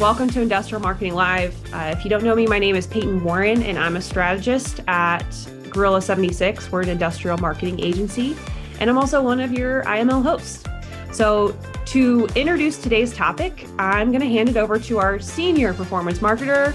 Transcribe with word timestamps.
Welcome 0.00 0.30
to 0.30 0.40
Industrial 0.40 0.80
Marketing 0.80 1.14
Live. 1.14 1.56
Uh, 1.74 1.92
if 1.92 2.04
you 2.04 2.08
don't 2.08 2.22
know 2.22 2.36
me, 2.36 2.46
my 2.46 2.60
name 2.60 2.76
is 2.76 2.86
Peyton 2.86 3.24
Warren, 3.24 3.64
and 3.64 3.76
I'm 3.76 3.96
a 3.96 4.00
strategist 4.00 4.80
at 4.86 5.26
Gorilla 5.70 6.00
76. 6.00 6.70
We're 6.70 6.82
an 6.82 6.88
industrial 6.88 7.36
marketing 7.38 7.80
agency, 7.80 8.36
and 8.78 8.88
I'm 8.88 8.96
also 8.96 9.20
one 9.20 9.40
of 9.40 9.52
your 9.52 9.82
IML 9.82 10.22
hosts. 10.22 10.62
So, 11.10 11.58
to 11.86 12.28
introduce 12.36 12.78
today's 12.78 13.12
topic, 13.12 13.66
I'm 13.80 14.12
going 14.12 14.20
to 14.20 14.28
hand 14.28 14.48
it 14.48 14.56
over 14.56 14.78
to 14.78 14.98
our 14.98 15.18
senior 15.18 15.74
performance 15.74 16.20
marketer 16.20 16.74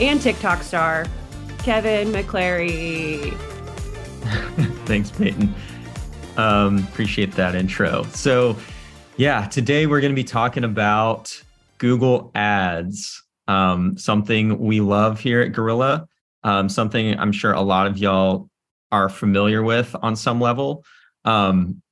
and 0.00 0.20
TikTok 0.20 0.64
star, 0.64 1.06
Kevin 1.58 2.08
McClary. 2.08 3.34
Thanks, 4.84 5.12
Peyton. 5.12 5.54
Um, 6.36 6.78
appreciate 6.78 7.30
that 7.36 7.54
intro. 7.54 8.02
So, 8.14 8.56
yeah, 9.16 9.46
today 9.46 9.86
we're 9.86 10.00
going 10.00 10.12
to 10.12 10.16
be 10.16 10.24
talking 10.24 10.64
about 10.64 11.40
Google 11.78 12.30
Ads, 12.34 13.22
um, 13.48 13.96
something 13.96 14.58
we 14.58 14.80
love 14.80 15.20
here 15.20 15.40
at 15.40 15.52
Gorilla, 15.52 16.06
um, 16.42 16.68
something 16.68 17.18
I'm 17.18 17.32
sure 17.32 17.52
a 17.52 17.60
lot 17.60 17.86
of 17.86 17.98
y'all 17.98 18.48
are 18.92 19.08
familiar 19.08 19.62
with 19.62 19.94
on 20.02 20.16
some 20.16 20.40
level. 20.40 20.84
Um, 21.24 21.82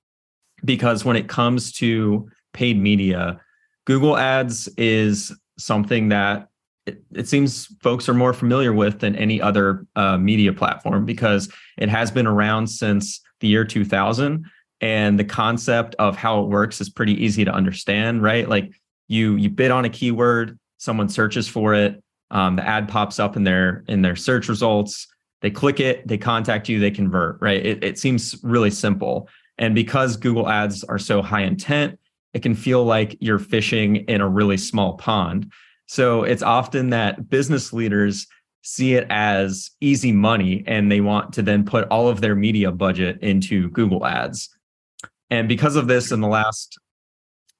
because 0.64 1.04
when 1.04 1.16
it 1.16 1.28
comes 1.28 1.72
to 1.72 2.28
paid 2.52 2.80
media, 2.80 3.40
Google 3.86 4.16
Ads 4.16 4.68
is 4.76 5.34
something 5.58 6.10
that 6.10 6.48
it, 6.86 7.02
it 7.14 7.28
seems 7.28 7.66
folks 7.82 8.08
are 8.08 8.14
more 8.14 8.32
familiar 8.32 8.72
with 8.72 9.00
than 9.00 9.14
any 9.16 9.40
other 9.40 9.86
uh, 9.96 10.18
media 10.18 10.52
platform 10.52 11.04
because 11.04 11.48
it 11.78 11.88
has 11.88 12.10
been 12.10 12.26
around 12.26 12.66
since 12.66 13.20
the 13.40 13.48
year 13.48 13.64
2000 13.64 14.44
and 14.80 15.18
the 15.18 15.24
concept 15.24 15.94
of 15.98 16.16
how 16.16 16.42
it 16.42 16.48
works 16.48 16.80
is 16.80 16.90
pretty 16.90 17.12
easy 17.24 17.44
to 17.44 17.52
understand 17.52 18.22
right 18.22 18.48
like 18.48 18.72
you 19.12 19.36
you 19.36 19.50
bid 19.50 19.70
on 19.70 19.84
a 19.84 19.88
keyword 19.88 20.58
someone 20.78 21.08
searches 21.08 21.46
for 21.46 21.74
it 21.74 22.02
um, 22.32 22.56
the 22.56 22.66
ad 22.66 22.88
pops 22.88 23.20
up 23.20 23.36
in 23.36 23.44
their 23.44 23.84
in 23.86 24.02
their 24.02 24.16
search 24.16 24.48
results. 24.48 25.06
They 25.42 25.50
click 25.50 25.78
it 25.80 26.06
they 26.08 26.18
contact 26.18 26.68
you 26.68 26.80
they 26.80 26.90
convert 26.90 27.40
right? 27.40 27.64
It, 27.64 27.84
it 27.84 27.98
seems 27.98 28.42
really 28.42 28.70
simple. 28.70 29.28
And 29.58 29.74
because 29.74 30.16
google 30.16 30.48
ads 30.48 30.82
are 30.84 30.98
so 30.98 31.22
high 31.22 31.42
intent 31.42 31.98
it 32.32 32.42
can 32.42 32.54
feel 32.54 32.84
like 32.84 33.16
you're 33.20 33.38
fishing 33.38 33.96
in 33.96 34.22
a 34.22 34.28
really 34.28 34.56
small 34.56 34.94
pond. 34.96 35.52
So 35.86 36.22
it's 36.22 36.42
often 36.42 36.88
that 36.88 37.28
business 37.28 37.74
leaders 37.74 38.26
see 38.62 38.94
it 38.94 39.06
as 39.10 39.70
easy 39.82 40.12
money 40.12 40.64
and 40.66 40.90
they 40.90 41.02
want 41.02 41.34
to 41.34 41.42
then 41.42 41.62
put 41.62 41.86
all 41.88 42.08
of 42.08 42.22
their 42.22 42.34
media 42.34 42.72
budget 42.72 43.18
into 43.20 43.68
google 43.70 44.06
ads. 44.06 44.48
And 45.28 45.46
because 45.46 45.76
of 45.76 45.88
this 45.88 46.10
in 46.10 46.22
the 46.22 46.28
last 46.28 46.78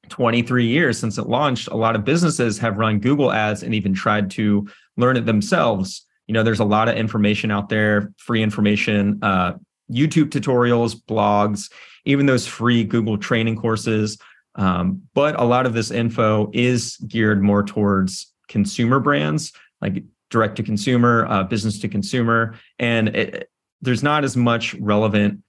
23 0.09 0.67
years 0.67 0.99
since 0.99 1.19
it 1.19 1.29
launched, 1.29 1.69
a 1.69 1.77
lot 1.77 1.97
of 1.97 2.05
businesses 2.05 2.59
have 2.59 2.79
run 2.79 2.99
Google 2.99 3.33
ads 3.33 3.63
and 3.63 3.75
even 3.75 3.95
tried 3.95 4.31
to 4.33 4.69
learn 4.97 5.17
it 5.17 5.27
themselves. 5.27 6.07
You 6.27 6.35
know, 6.35 6.43
there's 6.43 6.61
a 6.61 6.65
lot 6.65 6.89
of 6.89 6.97
information 6.97 7.51
out 7.51 7.69
there, 7.69 8.13
free 8.17 8.43
information, 8.43 9.19
uh, 9.23 9.55
YouTube 9.91 10.31
tutorials, 10.31 10.95
blogs, 10.95 11.71
even 12.05 12.27
those 12.27 12.47
free 12.47 12.85
Google 12.85 13.19
training 13.19 13.57
courses. 13.57 14.19
Um, 14.55 15.03
but 15.15 15.39
a 15.41 15.45
lot 15.45 15.67
of 15.67 15.75
this 15.75 15.91
info 15.91 16.51
is 16.53 16.97
geared 17.09 17.43
more 17.43 17.63
towards 17.63 18.33
consumer 18.49 19.01
brands, 19.01 19.53
like 19.81 20.05
direct 20.31 20.57
to 20.57 20.63
consumer, 20.63 21.27
uh, 21.29 21.45
business 21.45 21.79
to 21.81 21.89
consumer. 21.89 22.55
And 22.79 23.09
it, 23.09 23.51
there's 23.81 24.03
not 24.03 24.25
as 24.25 24.37
much 24.37 24.75
relevant 24.75 25.43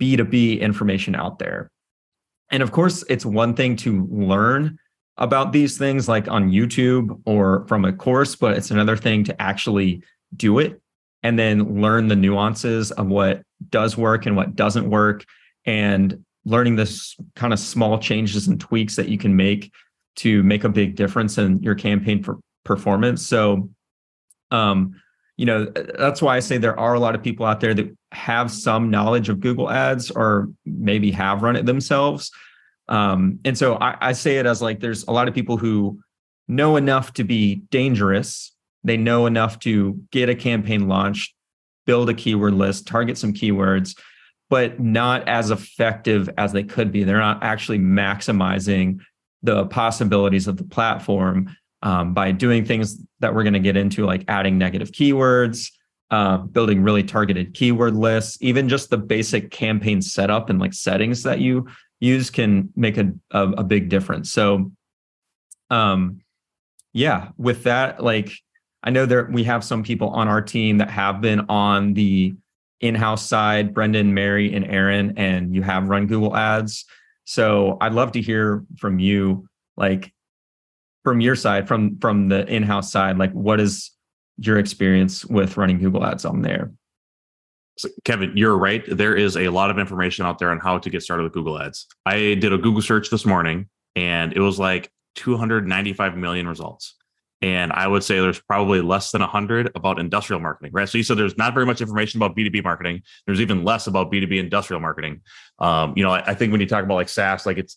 B2B 0.00 0.60
information 0.60 1.14
out 1.14 1.38
there. 1.38 1.70
And 2.50 2.62
of 2.62 2.72
course, 2.72 3.04
it's 3.08 3.24
one 3.24 3.54
thing 3.54 3.76
to 3.76 4.06
learn 4.10 4.78
about 5.16 5.52
these 5.52 5.78
things 5.78 6.08
like 6.08 6.28
on 6.28 6.50
YouTube 6.50 7.20
or 7.26 7.66
from 7.68 7.84
a 7.84 7.92
course, 7.92 8.34
but 8.34 8.56
it's 8.56 8.70
another 8.70 8.96
thing 8.96 9.24
to 9.24 9.42
actually 9.42 10.02
do 10.36 10.58
it 10.58 10.80
and 11.22 11.38
then 11.38 11.80
learn 11.80 12.08
the 12.08 12.16
nuances 12.16 12.90
of 12.92 13.06
what 13.06 13.42
does 13.68 13.96
work 13.96 14.26
and 14.26 14.36
what 14.36 14.56
doesn't 14.56 14.88
work 14.88 15.24
and 15.66 16.24
learning 16.46 16.76
this 16.76 17.16
kind 17.36 17.52
of 17.52 17.58
small 17.58 17.98
changes 17.98 18.48
and 18.48 18.58
tweaks 18.58 18.96
that 18.96 19.08
you 19.08 19.18
can 19.18 19.36
make 19.36 19.70
to 20.16 20.42
make 20.42 20.64
a 20.64 20.68
big 20.68 20.96
difference 20.96 21.36
in 21.36 21.62
your 21.62 21.74
campaign 21.74 22.22
for 22.22 22.38
performance. 22.64 23.26
So 23.26 23.68
um 24.50 24.94
you 25.40 25.46
know 25.46 25.64
that's 25.98 26.20
why 26.20 26.36
i 26.36 26.40
say 26.40 26.58
there 26.58 26.78
are 26.78 26.92
a 26.92 27.00
lot 27.00 27.14
of 27.14 27.22
people 27.22 27.46
out 27.46 27.60
there 27.60 27.72
that 27.72 27.96
have 28.12 28.50
some 28.50 28.90
knowledge 28.90 29.28
of 29.30 29.40
google 29.40 29.70
ads 29.70 30.10
or 30.10 30.48
maybe 30.66 31.10
have 31.10 31.42
run 31.42 31.56
it 31.56 31.64
themselves 31.64 32.30
um, 32.90 33.38
and 33.44 33.56
so 33.56 33.76
I, 33.76 33.96
I 34.00 34.12
say 34.12 34.38
it 34.38 34.46
as 34.46 34.60
like 34.60 34.80
there's 34.80 35.04
a 35.04 35.12
lot 35.12 35.28
of 35.28 35.34
people 35.34 35.56
who 35.56 36.00
know 36.48 36.76
enough 36.76 37.14
to 37.14 37.24
be 37.24 37.56
dangerous. 37.70 38.52
They 38.84 38.96
know 38.96 39.26
enough 39.26 39.58
to 39.60 40.00
get 40.10 40.28
a 40.28 40.34
campaign 40.34 40.88
launched 40.88 41.34
build 41.86 42.10
a 42.10 42.14
keyword 42.14 42.54
list 42.54 42.86
target 42.86 43.16
some 43.16 43.32
keywords 43.32 43.96
but 44.50 44.80
not 44.80 45.26
as 45.28 45.50
effective 45.50 46.28
as 46.36 46.52
they 46.52 46.64
could 46.64 46.90
be. 46.92 47.04
They're 47.04 47.18
not 47.18 47.42
actually 47.42 47.78
maximizing 47.78 48.98
the 49.42 49.64
possibilities 49.66 50.48
of 50.48 50.56
the 50.56 50.64
platform 50.64 51.56
um, 51.82 52.12
by 52.12 52.32
doing 52.32 52.64
things 52.64 52.98
that 53.20 53.34
we're 53.34 53.44
going 53.44 53.54
to 53.54 53.60
get 53.60 53.76
into, 53.76 54.04
like 54.04 54.24
adding 54.28 54.58
negative 54.58 54.90
keywords, 54.90 55.70
uh, 56.10 56.38
building 56.38 56.82
really 56.82 57.04
targeted 57.04 57.54
keyword 57.54 57.94
lists, 57.94 58.36
even 58.40 58.68
just 58.68 58.90
the 58.90 58.98
basic 58.98 59.52
campaign 59.52 60.02
setup 60.02 60.50
and 60.50 60.58
like 60.58 60.74
settings 60.74 61.22
that 61.22 61.38
you 61.38 61.66
use 62.00 62.30
can 62.30 62.70
make 62.74 62.98
a, 62.98 63.12
a, 63.30 63.48
a 63.58 63.64
big 63.64 63.88
difference. 63.88 64.32
So, 64.32 64.72
um, 65.68 66.20
yeah, 66.92 67.28
with 67.36 67.64
that, 67.64 68.02
like 68.02 68.32
I 68.82 68.90
know 68.90 69.06
there 69.06 69.28
we 69.30 69.44
have 69.44 69.62
some 69.62 69.82
people 69.82 70.08
on 70.08 70.26
our 70.26 70.42
team 70.42 70.78
that 70.78 70.90
have 70.90 71.20
been 71.20 71.40
on 71.48 71.94
the 71.94 72.34
in-house 72.80 73.26
side, 73.28 73.74
Brendon, 73.74 74.14
Mary, 74.14 74.54
and 74.54 74.64
Aren, 74.64 75.12
and 75.16 75.54
you 75.54 75.62
have 75.62 75.88
run 75.88 76.06
Google 76.06 76.34
ads. 76.34 76.86
So 77.24 77.76
I'd 77.80 77.92
love 77.92 78.12
to 78.12 78.20
hear 78.20 78.64
from 78.78 78.98
you, 78.98 79.46
like 79.76 80.12
from 81.04 81.20
your 81.20 81.36
side, 81.36 81.68
from 81.68 81.98
from 81.98 82.28
the 82.28 82.46
in-house 82.46 82.90
side, 82.90 83.18
like 83.18 83.32
what 83.32 83.60
is 83.60 83.90
your 84.38 84.58
experience 84.58 85.24
with 85.26 85.58
running 85.58 85.78
Google 85.78 86.04
Ads 86.04 86.24
on 86.24 86.40
there? 86.40 86.72
So 87.80 87.88
Kevin, 88.04 88.36
you're 88.36 88.58
right. 88.58 88.84
There 88.86 89.16
is 89.16 89.38
a 89.38 89.48
lot 89.48 89.70
of 89.70 89.78
information 89.78 90.26
out 90.26 90.38
there 90.38 90.50
on 90.50 90.58
how 90.58 90.76
to 90.76 90.90
get 90.90 91.02
started 91.02 91.22
with 91.22 91.32
Google 91.32 91.58
Ads. 91.58 91.86
I 92.04 92.34
did 92.34 92.52
a 92.52 92.58
Google 92.58 92.82
search 92.82 93.08
this 93.08 93.24
morning 93.24 93.70
and 93.96 94.34
it 94.34 94.40
was 94.40 94.58
like 94.58 94.92
295 95.14 96.14
million 96.14 96.46
results. 96.46 96.94
And 97.40 97.72
I 97.72 97.86
would 97.86 98.04
say 98.04 98.20
there's 98.20 98.38
probably 98.38 98.82
less 98.82 99.12
than 99.12 99.22
100 99.22 99.72
about 99.74 99.98
industrial 99.98 100.40
marketing, 100.40 100.72
right? 100.74 100.86
So 100.86 100.98
you 100.98 101.04
said 101.04 101.16
there's 101.16 101.38
not 101.38 101.54
very 101.54 101.64
much 101.64 101.80
information 101.80 102.20
about 102.20 102.36
B2B 102.36 102.62
marketing. 102.62 103.00
There's 103.24 103.40
even 103.40 103.64
less 103.64 103.86
about 103.86 104.12
B2B 104.12 104.38
industrial 104.38 104.80
marketing. 104.80 105.22
Um, 105.58 105.94
you 105.96 106.04
know, 106.04 106.10
I, 106.10 106.22
I 106.26 106.34
think 106.34 106.52
when 106.52 106.60
you 106.60 106.66
talk 106.66 106.84
about 106.84 106.96
like 106.96 107.08
SaaS, 107.08 107.46
like 107.46 107.56
it's 107.56 107.76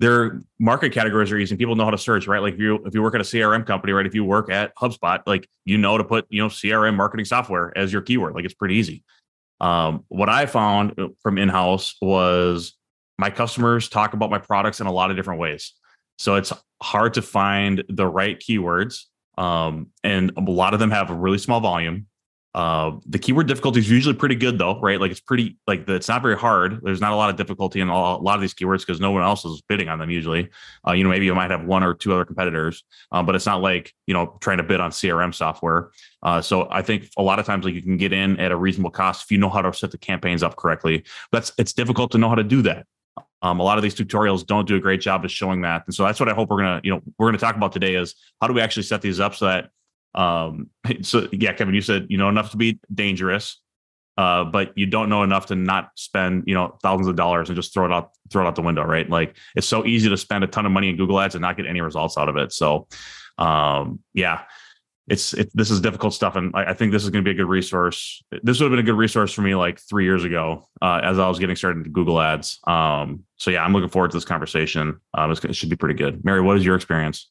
their 0.00 0.40
market 0.58 0.90
categories 0.90 1.30
are 1.30 1.38
easy. 1.38 1.56
People 1.56 1.76
know 1.76 1.84
how 1.84 1.92
to 1.92 1.98
search, 1.98 2.26
right? 2.26 2.42
Like 2.42 2.54
if 2.54 2.60
you 2.60 2.84
if 2.84 2.92
you 2.92 3.02
work 3.02 3.14
at 3.14 3.20
a 3.20 3.24
CRM 3.24 3.64
company, 3.64 3.92
right? 3.92 4.04
If 4.04 4.16
you 4.16 4.24
work 4.24 4.50
at 4.50 4.74
HubSpot, 4.74 5.22
like 5.26 5.48
you 5.64 5.78
know 5.78 5.96
to 5.96 6.02
put 6.02 6.26
you 6.28 6.42
know 6.42 6.48
CRM 6.48 6.96
marketing 6.96 7.24
software 7.24 7.76
as 7.78 7.92
your 7.92 8.02
keyword. 8.02 8.34
Like 8.34 8.44
it's 8.44 8.54
pretty 8.54 8.74
easy. 8.74 9.04
Um, 9.64 10.04
what 10.08 10.28
I 10.28 10.44
found 10.44 10.92
uh, 10.98 11.08
from 11.22 11.38
in 11.38 11.48
house 11.48 11.96
was 12.02 12.74
my 13.16 13.30
customers 13.30 13.88
talk 13.88 14.12
about 14.12 14.30
my 14.30 14.38
products 14.38 14.82
in 14.82 14.86
a 14.86 14.92
lot 14.92 15.10
of 15.10 15.16
different 15.16 15.40
ways. 15.40 15.72
So 16.18 16.34
it's 16.34 16.52
hard 16.82 17.14
to 17.14 17.22
find 17.22 17.82
the 17.88 18.06
right 18.06 18.38
keywords, 18.38 19.04
um, 19.38 19.88
and 20.04 20.32
a 20.36 20.42
lot 20.42 20.74
of 20.74 20.80
them 20.80 20.90
have 20.90 21.08
a 21.08 21.14
really 21.14 21.38
small 21.38 21.60
volume. 21.60 22.06
Uh, 22.54 22.98
the 23.06 23.18
keyword 23.18 23.48
difficulty 23.48 23.80
is 23.80 23.90
usually 23.90 24.14
pretty 24.14 24.36
good 24.36 24.58
though, 24.58 24.78
right? 24.80 25.00
Like 25.00 25.10
it's 25.10 25.20
pretty 25.20 25.58
like 25.66 25.86
the, 25.86 25.94
it's 25.94 26.08
not 26.08 26.22
very 26.22 26.36
hard. 26.36 26.80
There's 26.84 27.00
not 27.00 27.12
a 27.12 27.16
lot 27.16 27.28
of 27.28 27.36
difficulty 27.36 27.80
in 27.80 27.88
a 27.88 28.16
lot 28.18 28.36
of 28.36 28.40
these 28.40 28.54
keywords 28.54 28.80
because 28.80 29.00
no 29.00 29.10
one 29.10 29.24
else 29.24 29.44
is 29.44 29.60
bidding 29.68 29.88
on 29.88 29.98
them 29.98 30.08
usually. 30.08 30.50
Uh, 30.86 30.92
you 30.92 31.02
know, 31.02 31.10
maybe 31.10 31.24
you 31.24 31.34
might 31.34 31.50
have 31.50 31.64
one 31.64 31.82
or 31.82 31.94
two 31.94 32.12
other 32.12 32.24
competitors, 32.24 32.84
um, 33.10 33.26
but 33.26 33.34
it's 33.34 33.46
not 33.46 33.60
like 33.60 33.92
you 34.06 34.14
know 34.14 34.38
trying 34.40 34.58
to 34.58 34.62
bid 34.62 34.78
on 34.78 34.92
CRM 34.92 35.34
software. 35.34 35.90
Uh, 36.22 36.40
so 36.40 36.68
I 36.70 36.82
think 36.82 37.10
a 37.18 37.22
lot 37.22 37.40
of 37.40 37.46
times 37.46 37.64
like 37.64 37.74
you 37.74 37.82
can 37.82 37.96
get 37.96 38.12
in 38.12 38.38
at 38.38 38.52
a 38.52 38.56
reasonable 38.56 38.90
cost 38.90 39.24
if 39.24 39.32
you 39.32 39.38
know 39.38 39.50
how 39.50 39.60
to 39.60 39.72
set 39.74 39.90
the 39.90 39.98
campaigns 39.98 40.44
up 40.44 40.54
correctly. 40.54 41.02
That's 41.32 41.50
it's 41.58 41.72
difficult 41.72 42.12
to 42.12 42.18
know 42.18 42.28
how 42.28 42.36
to 42.36 42.44
do 42.44 42.62
that. 42.62 42.86
Um, 43.42 43.58
a 43.58 43.64
lot 43.64 43.78
of 43.78 43.82
these 43.82 43.96
tutorials 43.96 44.46
don't 44.46 44.66
do 44.66 44.76
a 44.76 44.80
great 44.80 45.00
job 45.00 45.24
of 45.24 45.30
showing 45.32 45.62
that, 45.62 45.82
and 45.86 45.94
so 45.94 46.04
that's 46.04 46.20
what 46.20 46.28
I 46.28 46.34
hope 46.34 46.50
we're 46.50 46.58
gonna 46.58 46.80
you 46.84 46.92
know 46.92 47.02
we're 47.18 47.26
gonna 47.26 47.38
talk 47.38 47.56
about 47.56 47.72
today 47.72 47.96
is 47.96 48.14
how 48.40 48.46
do 48.46 48.54
we 48.54 48.60
actually 48.60 48.84
set 48.84 49.02
these 49.02 49.18
up 49.18 49.34
so 49.34 49.46
that 49.46 49.70
um, 50.14 50.70
so 51.02 51.28
yeah, 51.32 51.52
Kevin, 51.52 51.74
you 51.74 51.82
said 51.82 52.06
you 52.08 52.18
know 52.18 52.28
enough 52.28 52.50
to 52.52 52.56
be 52.56 52.78
dangerous, 52.92 53.60
uh, 54.16 54.44
but 54.44 54.76
you 54.76 54.86
don't 54.86 55.08
know 55.08 55.22
enough 55.22 55.46
to 55.46 55.56
not 55.56 55.90
spend 55.96 56.44
you 56.46 56.54
know 56.54 56.78
thousands 56.82 57.08
of 57.08 57.16
dollars 57.16 57.48
and 57.48 57.56
just 57.56 57.74
throw 57.74 57.84
it 57.86 57.92
out 57.92 58.10
throw 58.30 58.44
it 58.44 58.48
out 58.48 58.54
the 58.54 58.62
window, 58.62 58.84
right? 58.84 59.08
Like 59.08 59.36
it's 59.54 59.66
so 59.66 59.84
easy 59.84 60.08
to 60.08 60.16
spend 60.16 60.44
a 60.44 60.46
ton 60.46 60.66
of 60.66 60.72
money 60.72 60.88
in 60.88 60.96
Google 60.96 61.20
Ads 61.20 61.34
and 61.34 61.42
not 61.42 61.56
get 61.56 61.66
any 61.66 61.80
results 61.80 62.16
out 62.16 62.28
of 62.28 62.36
it. 62.36 62.52
So 62.52 62.86
um, 63.38 64.00
yeah, 64.12 64.42
it's 65.08 65.34
it, 65.34 65.50
this 65.54 65.70
is 65.70 65.80
difficult 65.80 66.14
stuff, 66.14 66.36
and 66.36 66.52
I, 66.54 66.66
I 66.66 66.74
think 66.74 66.92
this 66.92 67.04
is 67.04 67.10
going 67.10 67.24
to 67.24 67.28
be 67.28 67.32
a 67.32 67.38
good 67.38 67.50
resource. 67.50 68.22
This 68.42 68.60
would 68.60 68.66
have 68.66 68.70
been 68.70 68.78
a 68.78 68.88
good 68.88 68.96
resource 68.96 69.32
for 69.32 69.42
me 69.42 69.54
like 69.54 69.80
three 69.80 70.04
years 70.04 70.24
ago 70.24 70.66
uh, 70.80 71.00
as 71.02 71.18
I 71.18 71.28
was 71.28 71.38
getting 71.38 71.56
started 71.56 71.78
into 71.78 71.90
Google 71.90 72.20
Ads. 72.20 72.60
Um, 72.66 73.24
so 73.36 73.50
yeah, 73.50 73.64
I'm 73.64 73.72
looking 73.72 73.90
forward 73.90 74.12
to 74.12 74.16
this 74.16 74.24
conversation. 74.24 75.00
Um, 75.12 75.30
it 75.30 75.54
should 75.54 75.68
be 75.68 75.76
pretty 75.76 75.96
good. 75.96 76.24
Mary, 76.24 76.40
what 76.40 76.56
is 76.56 76.64
your 76.64 76.76
experience? 76.76 77.30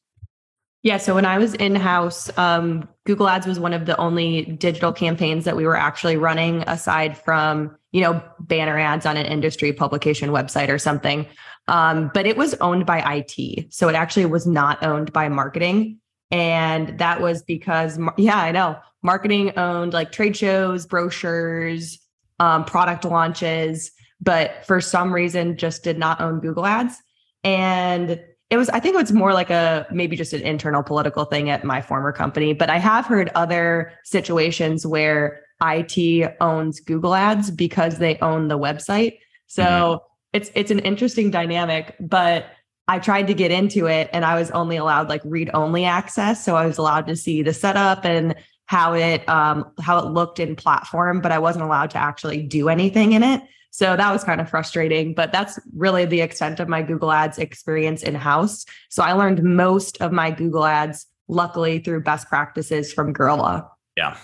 Yeah. 0.84 0.98
So 0.98 1.14
when 1.14 1.24
I 1.24 1.38
was 1.38 1.54
in 1.54 1.74
house, 1.74 2.30
um, 2.36 2.86
Google 3.06 3.26
Ads 3.26 3.46
was 3.46 3.58
one 3.58 3.72
of 3.72 3.86
the 3.86 3.96
only 3.96 4.42
digital 4.44 4.92
campaigns 4.92 5.46
that 5.46 5.56
we 5.56 5.64
were 5.64 5.76
actually 5.76 6.18
running 6.18 6.62
aside 6.66 7.16
from, 7.16 7.74
you 7.92 8.02
know, 8.02 8.22
banner 8.38 8.78
ads 8.78 9.06
on 9.06 9.16
an 9.16 9.24
industry 9.24 9.72
publication 9.72 10.28
website 10.28 10.68
or 10.68 10.78
something. 10.78 11.26
Um, 11.68 12.10
but 12.12 12.26
it 12.26 12.36
was 12.36 12.52
owned 12.56 12.84
by 12.84 12.98
IT. 13.16 13.72
So 13.72 13.88
it 13.88 13.94
actually 13.94 14.26
was 14.26 14.46
not 14.46 14.84
owned 14.84 15.10
by 15.10 15.30
marketing. 15.30 16.00
And 16.30 16.98
that 16.98 17.22
was 17.22 17.42
because, 17.42 17.98
yeah, 18.18 18.36
I 18.36 18.52
know 18.52 18.76
marketing 19.02 19.56
owned 19.56 19.94
like 19.94 20.12
trade 20.12 20.36
shows, 20.36 20.84
brochures, 20.84 21.98
um, 22.40 22.66
product 22.66 23.06
launches, 23.06 23.90
but 24.20 24.66
for 24.66 24.82
some 24.82 25.14
reason 25.14 25.56
just 25.56 25.82
did 25.82 25.98
not 25.98 26.20
own 26.20 26.40
Google 26.40 26.66
Ads. 26.66 26.94
And 27.42 28.20
it 28.50 28.56
was 28.56 28.68
i 28.70 28.80
think 28.80 28.94
it 28.94 28.98
was 28.98 29.12
more 29.12 29.32
like 29.32 29.50
a 29.50 29.86
maybe 29.90 30.16
just 30.16 30.32
an 30.32 30.42
internal 30.42 30.82
political 30.82 31.24
thing 31.24 31.50
at 31.50 31.64
my 31.64 31.80
former 31.80 32.12
company 32.12 32.52
but 32.52 32.70
i 32.70 32.78
have 32.78 33.06
heard 33.06 33.30
other 33.34 33.92
situations 34.04 34.86
where 34.86 35.44
it 35.60 36.36
owns 36.40 36.80
google 36.80 37.14
ads 37.14 37.50
because 37.50 37.98
they 37.98 38.18
own 38.18 38.48
the 38.48 38.58
website. 38.58 39.18
So 39.46 39.62
mm-hmm. 39.62 40.04
it's 40.32 40.50
it's 40.54 40.70
an 40.70 40.80
interesting 40.80 41.30
dynamic 41.30 41.94
but 42.00 42.46
i 42.88 42.98
tried 42.98 43.26
to 43.28 43.34
get 43.34 43.50
into 43.50 43.86
it 43.86 44.10
and 44.12 44.24
i 44.24 44.38
was 44.38 44.50
only 44.50 44.76
allowed 44.76 45.08
like 45.08 45.22
read 45.24 45.50
only 45.54 45.84
access. 45.84 46.44
So 46.44 46.56
i 46.56 46.66
was 46.66 46.78
allowed 46.78 47.06
to 47.06 47.16
see 47.16 47.42
the 47.42 47.54
setup 47.54 48.04
and 48.04 48.34
how 48.66 48.94
it 48.94 49.26
um 49.28 49.70
how 49.80 49.98
it 49.98 50.06
looked 50.06 50.40
in 50.40 50.56
platform 50.56 51.20
but 51.20 51.32
i 51.32 51.38
wasn't 51.38 51.64
allowed 51.64 51.90
to 51.90 51.98
actually 51.98 52.42
do 52.42 52.68
anything 52.68 53.12
in 53.12 53.22
it 53.22 53.42
so 53.74 53.96
that 53.96 54.12
was 54.12 54.22
kind 54.22 54.40
of 54.40 54.48
frustrating, 54.48 55.14
but 55.14 55.32
that's 55.32 55.58
really 55.74 56.04
the 56.04 56.20
extent 56.20 56.60
of 56.60 56.68
my 56.68 56.80
Google 56.80 57.10
Ads 57.10 57.38
experience 57.38 58.04
in 58.04 58.14
house. 58.14 58.64
So 58.88 59.02
I 59.02 59.14
learned 59.14 59.42
most 59.42 60.00
of 60.00 60.12
my 60.12 60.30
Google 60.30 60.64
Ads, 60.64 61.06
luckily, 61.26 61.80
through 61.80 62.04
best 62.04 62.28
practices 62.28 62.92
from 62.92 63.12
Gorilla. 63.12 63.68
Yeah. 63.96 64.16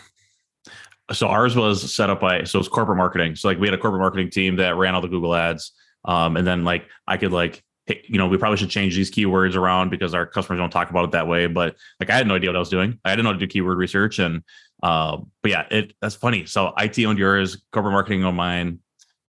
So 1.11 1.27
ours 1.27 1.57
was 1.57 1.93
set 1.93 2.11
up 2.11 2.21
by, 2.21 2.45
so 2.45 2.61
it's 2.61 2.69
corporate 2.69 2.99
marketing. 2.99 3.35
So 3.35 3.49
like 3.49 3.59
we 3.59 3.67
had 3.67 3.75
a 3.75 3.79
corporate 3.79 4.03
marketing 4.03 4.31
team 4.31 4.55
that 4.55 4.77
ran 4.77 4.95
all 4.95 5.01
the 5.01 5.09
Google 5.09 5.35
Ads. 5.35 5.73
Um, 6.05 6.37
and 6.37 6.47
then 6.47 6.63
like 6.63 6.87
I 7.09 7.17
could 7.17 7.33
like, 7.33 7.61
you 7.89 8.19
know, 8.19 8.29
we 8.29 8.37
probably 8.37 8.57
should 8.57 8.71
change 8.71 8.95
these 8.95 9.11
keywords 9.11 9.57
around 9.57 9.91
because 9.91 10.15
our 10.15 10.27
customers 10.27 10.61
don't 10.61 10.71
talk 10.71 10.91
about 10.91 11.07
it 11.07 11.11
that 11.11 11.27
way. 11.27 11.49
But 11.49 11.75
like 11.99 12.09
I 12.09 12.17
had 12.17 12.29
no 12.29 12.37
idea 12.37 12.51
what 12.51 12.57
I 12.57 12.61
was 12.61 12.69
doing. 12.69 13.01
I 13.05 13.17
didn't 13.17 13.25
know 13.25 13.33
to 13.33 13.39
do 13.41 13.49
keyword 13.49 13.79
research. 13.79 14.21
And 14.21 14.45
uh, 14.81 15.17
but 15.43 15.51
yeah, 15.51 15.67
it 15.73 15.95
that's 16.01 16.15
funny. 16.15 16.47
So 16.47 16.73
IT 16.79 17.05
owned 17.05 17.19
yours, 17.19 17.61
corporate 17.73 17.95
marketing 17.95 18.23
on 18.23 18.37
mine 18.37 18.79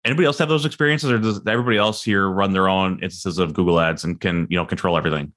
anybody 0.06 0.26
else 0.26 0.38
have 0.40 0.50
those 0.50 0.66
experiences 0.66 1.12
or 1.12 1.20
does 1.20 1.42
everybody 1.48 1.78
else 1.78 2.04
here 2.04 2.30
run 2.30 2.54
their 2.54 2.68
own 2.68 2.94
instances 3.04 3.38
of 3.38 3.54
google 3.54 3.80
ads 3.80 4.04
and 4.04 4.20
can 4.20 4.48
you 4.50 4.58
know 4.58 4.66
control 4.66 4.98
everything? 4.98 5.34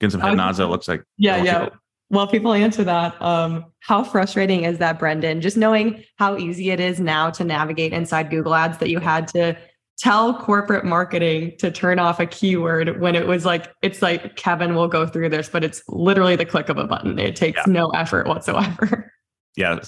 Getting 0.00 0.12
some 0.12 0.20
head 0.20 0.36
nods 0.36 0.58
that 0.58 0.68
looks 0.68 0.88
like 0.88 1.04
yeah 1.16 1.42
yeah. 1.42 1.68
well 2.08 2.26
people 2.26 2.52
answer 2.52 2.84
that 2.84 3.20
um 3.20 3.66
how 3.80 4.02
frustrating 4.04 4.64
is 4.64 4.78
that 4.78 4.98
brendon? 4.98 5.40
Just 5.40 5.56
knowing 5.56 6.04
how 6.16 6.36
easy 6.36 6.70
it 6.70 6.80
is 6.80 7.00
now 7.00 7.30
to 7.30 7.44
navigate 7.44 7.92
inside 7.92 8.30
google 8.30 8.54
ads 8.54 8.78
that 8.78 8.88
you 8.88 8.98
had 8.98 9.28
to 9.28 9.56
tell 9.98 10.32
corporate 10.32 10.86
marketing 10.86 11.52
to 11.58 11.70
turn 11.70 11.98
off 11.98 12.20
a 12.20 12.26
keyword 12.26 12.98
when 13.02 13.14
it 13.14 13.26
was 13.26 13.44
like 13.44 13.70
it's 13.82 14.00
like 14.00 14.34
kevin 14.36 14.74
will 14.74 14.88
go 14.88 15.06
through 15.06 15.28
this 15.28 15.50
but 15.50 15.62
it's 15.62 15.82
literally 15.88 16.36
the 16.36 16.46
click 16.46 16.68
of 16.68 16.78
a 16.78 16.84
button. 16.84 17.18
It 17.18 17.36
takes 17.36 17.58
yeah. 17.58 17.72
no 17.72 17.88
effort 17.90 18.26
whatsoever. 18.26 19.12
Yeah 19.56 19.80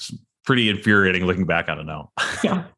pretty 0.45 0.69
infuriating 0.69 1.25
looking 1.25 1.47
back 1.47 1.69
on 1.69 1.79
it 1.79 1.85
now. 1.85 2.11
yeah. 2.43 2.65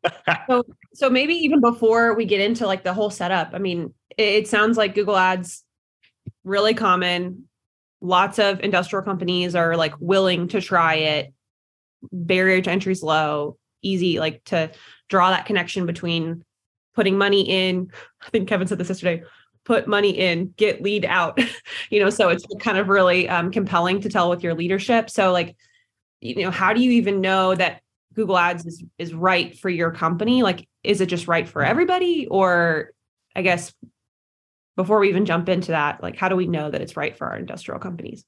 So, 0.47 0.63
so 0.93 1.11
maybe 1.11 1.35
even 1.35 1.61
before 1.63 2.15
we 2.15 2.27
get 2.27 2.41
into 2.41 2.67
like 2.67 2.85
the 2.85 2.93
whole 2.93 3.09
setup, 3.09 3.51
I 3.55 3.59
mean, 3.59 3.95
it, 4.17 4.23
it 4.23 4.49
sounds 4.49 4.77
like 4.77 4.95
Google 4.95 5.17
Ads 5.17 5.65
really 6.45 6.75
common. 6.75 7.49
Lots 8.03 8.39
of 8.39 8.61
industrial 8.61 9.03
companies 9.03 9.55
are 9.55 9.77
like 9.77 9.95
willing 10.01 10.49
to 10.49 10.61
try 10.61 10.95
it. 10.97 11.33
Barrier 12.13 12.61
to 12.61 12.71
entry 12.71 12.93
is 12.93 13.03
low, 13.03 13.57
easy, 13.81 14.19
like 14.19 14.45
to 14.45 14.71
draw 15.09 15.31
that 15.31 15.47
connection 15.47 15.87
between 15.87 16.45
putting 16.95 17.17
money 17.17 17.43
in. 17.43 17.91
I 18.21 18.31
think 18.31 18.49
Kevin 18.49 18.67
said 18.67 18.79
this 18.79 18.89
yesterday. 18.89 19.23
Put 19.65 19.89
money 19.89 20.11
in, 20.11 20.53
get 20.59 20.83
lead 20.83 21.07
out. 21.07 21.41
you 21.91 22.01
know, 22.01 22.11
so 22.11 22.29
it's 22.29 22.45
kind 22.61 22.77
of 22.77 22.89
really 22.89 23.29
um, 23.31 23.51
compelling 23.51 24.03
to 24.03 24.11
tell 24.11 24.29
with 24.29 24.43
your 24.43 24.53
leadership. 24.53 25.09
So 25.09 25.33
like 25.33 25.57
you 26.25 26.43
know 26.43 26.51
how 26.51 26.73
do 26.73 26.81
you 26.81 26.91
even 26.93 27.21
know 27.21 27.55
that 27.55 27.81
google 28.15 28.37
ads 28.37 28.65
is 28.67 28.83
is 28.99 29.13
right 29.15 29.57
for 29.59 29.69
your 29.69 29.91
company 29.91 30.43
like 30.43 30.67
is 30.83 31.01
it 31.01 31.07
just 31.07 31.29
right 31.29 31.49
for 31.49 31.63
everybody 31.63 32.27
or 32.29 32.91
i 33.37 33.43
guess 33.43 33.73
before 34.77 34.99
we 34.99 35.09
even 35.09 35.27
jump 35.27 35.49
into 35.49 35.73
that 35.73 36.03
like 36.03 36.17
how 36.17 36.29
do 36.29 36.35
we 36.35 36.47
know 36.47 36.71
that 36.71 36.81
it's 36.81 36.97
right 36.97 37.17
for 37.17 37.29
our 37.29 37.37
industrial 37.37 37.79
companies 37.79 38.25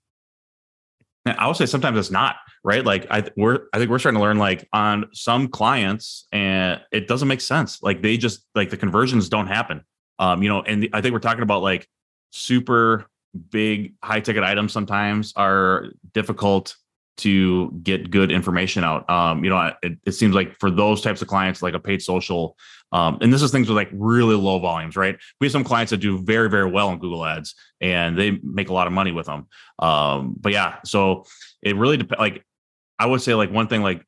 I 1.26 1.48
would 1.48 1.56
say 1.56 1.66
sometimes 1.66 1.98
it's 1.98 2.10
not 2.10 2.36
right. 2.62 2.84
Like 2.84 3.06
I 3.10 3.24
we're 3.36 3.66
I 3.72 3.78
think 3.78 3.90
we're 3.90 3.98
starting 3.98 4.20
to 4.20 4.22
learn 4.22 4.38
like 4.38 4.68
on 4.72 5.06
some 5.12 5.48
clients 5.48 6.28
and 6.30 6.80
it 6.92 7.08
doesn't 7.08 7.26
make 7.26 7.40
sense. 7.40 7.82
Like 7.82 8.00
they 8.00 8.16
just 8.16 8.46
like 8.54 8.70
the 8.70 8.76
conversions 8.76 9.28
don't 9.28 9.48
happen. 9.48 9.82
Um, 10.20 10.40
you 10.40 10.48
know, 10.48 10.62
and 10.62 10.84
the, 10.84 10.90
I 10.92 11.00
think 11.00 11.12
we're 11.12 11.18
talking 11.18 11.42
about 11.42 11.62
like 11.62 11.88
super 12.30 13.06
big 13.50 13.94
high 14.04 14.20
ticket 14.20 14.44
items 14.44 14.72
sometimes 14.72 15.32
are 15.34 15.86
difficult 16.14 16.76
to 17.18 17.70
get 17.82 18.10
good 18.10 18.30
information 18.30 18.84
out. 18.84 19.08
Um, 19.08 19.42
you 19.42 19.50
know, 19.50 19.72
it, 19.82 19.98
it, 20.04 20.12
seems 20.12 20.34
like 20.34 20.58
for 20.58 20.70
those 20.70 21.00
types 21.00 21.22
of 21.22 21.28
clients, 21.28 21.62
like 21.62 21.74
a 21.74 21.78
paid 21.78 22.02
social, 22.02 22.56
um, 22.92 23.18
and 23.20 23.32
this 23.32 23.42
is 23.42 23.50
things 23.50 23.68
with 23.68 23.76
like 23.76 23.90
really 23.92 24.34
low 24.34 24.58
volumes, 24.58 24.96
right? 24.96 25.16
We 25.40 25.46
have 25.46 25.52
some 25.52 25.64
clients 25.64 25.90
that 25.90 25.98
do 25.98 26.18
very, 26.22 26.50
very 26.50 26.70
well 26.70 26.88
on 26.88 26.98
Google 26.98 27.24
Ads, 27.24 27.54
and 27.80 28.18
they 28.18 28.32
make 28.42 28.68
a 28.68 28.72
lot 28.72 28.86
of 28.86 28.92
money 28.92 29.12
with 29.12 29.26
them. 29.26 29.46
Um, 29.78 30.36
but 30.38 30.52
yeah, 30.52 30.76
so 30.84 31.24
it 31.62 31.76
really 31.76 31.96
depends. 31.96 32.20
Like, 32.20 32.44
I 32.98 33.06
would 33.06 33.22
say, 33.22 33.34
like 33.34 33.50
one 33.50 33.68
thing, 33.68 33.82
like 33.82 34.04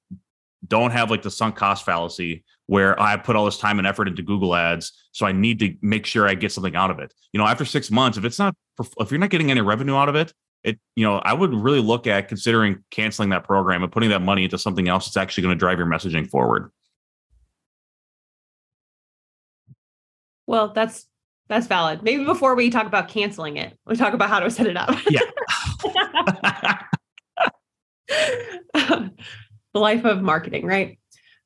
don't 0.67 0.91
have 0.91 1.11
like 1.11 1.23
the 1.23 1.31
sunk 1.31 1.57
cost 1.57 1.85
fallacy 1.85 2.45
where 2.67 3.01
I 3.01 3.17
put 3.17 3.37
all 3.37 3.45
this 3.45 3.59
time 3.59 3.79
and 3.79 3.87
effort 3.87 4.09
into 4.09 4.23
Google 4.23 4.55
Ads, 4.55 4.93
so 5.13 5.25
I 5.25 5.33
need 5.33 5.59
to 5.61 5.75
make 5.81 6.05
sure 6.05 6.29
I 6.29 6.35
get 6.35 6.53
something 6.53 6.77
out 6.77 6.91
of 6.91 6.99
it. 6.99 7.15
You 7.33 7.39
know, 7.39 7.47
after 7.47 7.65
six 7.65 7.91
months, 7.91 8.19
if 8.19 8.25
it's 8.25 8.39
not, 8.39 8.55
if 9.01 9.11
you're 9.11 9.21
not 9.21 9.31
getting 9.31 9.51
any 9.51 9.63
revenue 9.63 9.97
out 9.97 10.09
of 10.09 10.15
it, 10.15 10.33
it 10.65 10.79
you 10.97 11.05
know 11.05 11.19
i 11.19 11.33
would 11.33 11.55
really 11.55 11.81
look 11.81 12.07
at 12.07 12.29
considering 12.29 12.83
canceling 12.91 13.29
that 13.31 13.45
program 13.45 13.83
and 13.83 13.93
putting 13.93 14.11
that 14.11 14.23
money 14.23 14.45
into 14.45 14.59
something 14.59 14.89
else 14.89 15.07
that's 15.07 15.17
actually 15.17 15.43
going 15.43 15.55
to 15.55 15.59
drive 15.59 15.79
your 15.79 15.87
messaging 15.87 16.29
forward. 16.29 16.71
Well 20.47 20.73
that's 20.73 21.07
that's 21.49 21.67
valid. 21.67 22.03
Maybe 22.03 22.25
before 22.25 22.55
we 22.55 22.69
talk 22.71 22.87
about 22.87 23.09
canceling 23.09 23.57
it 23.57 23.79
we 23.87 23.97
talk 23.97 24.15
about 24.15 24.29
how 24.29 24.41
to 24.41 24.51
set 24.51 24.67
it 24.67 24.77
up. 24.77 24.91
Yeah. 25.11 25.21
The 29.75 29.81
life 29.81 30.05
of 30.05 30.23
marketing 30.23 30.65
right 30.65 30.99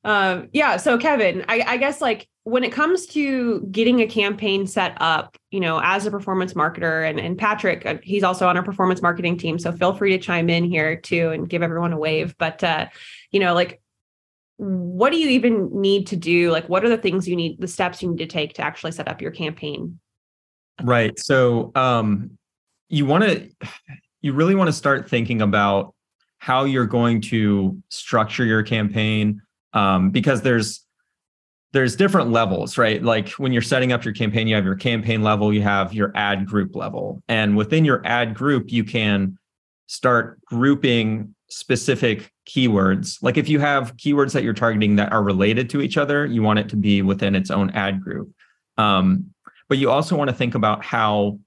um, 0.03 0.49
yeah. 0.51 0.77
So 0.77 0.97
Kevin, 0.97 1.45
I, 1.47 1.63
I 1.65 1.77
guess 1.77 2.01
like 2.01 2.27
when 2.43 2.63
it 2.63 2.73
comes 2.73 3.05
to 3.07 3.61
getting 3.71 4.01
a 4.01 4.07
campaign 4.07 4.67
set 4.67 4.97
up, 4.99 5.37
you 5.49 5.61
know, 5.61 5.79
as 5.81 6.05
a 6.05 6.11
performance 6.11 6.53
marketer 6.53 7.09
and, 7.09 7.19
and 7.19 7.37
Patrick, 7.37 7.85
uh, 7.85 7.95
he's 8.03 8.23
also 8.23 8.47
on 8.47 8.57
our 8.57 8.63
performance 8.63 9.01
marketing 9.01 9.37
team. 9.37 9.57
So 9.57 9.71
feel 9.71 9.93
free 9.93 10.11
to 10.11 10.17
chime 10.17 10.49
in 10.49 10.65
here 10.65 10.97
too 10.97 11.29
and 11.29 11.47
give 11.47 11.63
everyone 11.63 11.93
a 11.93 11.97
wave. 11.97 12.35
But, 12.37 12.63
uh, 12.63 12.87
you 13.31 13.39
know, 13.39 13.53
like, 13.53 13.81
what 14.57 15.11
do 15.11 15.17
you 15.17 15.29
even 15.29 15.69
need 15.81 16.07
to 16.07 16.15
do? 16.17 16.51
Like, 16.51 16.67
what 16.67 16.83
are 16.83 16.89
the 16.89 16.97
things 16.97 17.27
you 17.27 17.35
need, 17.35 17.59
the 17.59 17.67
steps 17.67 18.01
you 18.01 18.09
need 18.09 18.19
to 18.19 18.27
take 18.27 18.53
to 18.55 18.61
actually 18.61 18.91
set 18.91 19.07
up 19.07 19.21
your 19.21 19.31
campaign? 19.31 19.99
Right. 20.81 21.17
So, 21.17 21.71
um, 21.75 22.37
you 22.89 23.05
want 23.05 23.23
to, 23.23 23.49
you 24.21 24.33
really 24.33 24.55
want 24.55 24.67
to 24.67 24.73
start 24.73 25.09
thinking 25.09 25.41
about 25.41 25.95
how 26.39 26.65
you're 26.65 26.85
going 26.85 27.21
to 27.21 27.81
structure 27.89 28.43
your 28.43 28.63
campaign 28.63 29.41
um, 29.73 30.09
because 30.11 30.41
there's 30.41 30.85
there's 31.71 31.95
different 31.95 32.29
levels, 32.29 32.77
right? 32.77 33.01
Like 33.01 33.29
when 33.31 33.51
you're 33.51 33.63
setting 33.63 33.91
up 33.91 34.05
your 34.05 34.13
campaign, 34.13 34.47
you 34.47 34.53
have 34.55 34.65
your 34.65 34.75
campaign 34.75 35.23
level, 35.23 35.51
you 35.51 35.63
have 35.63 35.91
your 35.91 36.11
ad 36.15 36.45
group 36.45 36.75
level, 36.75 37.23
and 37.27 37.57
within 37.57 37.83
your 37.83 38.05
ad 38.05 38.35
group, 38.35 38.71
you 38.71 38.83
can 38.83 39.37
start 39.87 40.39
grouping 40.45 41.33
specific 41.49 42.31
keywords. 42.47 43.21
Like 43.21 43.37
if 43.37 43.47
you 43.47 43.59
have 43.59 43.95
keywords 43.97 44.33
that 44.33 44.43
you're 44.43 44.53
targeting 44.53 44.95
that 44.97 45.11
are 45.11 45.23
related 45.23 45.69
to 45.71 45.81
each 45.81 45.97
other, 45.97 46.25
you 46.25 46.41
want 46.41 46.59
it 46.59 46.69
to 46.69 46.75
be 46.75 47.01
within 47.01 47.35
its 47.35 47.51
own 47.51 47.69
ad 47.71 48.01
group. 48.01 48.31
Um, 48.77 49.33
but 49.69 49.77
you 49.77 49.89
also 49.89 50.15
want 50.15 50.29
to 50.29 50.35
think 50.35 50.55
about 50.55 50.83
how 50.83 51.39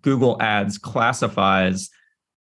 Google 0.00 0.40
Ads 0.40 0.78
classifies 0.78 1.90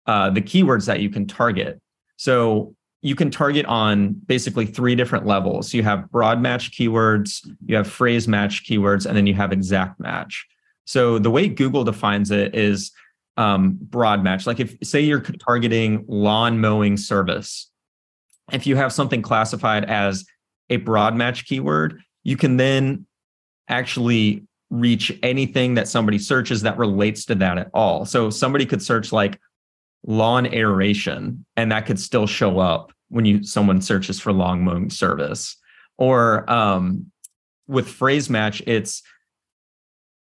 uh, 0.05 0.29
the 0.29 0.41
keywords 0.41 0.85
that 0.85 0.99
you 0.99 1.09
can 1.09 1.27
target. 1.27 1.81
So 2.17 2.75
you 3.01 3.15
can 3.15 3.31
target 3.31 3.65
on 3.65 4.13
basically 4.13 4.65
three 4.65 4.95
different 4.95 5.25
levels. 5.25 5.73
You 5.73 5.83
have 5.83 6.09
broad 6.11 6.39
match 6.39 6.71
keywords, 6.71 7.47
you 7.65 7.75
have 7.75 7.87
phrase 7.87 8.27
match 8.27 8.63
keywords, 8.63 9.05
and 9.05 9.17
then 9.17 9.25
you 9.25 9.33
have 9.33 9.51
exact 9.51 9.99
match. 9.99 10.45
So 10.85 11.17
the 11.17 11.31
way 11.31 11.47
Google 11.47 11.83
defines 11.83 12.31
it 12.31 12.55
is 12.55 12.91
um, 13.37 13.77
broad 13.81 14.23
match. 14.23 14.45
Like 14.45 14.59
if 14.59 14.75
say 14.83 15.01
you're 15.01 15.21
targeting 15.21 16.05
lawn 16.07 16.59
mowing 16.59 16.97
service, 16.97 17.69
if 18.51 18.67
you 18.67 18.75
have 18.75 18.93
something 18.93 19.21
classified 19.21 19.85
as 19.85 20.25
a 20.69 20.77
broad 20.77 21.15
match 21.15 21.45
keyword, 21.45 22.01
you 22.23 22.37
can 22.37 22.57
then 22.57 23.05
actually 23.67 24.43
reach 24.69 25.11
anything 25.23 25.73
that 25.73 25.87
somebody 25.87 26.19
searches 26.19 26.61
that 26.61 26.77
relates 26.77 27.25
to 27.25 27.35
that 27.35 27.57
at 27.57 27.69
all. 27.73 28.05
So 28.05 28.29
somebody 28.29 28.65
could 28.65 28.81
search 28.81 29.11
like 29.11 29.39
lawn 30.05 30.51
aeration 30.53 31.45
and 31.55 31.71
that 31.71 31.85
could 31.85 31.99
still 31.99 32.27
show 32.27 32.59
up 32.59 32.91
when 33.09 33.25
you 33.25 33.43
someone 33.43 33.81
searches 33.81 34.19
for 34.19 34.31
lawn 34.33 34.61
mowing 34.61 34.89
service. 34.89 35.57
Or 35.97 36.49
um, 36.51 37.11
with 37.67 37.87
phrase 37.87 38.29
match, 38.29 38.63
it's 38.65 39.03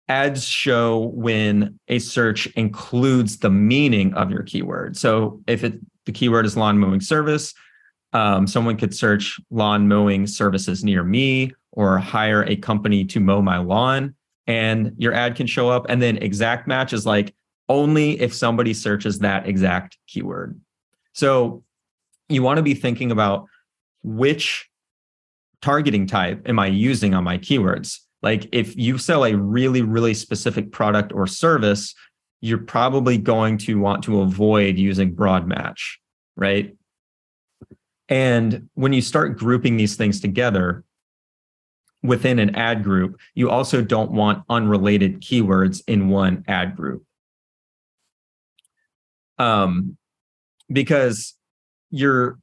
ads 0.08 0.46
show 0.46 1.10
when 1.14 1.78
a 1.88 1.98
search 1.98 2.46
includes 2.48 3.38
the 3.38 3.50
meaning 3.50 4.14
of 4.14 4.30
your 4.30 4.42
keyword. 4.42 4.96
So 4.96 5.40
if 5.46 5.64
it 5.64 5.80
the 6.04 6.12
keyword 6.12 6.46
is 6.46 6.56
lawn 6.56 6.78
mowing 6.78 7.00
service, 7.00 7.52
um, 8.12 8.46
someone 8.46 8.76
could 8.76 8.94
search 8.94 9.40
lawn 9.50 9.88
mowing 9.88 10.26
services 10.26 10.84
near 10.84 11.02
me 11.02 11.52
or 11.72 11.98
hire 11.98 12.44
a 12.44 12.56
company 12.56 13.04
to 13.04 13.20
mow 13.20 13.42
my 13.42 13.58
lawn, 13.58 14.14
and 14.46 14.92
your 14.96 15.12
ad 15.12 15.34
can 15.34 15.46
show 15.46 15.68
up. 15.68 15.86
And 15.88 16.00
then 16.00 16.16
exact 16.18 16.68
match 16.68 16.92
is 16.92 17.04
like 17.04 17.34
only 17.68 18.20
if 18.20 18.32
somebody 18.34 18.74
searches 18.74 19.18
that 19.20 19.48
exact 19.48 19.98
keyword. 20.06 20.60
So 21.12 21.62
you 22.28 22.42
want 22.42 22.58
to 22.58 22.62
be 22.62 22.74
thinking 22.74 23.10
about 23.10 23.46
which 24.02 24.68
targeting 25.62 26.06
type 26.06 26.48
am 26.48 26.58
I 26.58 26.66
using 26.66 27.14
on 27.14 27.24
my 27.24 27.38
keywords? 27.38 27.98
Like 28.22 28.48
if 28.52 28.76
you 28.76 28.98
sell 28.98 29.24
a 29.24 29.36
really, 29.36 29.82
really 29.82 30.14
specific 30.14 30.72
product 30.72 31.12
or 31.12 31.26
service, 31.26 31.94
you're 32.40 32.58
probably 32.58 33.18
going 33.18 33.58
to 33.58 33.78
want 33.78 34.04
to 34.04 34.20
avoid 34.20 34.76
using 34.76 35.14
broad 35.14 35.46
match, 35.46 35.98
right? 36.36 36.76
And 38.08 38.68
when 38.74 38.92
you 38.92 39.00
start 39.00 39.38
grouping 39.38 39.76
these 39.76 39.96
things 39.96 40.20
together 40.20 40.84
within 42.02 42.38
an 42.38 42.54
ad 42.54 42.84
group, 42.84 43.18
you 43.34 43.50
also 43.50 43.82
don't 43.82 44.12
want 44.12 44.44
unrelated 44.48 45.20
keywords 45.20 45.82
in 45.88 46.08
one 46.08 46.44
ad 46.46 46.76
group. 46.76 47.05
Um, 49.38 49.96
because 50.72 51.34
you're 51.90 52.38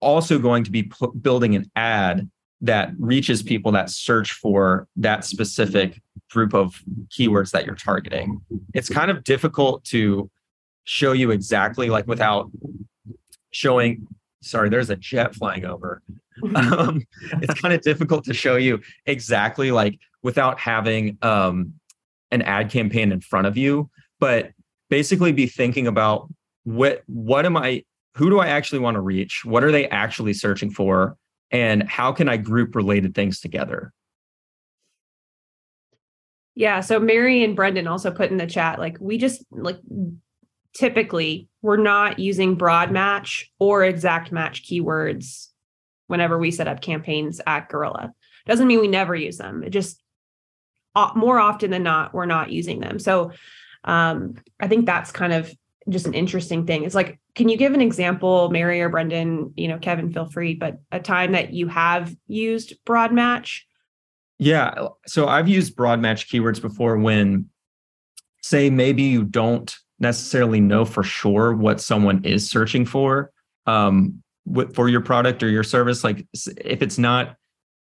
also 0.00 0.38
going 0.38 0.64
to 0.64 0.70
be 0.70 0.84
p- 0.84 1.06
building 1.20 1.54
an 1.54 1.70
ad 1.76 2.30
that 2.62 2.92
reaches 2.98 3.42
people 3.42 3.72
that 3.72 3.90
search 3.90 4.32
for 4.32 4.86
that 4.96 5.24
specific 5.24 6.00
group 6.30 6.54
of 6.54 6.82
keywords 7.08 7.50
that 7.52 7.66
you're 7.66 7.74
targeting. 7.74 8.40
It's 8.74 8.88
kind 8.88 9.10
of 9.10 9.24
difficult 9.24 9.84
to 9.86 10.30
show 10.84 11.12
you 11.12 11.30
exactly 11.30 11.90
like 11.90 12.06
without 12.06 12.50
showing 13.50 14.06
sorry 14.42 14.68
there's 14.68 14.90
a 14.90 14.96
jet 14.96 15.34
flying 15.34 15.64
over 15.64 16.02
um, 16.54 17.04
it's 17.42 17.60
kind 17.60 17.74
of 17.74 17.80
difficult 17.82 18.24
to 18.24 18.32
show 18.32 18.56
you 18.56 18.80
exactly 19.06 19.70
like 19.70 19.98
without 20.22 20.58
having 20.58 21.18
um, 21.22 21.74
an 22.30 22.40
ad 22.42 22.70
campaign 22.70 23.12
in 23.12 23.20
front 23.20 23.46
of 23.46 23.56
you 23.56 23.90
but 24.18 24.50
basically 24.90 25.32
be 25.32 25.46
thinking 25.46 25.86
about 25.86 26.28
what 26.64 27.02
what 27.06 27.46
am 27.46 27.56
i 27.56 27.82
who 28.16 28.28
do 28.28 28.38
i 28.38 28.48
actually 28.48 28.78
want 28.78 28.96
to 28.96 29.00
reach 29.00 29.44
what 29.44 29.64
are 29.64 29.72
they 29.72 29.88
actually 29.88 30.34
searching 30.34 30.70
for 30.70 31.16
and 31.50 31.88
how 31.88 32.12
can 32.12 32.28
I 32.28 32.36
group 32.36 32.74
related 32.74 33.14
things 33.14 33.40
together? 33.40 33.92
Yeah. 36.54 36.80
So 36.80 37.00
Mary 37.00 37.42
and 37.42 37.56
Brendon 37.56 37.86
also 37.86 38.10
put 38.10 38.30
in 38.30 38.36
the 38.36 38.46
chat, 38.46 38.78
like 38.78 38.98
we 39.00 39.18
just 39.18 39.44
like 39.50 39.78
typically 40.74 41.48
we're 41.62 41.76
not 41.76 42.18
using 42.18 42.54
broad 42.54 42.92
match 42.92 43.50
or 43.58 43.84
exact 43.84 44.30
match 44.30 44.64
keywords 44.64 45.48
whenever 46.06 46.38
we 46.38 46.50
set 46.50 46.68
up 46.68 46.80
campaigns 46.80 47.40
at 47.46 47.68
Gorilla. 47.68 48.12
Doesn't 48.46 48.66
mean 48.66 48.80
we 48.80 48.88
never 48.88 49.14
use 49.14 49.38
them. 49.38 49.62
It 49.62 49.70
just 49.70 50.02
more 51.14 51.38
often 51.38 51.70
than 51.70 51.84
not, 51.84 52.12
we're 52.12 52.26
not 52.26 52.50
using 52.50 52.80
them. 52.80 52.98
So 52.98 53.32
um, 53.84 54.36
I 54.60 54.68
think 54.68 54.86
that's 54.86 55.10
kind 55.12 55.32
of 55.32 55.52
just 55.88 56.06
an 56.06 56.14
interesting 56.14 56.66
thing. 56.66 56.84
It's 56.84 56.94
like, 56.94 57.18
can 57.34 57.48
you 57.48 57.56
give 57.56 57.72
an 57.72 57.80
example, 57.80 58.50
Mary 58.50 58.80
or 58.80 58.88
Brendon? 58.88 59.52
You 59.56 59.68
know, 59.68 59.78
Kevin, 59.78 60.12
feel 60.12 60.28
free, 60.28 60.54
but 60.54 60.78
a 60.92 61.00
time 61.00 61.32
that 61.32 61.52
you 61.52 61.68
have 61.68 62.14
used 62.26 62.74
broad 62.84 63.12
match? 63.12 63.66
Yeah. 64.38 64.88
So 65.06 65.26
I've 65.28 65.48
used 65.48 65.76
broad 65.76 66.00
match 66.00 66.28
keywords 66.28 66.60
before 66.60 66.96
when, 66.98 67.48
say, 68.42 68.70
maybe 68.70 69.02
you 69.02 69.24
don't 69.24 69.74
necessarily 69.98 70.60
know 70.60 70.84
for 70.84 71.02
sure 71.02 71.54
what 71.54 71.80
someone 71.80 72.24
is 72.24 72.48
searching 72.48 72.86
for 72.86 73.32
um, 73.66 74.22
for 74.74 74.88
your 74.88 75.02
product 75.02 75.42
or 75.42 75.48
your 75.48 75.62
service. 75.62 76.02
Like 76.02 76.26
if 76.32 76.82
it's 76.82 76.98
not 76.98 77.36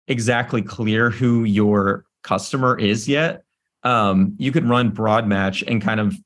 exactly 0.09 0.63
clear 0.63 1.11
who 1.11 1.45
your 1.45 2.05
customer 2.23 2.79
is 2.79 3.09
yet, 3.09 3.45
um, 3.85 4.35
you 4.39 4.53
could 4.53 4.69
run 4.69 4.91
broad 4.91 5.27
match 5.27 5.63
and 5.63 5.83
kind 5.83 6.01
of 6.01 6.17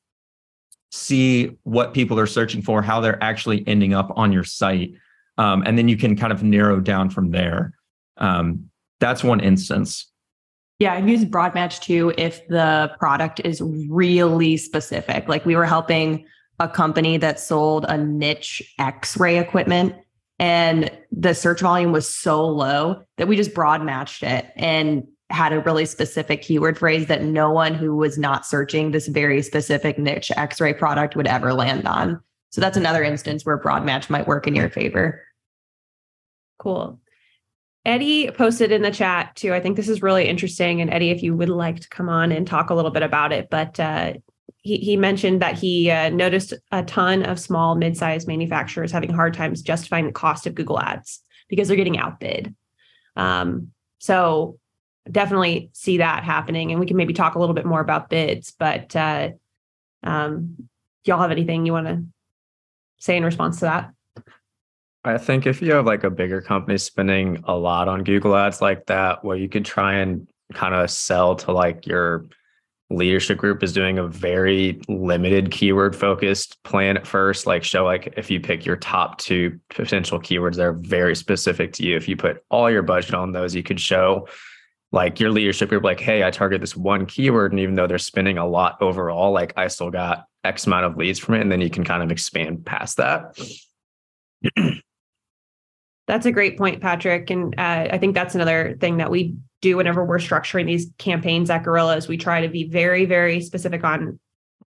see 0.91 1.57
what 1.63 1.93
people 1.93 2.19
are 2.19 2.27
searching 2.27 2.61
for, 2.61 2.81
how 2.81 2.99
they're 2.99 3.21
actually 3.23 3.67
ending 3.67 3.93
up 3.93 4.11
on 4.15 4.31
your 4.31 4.43
site. 4.43 4.93
Um, 5.37 5.63
and 5.65 5.77
then 5.77 5.87
you 5.87 5.97
can 5.97 6.15
kind 6.15 6.31
of 6.31 6.43
narrow 6.43 6.79
down 6.79 7.09
from 7.09 7.31
there. 7.31 7.73
Um, 8.17 8.69
that's 8.99 9.23
one 9.23 9.39
instance. 9.39 10.11
Yeah, 10.79 10.93
I 10.93 10.99
use 10.99 11.25
broad 11.25 11.55
match 11.55 11.79
too 11.81 12.13
if 12.17 12.47
the 12.47 12.91
product 12.99 13.41
is 13.43 13.61
really 13.89 14.57
specific. 14.57 15.27
Like 15.27 15.45
we 15.45 15.55
were 15.55 15.65
helping 15.65 16.25
a 16.59 16.67
company 16.67 17.17
that 17.17 17.39
sold 17.39 17.85
a 17.87 17.97
niche 17.97 18.75
x-ray 18.79 19.37
equipment 19.37 19.95
and 20.39 20.91
the 21.11 21.33
search 21.33 21.61
volume 21.61 21.91
was 21.91 22.11
so 22.11 22.45
low 22.45 23.01
that 23.17 23.27
we 23.27 23.35
just 23.35 23.53
broad 23.53 23.83
matched 23.83 24.23
it 24.23 24.51
and 24.55 25.03
had 25.29 25.51
a 25.51 25.59
really 25.59 25.85
specific 25.85 26.41
keyword 26.41 26.77
phrase 26.77 27.07
that 27.07 27.23
no 27.23 27.51
one 27.51 27.73
who 27.73 27.95
was 27.95 28.17
not 28.17 28.45
searching 28.45 28.91
this 28.91 29.07
very 29.07 29.41
specific 29.41 29.99
niche 29.99 30.31
x-ray 30.35 30.73
product 30.73 31.15
would 31.15 31.27
ever 31.27 31.53
land 31.53 31.87
on. 31.87 32.21
So 32.49 32.61
that's 32.61 32.77
another 32.77 33.03
instance 33.03 33.45
where 33.45 33.57
broad 33.57 33.85
match 33.85 34.09
might 34.09 34.27
work 34.27 34.47
in 34.47 34.55
your 34.55 34.69
favor. 34.69 35.23
Cool. 36.59 36.99
Eddie 37.85 38.31
posted 38.31 38.71
in 38.71 38.81
the 38.81 38.91
chat 38.91 39.35
too. 39.35 39.53
I 39.53 39.59
think 39.59 39.75
this 39.75 39.89
is 39.89 40.01
really 40.01 40.27
interesting. 40.27 40.81
And 40.81 40.89
Eddie, 40.89 41.11
if 41.11 41.23
you 41.23 41.35
would 41.35 41.49
like 41.49 41.79
to 41.81 41.89
come 41.89 42.09
on 42.09 42.31
and 42.31 42.47
talk 42.47 42.69
a 42.69 42.73
little 42.73 42.91
bit 42.91 43.03
about 43.03 43.31
it, 43.31 43.49
but 43.49 43.79
uh, 43.79 44.13
he, 44.61 44.77
he 44.77 44.97
mentioned 44.97 45.41
that 45.41 45.57
he 45.57 45.89
uh, 45.89 46.09
noticed 46.09 46.53
a 46.71 46.83
ton 46.83 47.23
of 47.23 47.39
small, 47.39 47.75
mid-sized 47.75 48.27
manufacturers 48.27 48.91
having 48.91 49.13
hard 49.13 49.33
times 49.33 49.61
justifying 49.61 50.05
the 50.05 50.11
cost 50.11 50.47
of 50.47 50.55
Google 50.55 50.79
Ads 50.79 51.21
because 51.47 51.67
they're 51.67 51.77
getting 51.77 51.97
outbid. 51.97 52.55
Um, 53.15 53.71
so 53.99 54.59
definitely 55.11 55.69
see 55.73 55.97
that 55.97 56.23
happening. 56.23 56.71
And 56.71 56.79
we 56.79 56.85
can 56.85 56.97
maybe 56.97 57.13
talk 57.13 57.35
a 57.35 57.39
little 57.39 57.55
bit 57.55 57.65
more 57.65 57.81
about 57.81 58.09
bids, 58.09 58.53
but 58.57 58.95
uh, 58.95 59.29
um, 60.03 60.69
y'all 61.05 61.19
have 61.19 61.31
anything 61.31 61.65
you 61.65 61.73
want 61.73 61.87
to 61.87 62.03
say 62.99 63.17
in 63.17 63.23
response 63.23 63.59
to 63.59 63.65
that? 63.65 63.91
I 65.03 65.17
think 65.17 65.47
if 65.47 65.61
you 65.61 65.71
have 65.73 65.85
like 65.85 66.03
a 66.03 66.09
bigger 66.09 66.41
company 66.41 66.77
spending 66.77 67.43
a 67.45 67.55
lot 67.55 67.87
on 67.87 68.03
Google 68.03 68.35
ads 68.35 68.61
like 68.61 68.85
that, 68.87 69.23
where 69.23 69.37
you 69.37 69.47
could 69.47 69.63
try 69.63 69.95
and 69.95 70.27
kind 70.53 70.75
of 70.75 70.89
sell 70.89 71.35
to 71.35 71.51
like 71.51 71.87
your 71.87 72.25
leadership 72.89 73.37
group 73.37 73.63
is 73.63 73.73
doing 73.73 73.97
a 73.97 74.07
very 74.07 74.79
limited 74.87 75.51
keyword 75.51 75.95
focused 75.95 76.61
plan 76.63 76.95
at 76.95 77.05
first 77.05 77.45
like 77.45 77.61
show 77.61 77.83
like 77.83 78.13
if 78.15 78.31
you 78.31 78.39
pick 78.39 78.65
your 78.65 78.77
top 78.77 79.17
two 79.17 79.59
potential 79.69 80.21
keywords 80.21 80.55
that 80.55 80.63
are 80.63 80.73
very 80.73 81.13
specific 81.13 81.73
to 81.73 81.83
you 81.83 81.97
if 81.97 82.07
you 82.07 82.15
put 82.15 82.41
all 82.49 82.71
your 82.71 82.81
budget 82.81 83.13
on 83.13 83.33
those 83.33 83.53
you 83.53 83.61
could 83.61 83.79
show 83.79 84.25
like 84.91 85.19
your 85.19 85.31
leadership 85.31 85.69
group 85.69 85.83
like 85.83 85.99
hey 85.99 86.23
i 86.23 86.31
target 86.31 86.61
this 86.61 86.75
one 86.75 87.05
keyword 87.05 87.51
and 87.51 87.59
even 87.59 87.75
though 87.75 87.87
they're 87.87 87.97
spending 87.97 88.37
a 88.37 88.47
lot 88.47 88.77
overall 88.81 89.31
like 89.31 89.53
i 89.57 89.67
still 89.67 89.91
got 89.91 90.25
x 90.43 90.65
amount 90.65 90.85
of 90.85 90.95
leads 90.95 91.19
from 91.19 91.35
it 91.35 91.41
and 91.41 91.51
then 91.51 91.61
you 91.61 91.69
can 91.69 91.83
kind 91.83 92.01
of 92.01 92.11
expand 92.11 92.65
past 92.65 92.97
that. 92.97 93.37
That's 96.07 96.25
a 96.25 96.31
great 96.31 96.57
point 96.57 96.81
patrick 96.81 97.29
and 97.29 97.53
uh, 97.57 97.89
i 97.91 97.97
think 97.97 98.15
that's 98.15 98.33
another 98.33 98.77
thing 98.79 98.97
that 98.97 99.11
we 99.11 99.35
do 99.61 99.75
whenever 99.75 100.05
we're 100.05 100.19
structuring 100.19 100.65
these 100.65 100.89
campaigns 100.99 101.49
at 101.49 101.63
gorillas 101.63 102.07
we 102.07 102.15
try 102.15 102.39
to 102.39 102.47
be 102.47 102.63
very 102.69 103.03
very 103.03 103.41
specific 103.41 103.83
on 103.83 104.17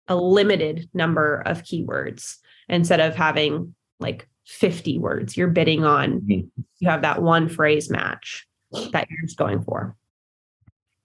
a 0.06 0.14
limited 0.14 0.88
number 0.94 1.42
of 1.47 1.62
keywords 1.62 2.37
instead 2.68 3.00
of 3.00 3.16
having 3.16 3.75
like 4.00 4.28
50 4.47 4.99
words. 4.99 5.37
You're 5.37 5.49
bidding 5.49 5.85
on 5.85 6.21
mm-hmm. 6.21 6.49
you 6.78 6.88
have 6.88 7.02
that 7.02 7.23
one 7.23 7.49
phrase 7.49 7.90
match 7.90 8.47
that 8.92 9.09
you're 9.09 9.23
just 9.23 9.38
going 9.38 9.62
for 9.62 9.97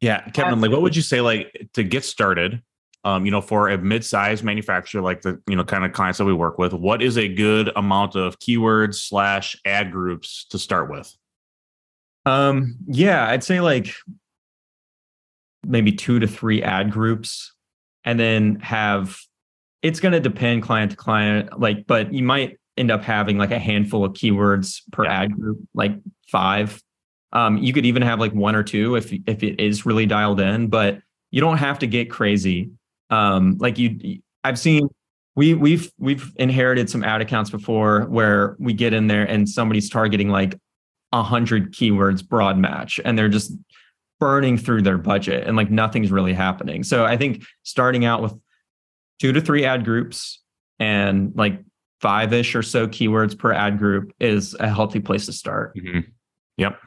yeah, 0.01 0.21
Kevin, 0.29 0.61
like 0.61 0.71
what 0.71 0.81
would 0.81 0.95
you 0.95 1.01
say 1.01 1.21
like 1.21 1.69
to 1.73 1.83
get 1.83 2.03
started? 2.03 2.61
Um, 3.05 3.25
you 3.25 3.31
know, 3.31 3.41
for 3.41 3.69
a 3.69 3.77
mid-sized 3.77 4.43
manufacturer 4.43 5.01
like 5.01 5.21
the 5.21 5.41
you 5.47 5.55
know 5.55 5.63
kind 5.63 5.85
of 5.85 5.93
clients 5.93 6.17
that 6.17 6.25
we 6.25 6.33
work 6.33 6.57
with, 6.57 6.73
what 6.73 7.01
is 7.01 7.17
a 7.17 7.27
good 7.27 7.71
amount 7.75 8.15
of 8.15 8.39
keywords 8.39 8.95
slash 8.95 9.55
ad 9.65 9.91
groups 9.91 10.45
to 10.49 10.59
start 10.59 10.89
with? 10.89 11.13
Um, 12.25 12.77
yeah, 12.87 13.27
I'd 13.29 13.43
say 13.43 13.61
like 13.61 13.93
maybe 15.65 15.91
two 15.91 16.19
to 16.19 16.27
three 16.27 16.61
ad 16.61 16.91
groups, 16.91 17.53
and 18.03 18.19
then 18.19 18.59
have 18.59 19.17
it's 19.81 19.99
going 19.99 20.11
to 20.11 20.19
depend 20.19 20.63
client 20.63 20.91
to 20.91 20.97
client, 20.97 21.59
like, 21.59 21.87
but 21.87 22.13
you 22.13 22.23
might 22.23 22.57
end 22.77 22.91
up 22.91 23.03
having 23.03 23.37
like 23.37 23.51
a 23.51 23.59
handful 23.59 24.03
of 24.03 24.13
keywords 24.13 24.81
per 24.91 25.05
yeah. 25.05 25.23
ad 25.23 25.33
group, 25.33 25.59
like 25.73 25.93
five 26.29 26.81
um, 27.33 27.57
you 27.57 27.73
could 27.73 27.85
even 27.85 28.01
have 28.01 28.19
like 28.19 28.33
one 28.33 28.55
or 28.55 28.63
two 28.63 28.95
if 28.95 29.11
if 29.27 29.43
it 29.43 29.59
is 29.59 29.85
really 29.85 30.05
dialed 30.05 30.39
in, 30.39 30.67
but 30.67 30.99
you 31.31 31.41
don't 31.41 31.57
have 31.57 31.79
to 31.79 31.87
get 31.87 32.09
crazy. 32.09 32.71
Um, 33.09 33.57
like 33.59 33.77
you, 33.77 34.19
I've 34.43 34.57
seen 34.59 34.89
we 35.35 35.53
we've 35.53 35.91
we've 35.97 36.31
inherited 36.37 36.89
some 36.89 37.03
ad 37.03 37.21
accounts 37.21 37.49
before 37.49 38.05
where 38.05 38.55
we 38.59 38.73
get 38.73 38.93
in 38.93 39.07
there 39.07 39.23
and 39.25 39.47
somebody's 39.47 39.89
targeting 39.89 40.29
like 40.29 40.59
a 41.11 41.23
hundred 41.23 41.73
keywords 41.73 42.27
broad 42.27 42.57
match, 42.57 42.99
and 43.03 43.17
they're 43.17 43.29
just 43.29 43.51
burning 44.19 44.57
through 44.57 44.81
their 44.81 44.97
budget 44.97 45.47
and 45.47 45.55
like 45.55 45.71
nothing's 45.71 46.11
really 46.11 46.33
happening. 46.33 46.83
So 46.83 47.05
I 47.05 47.15
think 47.15 47.43
starting 47.63 48.03
out 48.03 48.21
with 48.21 48.33
two 49.19 49.31
to 49.31 49.39
three 49.39 49.63
ad 49.63 49.85
groups 49.85 50.41
and 50.77 51.31
like 51.35 51.61
five 52.01 52.33
ish 52.33 52.53
or 52.53 52.61
so 52.61 52.87
keywords 52.87 53.37
per 53.37 53.53
ad 53.53 53.77
group 53.77 54.11
is 54.19 54.55
a 54.59 54.67
healthy 54.69 54.99
place 54.99 55.25
to 55.27 55.33
start. 55.33 55.75
Mhm. 55.77 56.05
Yep. 56.57 56.79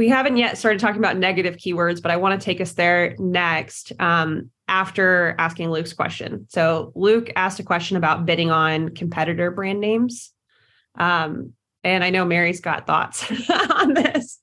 We 0.00 0.08
haven't 0.08 0.38
yet 0.38 0.56
started 0.56 0.80
talking 0.80 0.98
about 0.98 1.18
negative 1.18 1.58
keywords, 1.58 2.00
but 2.00 2.10
I 2.10 2.16
want 2.16 2.40
to 2.40 2.42
take 2.42 2.58
us 2.58 2.72
there 2.72 3.14
next 3.18 3.92
um, 4.00 4.50
after 4.66 5.34
asking 5.38 5.70
Luke's 5.70 5.92
question. 5.92 6.46
So, 6.48 6.90
Luke 6.94 7.30
asked 7.36 7.60
a 7.60 7.62
question 7.62 7.98
about 7.98 8.24
bidding 8.24 8.50
on 8.50 8.94
competitor 8.94 9.50
brand 9.50 9.78
names. 9.78 10.32
Um, 10.94 11.52
and 11.84 12.02
I 12.02 12.08
know 12.08 12.24
Mary's 12.24 12.62
got 12.62 12.86
thoughts 12.86 13.30
on 13.74 13.92
this. 13.92 14.38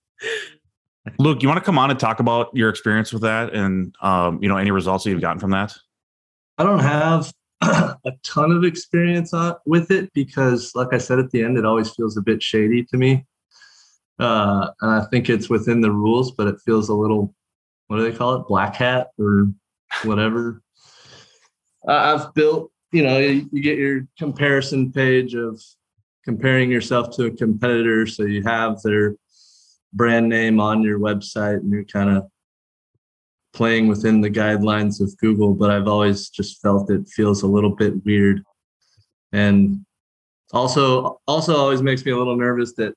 Luke, 1.17 1.41
you 1.41 1.47
want 1.47 1.57
to 1.57 1.65
come 1.65 1.79
on 1.79 1.89
and 1.89 1.99
talk 1.99 2.19
about 2.19 2.55
your 2.55 2.69
experience 2.69 3.11
with 3.11 3.23
that 3.23 3.55
and 3.55 3.95
um, 3.99 4.37
you 4.43 4.47
know 4.47 4.57
any 4.57 4.69
results 4.69 5.05
that 5.05 5.09
you've 5.09 5.21
gotten 5.21 5.39
from 5.39 5.49
that? 5.49 5.75
I 6.59 6.65
don't 6.65 6.81
have 6.81 7.33
a 7.61 8.11
ton 8.23 8.51
of 8.51 8.63
experience 8.63 9.33
on, 9.33 9.55
with 9.65 9.89
it 9.89 10.13
because, 10.13 10.73
like 10.75 10.89
I 10.93 10.99
said 10.99 11.17
at 11.17 11.31
the 11.31 11.43
end, 11.43 11.57
it 11.57 11.65
always 11.65 11.89
feels 11.89 12.15
a 12.15 12.21
bit 12.21 12.43
shady 12.43 12.83
to 12.91 12.97
me. 12.97 13.25
Uh, 14.19 14.69
and 14.81 14.91
I 14.91 15.05
think 15.05 15.29
it's 15.29 15.49
within 15.49 15.81
the 15.81 15.91
rules, 15.91 16.31
but 16.31 16.47
it 16.47 16.59
feels 16.65 16.89
a 16.89 16.93
little, 16.93 17.33
what 17.87 17.97
do 17.97 18.09
they 18.09 18.17
call 18.17 18.35
it? 18.35 18.47
Black 18.47 18.75
hat 18.75 19.09
or 19.19 19.47
whatever. 20.03 20.61
I- 21.87 22.13
I've 22.13 22.33
built, 22.33 22.71
you 22.91 23.03
know, 23.03 23.19
you, 23.19 23.47
you 23.51 23.61
get 23.61 23.77
your 23.77 24.07
comparison 24.17 24.91
page 24.91 25.35
of 25.35 25.61
comparing 26.25 26.71
yourself 26.71 27.15
to 27.15 27.25
a 27.25 27.31
competitor. 27.31 28.05
So 28.07 28.23
you 28.23 28.43
have 28.43 28.81
their 28.81 29.15
brand 29.93 30.27
name 30.29 30.59
on 30.59 30.83
your 30.83 30.99
website 30.99 31.57
and 31.57 31.71
you're 31.71 31.85
kind 31.85 32.09
of 32.09 32.27
playing 33.53 33.87
within 33.87 34.21
the 34.21 34.29
guidelines 34.29 35.01
of 35.01 35.17
Google, 35.17 35.53
but 35.53 35.71
I've 35.71 35.87
always 35.87 36.29
just 36.29 36.61
felt 36.61 36.91
it 36.91 37.07
feels 37.07 37.43
a 37.43 37.47
little 37.47 37.75
bit 37.75 38.03
weird. 38.05 38.43
And 39.31 39.85
also 40.53 41.19
also 41.27 41.55
always 41.55 41.81
makes 41.81 42.05
me 42.05 42.11
a 42.11 42.17
little 42.17 42.35
nervous 42.37 42.73
that 42.73 42.93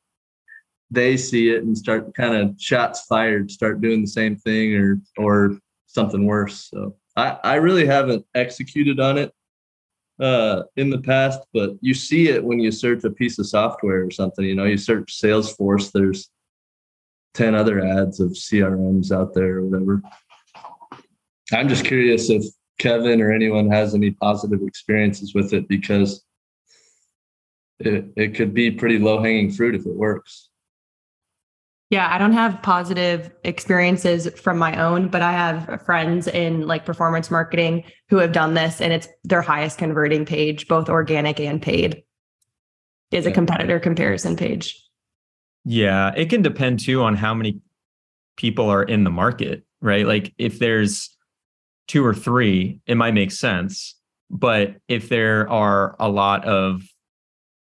they 0.90 1.16
see 1.16 1.50
it 1.50 1.62
and 1.62 1.76
start 1.76 2.14
kind 2.14 2.34
of 2.34 2.54
shots 2.60 3.06
fired, 3.06 3.50
start 3.50 3.80
doing 3.80 4.00
the 4.00 4.06
same 4.06 4.36
thing 4.36 4.74
or 4.74 5.00
or 5.16 5.58
something 5.86 6.26
worse. 6.26 6.68
So 6.70 6.96
I, 7.16 7.38
I 7.42 7.54
really 7.56 7.86
haven't 7.86 8.24
executed 8.34 9.00
on 9.00 9.18
it 9.18 9.32
uh 10.20 10.64
in 10.76 10.90
the 10.90 11.00
past, 11.00 11.40
but 11.54 11.72
you 11.80 11.94
see 11.94 12.28
it 12.28 12.44
when 12.44 12.60
you 12.60 12.70
search 12.70 13.04
a 13.04 13.10
piece 13.10 13.38
of 13.38 13.46
software 13.46 14.04
or 14.04 14.10
something. 14.10 14.44
You 14.44 14.54
know, 14.54 14.64
you 14.64 14.76
search 14.76 15.18
Salesforce, 15.20 15.92
there's 15.92 16.30
10 17.34 17.54
other 17.54 17.80
ads 17.84 18.20
of 18.20 18.30
CRMs 18.30 19.12
out 19.12 19.34
there 19.34 19.58
or 19.58 19.66
whatever. 19.66 20.02
I'm 21.52 21.68
just 21.68 21.84
curious 21.84 22.30
if 22.30 22.44
Kevin 22.78 23.20
or 23.20 23.32
anyone 23.32 23.70
has 23.70 23.94
any 23.94 24.10
positive 24.10 24.62
experiences 24.62 25.34
with 25.34 25.52
it 25.52 25.68
because 25.68 26.24
it, 27.78 28.06
it 28.16 28.34
could 28.34 28.52
be 28.52 28.70
pretty 28.70 28.98
low 28.98 29.22
hanging 29.22 29.50
fruit 29.50 29.74
if 29.74 29.86
it 29.86 29.94
works. 29.94 30.49
Yeah, 31.90 32.08
I 32.08 32.18
don't 32.18 32.32
have 32.32 32.62
positive 32.62 33.32
experiences 33.42 34.28
from 34.40 34.58
my 34.58 34.80
own, 34.80 35.08
but 35.08 35.22
I 35.22 35.32
have 35.32 35.82
friends 35.84 36.28
in 36.28 36.68
like 36.68 36.84
performance 36.84 37.32
marketing 37.32 37.82
who 38.08 38.18
have 38.18 38.30
done 38.30 38.54
this 38.54 38.80
and 38.80 38.92
it's 38.92 39.08
their 39.24 39.42
highest 39.42 39.76
converting 39.76 40.24
page, 40.24 40.68
both 40.68 40.88
organic 40.88 41.40
and 41.40 41.60
paid, 41.60 42.04
is 43.10 43.26
a 43.26 43.32
competitor 43.32 43.80
comparison 43.80 44.36
page. 44.36 44.80
Yeah, 45.64 46.12
it 46.16 46.30
can 46.30 46.42
depend 46.42 46.78
too 46.78 47.02
on 47.02 47.16
how 47.16 47.34
many 47.34 47.60
people 48.36 48.70
are 48.70 48.84
in 48.84 49.02
the 49.02 49.10
market, 49.10 49.64
right? 49.80 50.06
Like 50.06 50.32
if 50.38 50.60
there's 50.60 51.14
two 51.88 52.06
or 52.06 52.14
three, 52.14 52.78
it 52.86 52.96
might 52.96 53.14
make 53.14 53.32
sense. 53.32 53.96
But 54.30 54.76
if 54.86 55.08
there 55.08 55.50
are 55.50 55.96
a 55.98 56.08
lot 56.08 56.44
of 56.44 56.82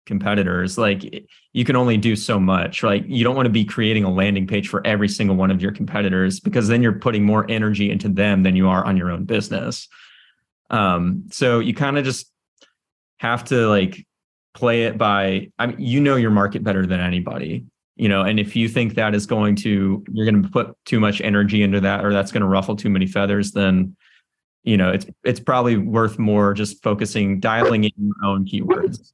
competitors, 0.07 0.75
like 0.75 1.27
you 1.57 1.65
can 1.65 1.75
only 1.75 1.97
do 1.97 2.15
so 2.15 2.39
much. 2.39 2.83
Like 2.83 3.03
you 3.07 3.23
don't 3.23 3.35
want 3.35 3.47
to 3.47 3.51
be 3.51 3.65
creating 3.65 4.03
a 4.03 4.11
landing 4.11 4.45
page 4.45 4.69
for 4.69 4.85
every 4.85 5.09
single 5.09 5.35
one 5.35 5.49
of 5.49 5.59
your 5.59 5.71
competitors 5.71 6.39
because 6.39 6.67
then 6.67 6.83
you're 6.83 6.99
putting 6.99 7.23
more 7.23 7.49
energy 7.49 7.89
into 7.89 8.09
them 8.09 8.43
than 8.43 8.55
you 8.55 8.69
are 8.69 8.85
on 8.85 8.95
your 8.95 9.09
own 9.09 9.23
business. 9.23 9.87
Um, 10.69 11.23
so 11.31 11.57
you 11.57 11.73
kind 11.73 11.97
of 11.97 12.05
just 12.05 12.31
have 13.17 13.43
to 13.45 13.67
like 13.67 14.05
play 14.53 14.83
it 14.83 14.99
by 14.99 15.49
I 15.57 15.65
mean, 15.65 15.79
you 15.79 15.99
know 15.99 16.15
your 16.15 16.29
market 16.29 16.63
better 16.63 16.85
than 16.85 16.99
anybody 16.99 17.65
you 17.95 18.07
know 18.07 18.21
and 18.21 18.39
if 18.39 18.55
you 18.55 18.69
think 18.69 18.93
that 18.93 19.15
is 19.15 19.25
going 19.25 19.55
to 19.55 20.03
you're 20.11 20.29
going 20.29 20.43
to 20.43 20.49
put 20.49 20.75
too 20.85 20.99
much 20.99 21.21
energy 21.21 21.63
into 21.63 21.79
that 21.79 22.05
or 22.05 22.13
that's 22.13 22.31
going 22.31 22.41
to 22.41 22.47
ruffle 22.47 22.75
too 22.75 22.89
many 22.89 23.05
feathers 23.05 23.51
then 23.51 23.95
you 24.63 24.77
know 24.77 24.91
it's 24.91 25.05
it's 25.23 25.39
probably 25.39 25.77
worth 25.77 26.17
more 26.17 26.53
just 26.55 26.81
focusing 26.83 27.39
dialing 27.39 27.83
in 27.83 27.91
your 27.97 28.15
own 28.25 28.45
keywords 28.45 29.11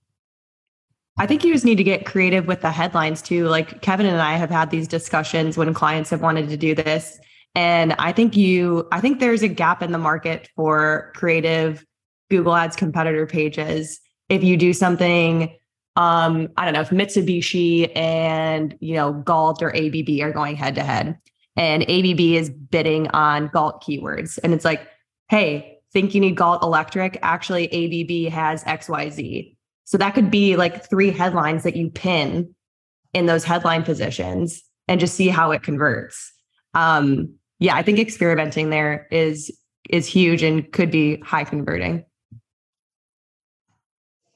I 1.18 1.28
think 1.28 1.44
you 1.44 1.54
just 1.54 1.66
need 1.66 1.76
to 1.76 1.84
get 1.84 2.06
creative 2.06 2.48
with 2.48 2.62
the 2.62 2.72
headlines 2.72 3.22
too. 3.22 3.48
Like 3.48 3.82
Kevin 3.82 4.08
and 4.08 4.20
I 4.20 4.34
have 4.34 4.50
had 4.50 4.72
these 4.72 4.88
discussions 4.88 5.58
when 5.58 5.74
clients 5.74 6.10
have 6.10 6.22
wanted 6.22 6.50
to 6.50 6.58
do 6.58 6.74
this. 6.74 7.20
And 7.56 7.94
I 8.00 8.12
think 8.12 8.36
you, 8.36 8.88
I 8.92 9.00
think 9.00 9.20
there's 9.20 9.44
a 9.44 9.48
gap 9.48 9.84
in 9.84 9.92
the 9.92 10.00
market 10.00 10.50
for 10.56 11.12
creative 11.16 11.86
Google 12.32 12.56
Ads 12.56 12.76
competitor 12.76 13.28
pages. 13.28 14.00
If 14.28 14.44
you 14.44 14.58
do 14.58 14.74
something, 14.74 15.56
um, 15.96 16.50
I 16.58 16.66
don't 16.66 16.74
know, 16.74 16.82
if 16.82 16.90
Mitsubishi 16.90 17.96
and, 17.96 18.76
you 18.80 18.96
know, 18.96 19.14
Galt 19.14 19.62
or 19.62 19.70
ABB 19.76 20.20
are 20.22 20.32
going 20.32 20.56
head 20.56 20.74
to 20.76 20.84
head 20.84 21.20
and 21.56 21.84
ABB 21.84 22.20
is 22.20 22.50
bidding 22.50 23.08
on 23.10 23.50
Galt 23.54 23.84
keywords. 23.84 24.40
And 24.44 24.52
it's 24.54 24.66
like, 24.66 24.88
hey, 25.30 25.78
think 25.92 26.16
you 26.16 26.22
need 26.22 26.36
Galt 26.36 26.64
electric? 26.64 27.20
Actually, 27.22 27.68
ABB 27.68 28.34
has 28.34 28.64
XYZ. 28.64 29.56
So 29.86 29.98
that 29.98 30.16
could 30.16 30.32
be 30.32 30.56
like 30.56 30.90
three 30.90 31.12
headlines 31.12 31.64
that 31.64 31.76
you 31.76 31.90
pin 31.90 32.56
in 33.14 33.26
those 33.26 33.44
headline 33.44 33.84
positions 33.84 34.64
and 34.88 35.00
just 35.00 35.16
see 35.16 35.28
how 35.28 35.52
it 35.52 35.64
converts. 35.64 36.32
Um, 36.74 37.36
yeah, 37.60 37.76
I 37.76 37.84
think 37.84 38.00
experimenting 38.00 38.70
there 38.70 39.08
is 39.12 39.52
is 39.90 40.08
huge 40.08 40.44
and 40.44 40.72
could 40.72 40.92
be 40.92 41.20
high 41.20 41.44
converting. 41.44 42.06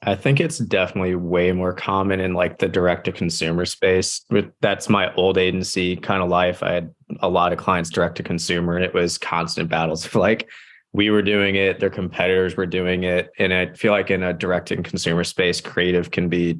I 0.02 0.14
think 0.14 0.38
it's 0.38 0.58
definitely 0.58 1.16
way 1.16 1.50
more 1.52 1.72
common 1.72 2.20
in 2.20 2.32
like 2.32 2.58
the 2.58 2.68
direct 2.68 3.06
to 3.06 3.12
consumer 3.12 3.64
space. 3.64 4.24
That's 4.60 4.88
my 4.88 5.12
old 5.14 5.38
agency 5.38 5.96
kind 5.96 6.22
of 6.22 6.28
life. 6.28 6.62
I 6.62 6.72
had 6.72 6.94
a 7.20 7.28
lot 7.28 7.52
of 7.52 7.58
clients 7.58 7.90
direct 7.90 8.16
to 8.16 8.22
consumer, 8.22 8.76
and 8.76 8.84
it 8.84 8.94
was 8.94 9.18
constant 9.18 9.68
battles 9.68 10.06
of 10.06 10.14
like 10.14 10.48
we 10.98 11.10
were 11.10 11.22
doing 11.22 11.54
it, 11.54 11.78
their 11.78 11.90
competitors 11.90 12.56
were 12.56 12.66
doing 12.66 13.04
it, 13.04 13.30
and 13.38 13.54
I 13.54 13.72
feel 13.74 13.92
like 13.92 14.10
in 14.10 14.24
a 14.24 14.32
direct 14.32 14.72
and 14.72 14.84
consumer 14.84 15.22
space, 15.22 15.60
creative 15.60 16.10
can 16.10 16.28
be, 16.28 16.58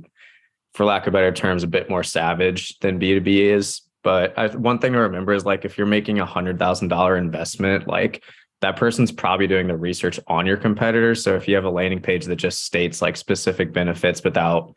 for 0.74 0.86
lack 0.86 1.08
of 1.08 1.12
better 1.12 1.32
terms, 1.32 1.64
a 1.64 1.66
bit 1.66 1.90
more 1.90 2.04
savage 2.04 2.78
than 2.78 3.00
B 3.00 3.14
two 3.14 3.20
B 3.20 3.42
is. 3.42 3.80
But 4.04 4.38
I, 4.38 4.46
one 4.54 4.78
thing 4.78 4.92
to 4.92 5.00
remember 5.00 5.32
is 5.32 5.44
like 5.44 5.64
if 5.64 5.76
you're 5.76 5.88
making 5.88 6.20
a 6.20 6.24
hundred 6.24 6.56
thousand 6.56 6.86
dollar 6.86 7.16
investment, 7.16 7.88
like 7.88 8.22
that 8.60 8.76
person's 8.76 9.10
probably 9.10 9.48
doing 9.48 9.66
the 9.66 9.76
research 9.76 10.20
on 10.28 10.46
your 10.46 10.56
competitors. 10.56 11.20
So 11.24 11.34
if 11.34 11.48
you 11.48 11.56
have 11.56 11.64
a 11.64 11.70
landing 11.70 12.00
page 12.00 12.24
that 12.26 12.36
just 12.36 12.64
states 12.64 13.02
like 13.02 13.16
specific 13.16 13.72
benefits 13.72 14.22
without 14.22 14.72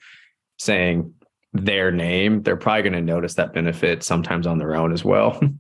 saying 0.58 1.14
their 1.54 1.92
name, 1.92 2.42
they're 2.42 2.58
probably 2.58 2.82
going 2.82 2.94
to 2.94 3.14
notice 3.14 3.36
that 3.36 3.54
benefit 3.54 4.02
sometimes 4.02 4.48
on 4.48 4.58
their 4.58 4.74
own 4.74 4.92
as 4.92 5.06
well. 5.06 5.40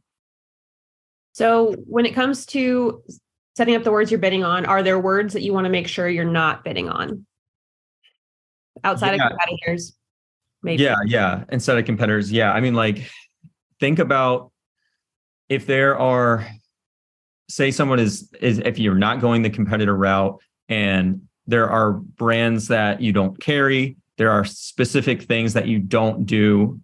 So 1.33 1.75
when 1.87 2.05
it 2.05 2.13
comes 2.13 2.45
to 2.47 3.01
setting 3.57 3.75
up 3.75 3.83
the 3.83 3.91
words 3.91 4.11
you're 4.11 4.19
bidding 4.19 4.43
on, 4.43 4.65
are 4.65 4.81
there 4.83 4.99
words 4.99 5.33
that 5.33 5.41
you 5.41 5.53
want 5.53 5.65
to 5.65 5.69
make 5.69 5.87
sure 5.87 6.07
you're 6.07 6.25
not 6.25 6.63
bidding 6.63 6.89
on 6.89 7.25
outside 8.83 9.15
Yeah. 9.15 9.25
of 9.27 9.31
competitors? 9.31 9.97
Maybe. 10.63 10.83
yeah 10.83 10.95
yeah 11.07 11.43
instead 11.51 11.79
of 11.79 11.85
competitors 11.85 12.31
yeah 12.31 12.51
i 12.53 12.59
mean 12.59 12.75
like 12.75 13.09
think 13.79 13.97
about 13.97 14.51
if 15.49 15.65
there 15.65 15.97
are 15.97 16.47
say 17.49 17.71
someone 17.71 17.97
is 17.97 18.31
is 18.39 18.59
if 18.59 18.77
you're 18.77 18.93
not 18.93 19.21
going 19.21 19.41
the 19.41 19.49
competitor 19.49 19.97
route 19.97 20.39
and 20.69 21.23
there 21.47 21.67
are 21.67 21.93
brands 21.93 22.67
that 22.67 23.01
you 23.01 23.11
don't 23.11 23.39
carry 23.41 23.97
there 24.19 24.29
are 24.29 24.45
specific 24.45 25.23
things 25.23 25.53
that 25.53 25.67
you 25.67 25.79
don't 25.79 26.27
do 26.27 26.79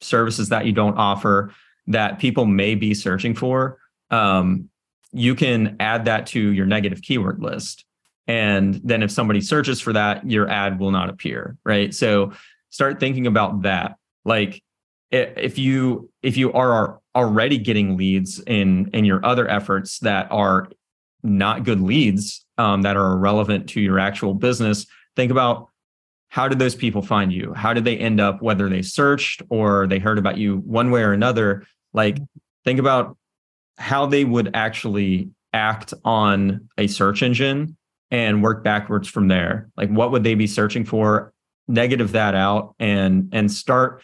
services 0.00 0.48
that 0.48 0.64
you 0.64 0.72
don't 0.72 0.96
offer 0.96 1.52
that 1.88 2.18
people 2.20 2.46
may 2.46 2.74
be 2.74 2.94
searching 2.94 3.34
for 3.34 3.76
um, 4.10 4.70
you 5.12 5.34
can 5.34 5.76
add 5.80 6.04
that 6.04 6.26
to 6.28 6.40
your 6.52 6.66
negative 6.66 7.02
keyword 7.02 7.42
list. 7.42 7.84
And 8.26 8.80
then 8.84 9.02
if 9.02 9.10
somebody 9.10 9.40
searches 9.40 9.80
for 9.80 9.92
that 9.92 10.28
your 10.28 10.48
ad 10.48 10.78
will 10.78 10.92
not 10.92 11.10
appear 11.10 11.56
right? 11.64 11.92
So 11.94 12.32
start 12.70 13.00
thinking 13.00 13.26
about 13.26 13.62
that. 13.62 13.96
Like 14.24 14.62
if 15.10 15.58
you 15.58 16.08
if 16.22 16.36
you 16.36 16.52
are 16.52 17.00
already 17.16 17.58
getting 17.58 17.96
leads 17.96 18.40
in 18.46 18.90
in 18.92 19.04
your 19.04 19.24
other 19.26 19.48
efforts 19.48 19.98
that 20.00 20.30
are 20.30 20.70
not 21.24 21.64
good 21.64 21.80
leads 21.80 22.44
um, 22.58 22.82
that 22.82 22.96
are 22.96 23.12
irrelevant 23.12 23.68
to 23.70 23.80
your 23.80 23.98
actual 23.98 24.34
business 24.34 24.86
think 25.16 25.32
about 25.32 25.68
how 26.28 26.46
did 26.46 26.60
those 26.60 26.76
people 26.76 27.02
find 27.02 27.32
you? 27.32 27.52
How 27.54 27.74
did 27.74 27.84
they 27.84 27.98
end 27.98 28.20
up 28.20 28.40
whether 28.40 28.68
they 28.68 28.82
searched 28.82 29.42
or 29.50 29.88
they 29.88 29.98
heard 29.98 30.16
about 30.16 30.38
you 30.38 30.58
one 30.58 30.92
way 30.92 31.02
or 31.02 31.12
another? 31.12 31.66
Like 31.92 32.18
think 32.64 32.78
about 32.78 33.16
how 33.80 34.06
they 34.06 34.24
would 34.24 34.50
actually 34.54 35.30
act 35.52 35.94
on 36.04 36.68
a 36.78 36.86
search 36.86 37.22
engine 37.22 37.76
and 38.10 38.42
work 38.42 38.62
backwards 38.62 39.08
from 39.08 39.28
there. 39.28 39.70
Like 39.76 39.88
what 39.88 40.12
would 40.12 40.22
they 40.22 40.34
be 40.34 40.46
searching 40.46 40.84
for? 40.84 41.32
Negative 41.66 42.12
that 42.12 42.34
out 42.34 42.74
and 42.78 43.30
and 43.32 43.50
start 43.50 44.02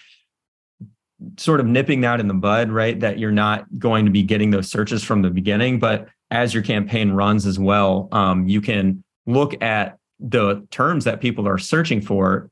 sort 1.36 1.60
of 1.60 1.66
nipping 1.66 2.00
that 2.02 2.20
in 2.20 2.28
the 2.28 2.34
bud 2.34 2.70
right? 2.70 2.98
That 3.00 3.18
you're 3.18 3.32
not 3.32 3.66
going 3.78 4.04
to 4.04 4.10
be 4.10 4.22
getting 4.22 4.50
those 4.50 4.70
searches 4.70 5.02
from 5.02 5.22
the 5.22 5.30
beginning 5.30 5.78
but 5.78 6.08
as 6.30 6.54
your 6.54 6.62
campaign 6.62 7.12
runs 7.12 7.46
as 7.46 7.58
well 7.58 8.08
um, 8.12 8.46
you 8.46 8.60
can 8.60 9.02
look 9.26 9.60
at 9.62 9.98
the 10.20 10.66
terms 10.70 11.04
that 11.04 11.20
people 11.20 11.48
are 11.48 11.58
searching 11.58 12.00
for 12.00 12.50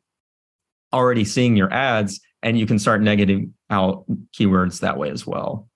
already 0.93 1.25
seeing 1.25 1.57
your 1.57 1.73
ads 1.73 2.21
and 2.43 2.59
you 2.59 2.67
can 2.67 2.79
start 2.79 3.01
negating 3.01 3.51
out 3.71 4.05
keywords 4.33 4.81
that 4.81 4.99
way 4.99 5.11
as 5.11 5.27
well 5.27 5.69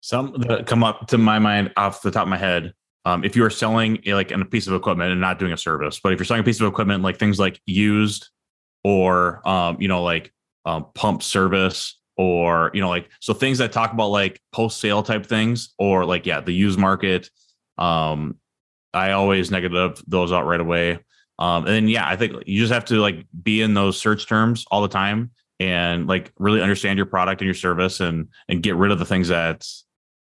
some 0.00 0.32
that 0.48 0.66
come 0.66 0.82
up 0.82 1.08
to 1.08 1.18
my 1.18 1.38
mind 1.38 1.72
off 1.76 2.02
the 2.02 2.10
top 2.10 2.22
of 2.22 2.28
my 2.28 2.38
head 2.38 2.72
um, 3.06 3.24
if 3.24 3.34
you 3.34 3.44
are 3.44 3.50
selling 3.50 3.98
a, 4.06 4.14
like 4.14 4.30
a 4.30 4.44
piece 4.44 4.66
of 4.66 4.74
equipment 4.74 5.10
and 5.10 5.20
not 5.20 5.38
doing 5.38 5.52
a 5.52 5.56
service 5.56 6.00
but 6.00 6.12
if 6.12 6.18
you're 6.18 6.24
selling 6.24 6.42
a 6.42 6.44
piece 6.44 6.60
of 6.60 6.66
equipment 6.66 7.02
like 7.02 7.18
things 7.18 7.38
like 7.38 7.60
used 7.66 8.28
or 8.84 9.46
um, 9.48 9.76
you 9.80 9.88
know 9.88 10.02
like 10.02 10.32
um, 10.64 10.86
pump 10.94 11.22
service 11.22 11.98
or 12.20 12.70
you 12.74 12.80
know 12.82 12.88
like 12.90 13.08
so 13.20 13.32
things 13.32 13.58
that 13.58 13.72
talk 13.72 13.94
about 13.94 14.08
like 14.08 14.40
post 14.52 14.78
sale 14.78 15.02
type 15.02 15.24
things 15.24 15.72
or 15.78 16.04
like 16.04 16.26
yeah 16.26 16.40
the 16.40 16.52
used 16.52 16.78
market 16.78 17.30
um 17.78 18.36
i 18.92 19.12
always 19.12 19.50
negative 19.50 20.02
those 20.06 20.32
out 20.32 20.46
right 20.46 20.60
away. 20.60 20.98
Um 21.38 21.64
and 21.64 21.68
then 21.68 21.88
yeah 21.88 22.06
i 22.06 22.16
think 22.16 22.34
you 22.46 22.60
just 22.60 22.74
have 22.74 22.84
to 22.86 22.96
like 22.96 23.26
be 23.42 23.62
in 23.62 23.72
those 23.72 23.98
search 23.98 24.26
terms 24.26 24.66
all 24.70 24.82
the 24.82 24.88
time 24.88 25.30
and 25.60 26.06
like 26.06 26.30
really 26.38 26.60
understand 26.60 26.98
your 26.98 27.06
product 27.06 27.40
and 27.40 27.46
your 27.46 27.54
service 27.54 28.00
and 28.00 28.28
and 28.50 28.62
get 28.62 28.76
rid 28.76 28.90
of 28.90 28.98
the 28.98 29.06
things 29.06 29.28
that 29.28 29.66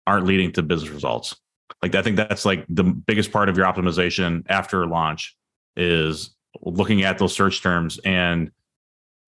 aren't 0.06 0.26
leading 0.26 0.52
to 0.52 0.62
business 0.62 0.90
results 0.90 1.36
like 1.82 1.94
i 1.94 2.02
think 2.02 2.16
that's 2.16 2.44
like 2.44 2.64
the 2.68 2.84
biggest 2.84 3.32
part 3.32 3.48
of 3.48 3.56
your 3.56 3.66
optimization 3.66 4.44
after 4.48 4.86
launch 4.86 5.36
is 5.76 6.34
looking 6.62 7.02
at 7.02 7.18
those 7.18 7.34
search 7.34 7.62
terms 7.62 7.98
and 8.04 8.50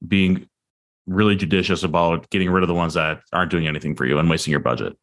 being 0.07 0.49
really 1.07 1.37
judicious 1.37 1.83
about 1.83 2.29
getting 2.31 2.51
rid 2.51 2.62
of 2.62 2.69
the 2.69 2.75
ones 2.75 2.95
that 2.95 3.21
aren't 3.33 3.51
doing 3.51 3.67
anything 3.67 3.95
for 3.95 4.05
you 4.05 4.19
and 4.19 4.29
wasting 4.29 4.51
your 4.51 4.61
budget. 4.61 4.97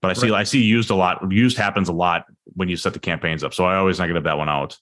But 0.00 0.10
I 0.10 0.14
see 0.14 0.30
right. 0.30 0.40
I 0.40 0.44
see 0.44 0.62
used 0.62 0.90
a 0.90 0.94
lot. 0.94 1.30
Used 1.32 1.56
happens 1.56 1.88
a 1.88 1.92
lot 1.92 2.26
when 2.54 2.68
you 2.68 2.76
set 2.76 2.92
the 2.92 2.98
campaigns 2.98 3.42
up. 3.42 3.54
So 3.54 3.64
I 3.64 3.76
always 3.76 3.98
negative 3.98 4.24
that 4.24 4.36
one 4.36 4.48
out. 4.48 4.78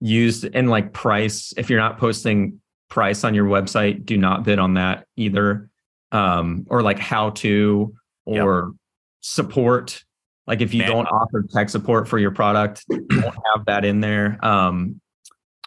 Used 0.00 0.48
and 0.54 0.70
like 0.70 0.92
price. 0.92 1.52
If 1.56 1.68
you're 1.68 1.80
not 1.80 1.98
posting 1.98 2.60
price 2.88 3.24
on 3.24 3.34
your 3.34 3.46
website, 3.46 4.06
do 4.06 4.16
not 4.16 4.44
bid 4.44 4.58
on 4.58 4.74
that 4.74 5.06
either. 5.16 5.68
Um, 6.12 6.66
or 6.70 6.82
like 6.82 6.98
how 6.98 7.30
to 7.30 7.94
or 8.24 8.72
yep. 8.72 8.76
Support. 9.20 10.02
Like 10.46 10.60
if 10.60 10.72
you 10.72 10.80
Man. 10.80 10.90
don't 10.90 11.06
offer 11.06 11.44
tech 11.50 11.68
support 11.68 12.08
for 12.08 12.18
your 12.18 12.30
product, 12.30 12.84
don't 12.88 13.12
have 13.54 13.66
that 13.66 13.84
in 13.84 14.00
there. 14.00 14.38
Um, 14.44 15.00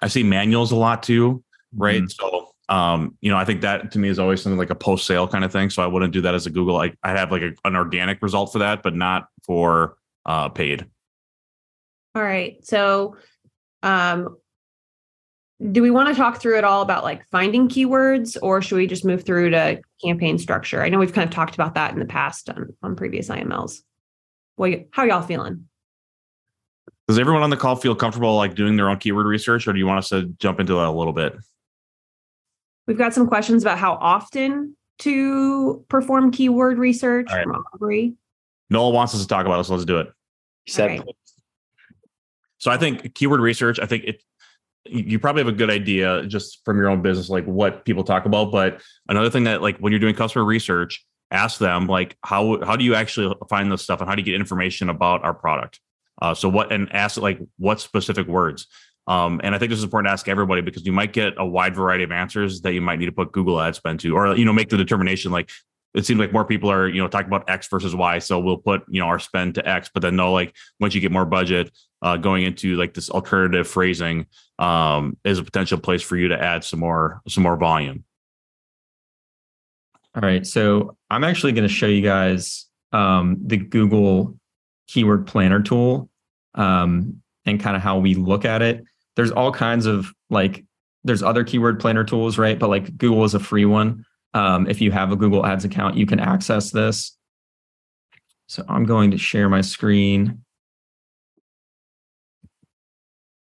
I 0.01 0.07
see 0.07 0.23
manuals 0.23 0.71
a 0.71 0.75
lot 0.75 1.03
too, 1.03 1.43
right? 1.75 2.01
Mm-hmm. 2.01 2.07
So 2.07 2.51
um, 2.71 3.17
you 3.19 3.29
know, 3.29 3.37
I 3.37 3.43
think 3.43 3.61
that 3.61 3.91
to 3.91 3.99
me 3.99 4.07
is 4.07 4.17
always 4.17 4.41
something 4.41 4.57
like 4.57 4.69
a 4.69 4.75
post 4.75 5.05
sale 5.05 5.27
kind 5.27 5.43
of 5.43 5.51
thing. 5.51 5.69
So 5.69 5.83
I 5.83 5.87
wouldn't 5.87 6.13
do 6.13 6.21
that 6.21 6.33
as 6.33 6.45
a 6.45 6.49
Google. 6.49 6.77
I, 6.77 6.93
I 7.03 7.11
have 7.11 7.29
like 7.29 7.41
a, 7.41 7.51
an 7.65 7.75
organic 7.75 8.21
result 8.21 8.53
for 8.53 8.59
that, 8.59 8.81
but 8.81 8.95
not 8.95 9.27
for 9.43 9.97
uh, 10.25 10.47
paid. 10.47 10.85
All 12.15 12.23
right. 12.23 12.65
So, 12.65 13.17
um, 13.83 14.37
do 15.69 15.81
we 15.81 15.91
want 15.91 16.09
to 16.09 16.15
talk 16.15 16.41
through 16.41 16.57
it 16.57 16.63
all 16.63 16.81
about 16.81 17.03
like 17.03 17.23
finding 17.29 17.67
keywords 17.67 18.35
or 18.41 18.61
should 18.61 18.77
we 18.77 18.87
just 18.87 19.05
move 19.05 19.23
through 19.23 19.51
to 19.51 19.79
campaign 20.03 20.39
structure? 20.39 20.81
I 20.81 20.89
know 20.89 20.97
we've 20.97 21.13
kind 21.13 21.27
of 21.27 21.33
talked 21.33 21.53
about 21.53 21.75
that 21.75 21.93
in 21.93 21.99
the 21.99 22.05
past 22.05 22.49
on, 22.49 22.73
on 22.81 22.95
previous 22.95 23.29
IMLs. 23.29 23.81
Well, 24.57 24.73
how 24.91 25.03
are 25.03 25.07
y'all 25.07 25.21
feeling? 25.21 25.67
Does 27.07 27.19
everyone 27.19 27.43
on 27.43 27.49
the 27.49 27.57
call 27.57 27.75
feel 27.75 27.95
comfortable 27.95 28.35
like 28.35 28.55
doing 28.55 28.75
their 28.75 28.89
own 28.89 28.97
keyword 28.97 29.27
research 29.27 29.67
or 29.67 29.73
do 29.73 29.79
you 29.79 29.85
want 29.85 29.99
us 29.99 30.09
to 30.09 30.23
jump 30.39 30.59
into 30.59 30.73
that 30.73 30.87
a 30.87 30.91
little 30.91 31.13
bit? 31.13 31.35
We've 32.87 32.97
got 32.97 33.13
some 33.13 33.27
questions 33.27 33.61
about 33.61 33.77
how 33.77 33.93
often 33.93 34.75
to 34.99 35.85
perform 35.89 36.31
keyword 36.31 36.79
research 36.79 37.27
right. 37.31 37.43
from 37.43 37.63
Aubrey. 37.73 38.15
Noel 38.69 38.93
wants 38.93 39.13
us 39.13 39.21
to 39.21 39.27
talk 39.27 39.45
about 39.45 39.59
it, 39.59 39.65
so 39.65 39.73
let's 39.73 39.85
do 39.85 39.99
it. 39.99 40.11
Right. 40.77 41.01
So 42.57 42.71
I 42.71 42.77
think 42.77 43.13
keyword 43.15 43.41
research, 43.41 43.79
I 43.79 43.85
think 43.85 44.05
it 44.05 44.23
you 44.85 45.19
probably 45.19 45.41
have 45.41 45.53
a 45.53 45.55
good 45.55 45.69
idea 45.69 46.25
just 46.25 46.61
from 46.65 46.77
your 46.77 46.89
own 46.89 47.01
business, 47.01 47.29
like 47.29 47.45
what 47.45 47.85
people 47.85 48.03
talk 48.03 48.25
about. 48.25 48.51
But 48.51 48.81
another 49.07 49.29
thing 49.29 49.43
that 49.45 49.61
like 49.61 49.77
when 49.77 49.91
you're 49.91 49.99
doing 49.99 50.15
customer 50.15 50.43
research, 50.45 51.05
ask 51.29 51.59
them 51.59 51.87
like 51.87 52.17
how 52.23 52.63
how 52.63 52.75
do 52.75 52.83
you 52.83 52.95
actually 52.95 53.33
find 53.49 53.71
this 53.71 53.81
stuff 53.81 54.01
and 54.01 54.09
how 54.09 54.15
do 54.15 54.21
you 54.21 54.25
get 54.25 54.35
information 54.35 54.89
about 54.89 55.23
our 55.23 55.33
product? 55.33 55.79
Uh, 56.21 56.33
so 56.33 56.49
what 56.49 56.71
and 56.71 56.91
ask 56.93 57.17
like 57.17 57.39
what 57.57 57.79
specific 57.79 58.27
words. 58.27 58.67
Um, 59.07 59.41
and 59.43 59.55
I 59.55 59.57
think 59.57 59.71
this 59.71 59.79
is 59.79 59.83
important 59.83 60.09
to 60.09 60.13
ask 60.13 60.27
everybody 60.27 60.61
because 60.61 60.85
you 60.85 60.91
might 60.91 61.11
get 61.11 61.33
a 61.37 61.45
wide 61.45 61.75
variety 61.75 62.03
of 62.03 62.11
answers 62.11 62.61
that 62.61 62.73
you 62.73 62.81
might 62.81 62.99
need 62.99 63.07
to 63.07 63.11
put 63.11 63.31
Google 63.31 63.59
ad 63.59 63.75
spend 63.75 63.99
to, 64.01 64.15
or 64.15 64.35
you 64.35 64.45
know, 64.45 64.53
make 64.53 64.69
the 64.69 64.77
determination 64.77 65.31
like 65.31 65.49
it 65.93 66.05
seems 66.05 66.19
like 66.19 66.33
more 66.33 66.45
people 66.45 66.71
are 66.71 66.87
you 66.87 67.01
know 67.01 67.07
talking 67.07 67.27
about 67.27 67.49
X 67.49 67.67
versus 67.67 67.95
Y, 67.95 68.19
so 68.19 68.39
we'll 68.39 68.57
put 68.57 68.83
you 68.87 68.99
know 68.99 69.07
our 69.07 69.19
spend 69.19 69.55
to 69.55 69.67
X, 69.67 69.89
but 69.93 70.01
then 70.01 70.15
no, 70.15 70.31
like 70.31 70.55
once 70.79 70.95
you 70.95 71.01
get 71.01 71.11
more 71.11 71.25
budget, 71.25 71.71
uh, 72.01 72.17
going 72.17 72.43
into 72.43 72.75
like 72.75 72.93
this 72.93 73.09
alternative 73.09 73.67
phrasing 73.67 74.25
um, 74.59 75.17
is 75.23 75.39
a 75.39 75.43
potential 75.43 75.79
place 75.79 76.01
for 76.01 76.17
you 76.17 76.29
to 76.29 76.41
add 76.41 76.63
some 76.63 76.79
more 76.79 77.21
some 77.27 77.43
more 77.43 77.57
volume. 77.57 78.03
All 80.15 80.21
right, 80.21 80.45
so 80.45 80.97
I'm 81.09 81.23
actually 81.23 81.53
going 81.53 81.67
to 81.67 81.73
show 81.73 81.87
you 81.87 82.01
guys 82.01 82.67
um, 82.91 83.37
the 83.45 83.57
Google 83.57 84.37
Keyword 84.87 85.25
Planner 85.25 85.61
tool 85.61 86.09
um, 86.55 87.21
and 87.45 87.59
kind 87.59 87.75
of 87.75 87.81
how 87.81 87.99
we 87.99 88.15
look 88.15 88.43
at 88.43 88.61
it 88.61 88.83
there's 89.15 89.31
all 89.31 89.51
kinds 89.51 89.85
of 89.85 90.13
like 90.29 90.65
there's 91.03 91.23
other 91.23 91.43
keyword 91.43 91.79
planner 91.79 92.03
tools, 92.03 92.37
right? 92.37 92.57
But 92.57 92.69
like 92.69 92.97
Google 92.97 93.23
is 93.23 93.33
a 93.33 93.39
free 93.39 93.65
one. 93.65 94.05
Um, 94.33 94.67
if 94.69 94.81
you 94.81 94.91
have 94.91 95.11
a 95.11 95.15
Google 95.15 95.45
Ads 95.45 95.65
account, 95.65 95.97
you 95.97 96.05
can 96.05 96.19
access 96.19 96.71
this. 96.71 97.17
So 98.47 98.63
I'm 98.67 98.85
going 98.85 99.11
to 99.11 99.17
share 99.17 99.49
my 99.49 99.61
screen. 99.61 100.43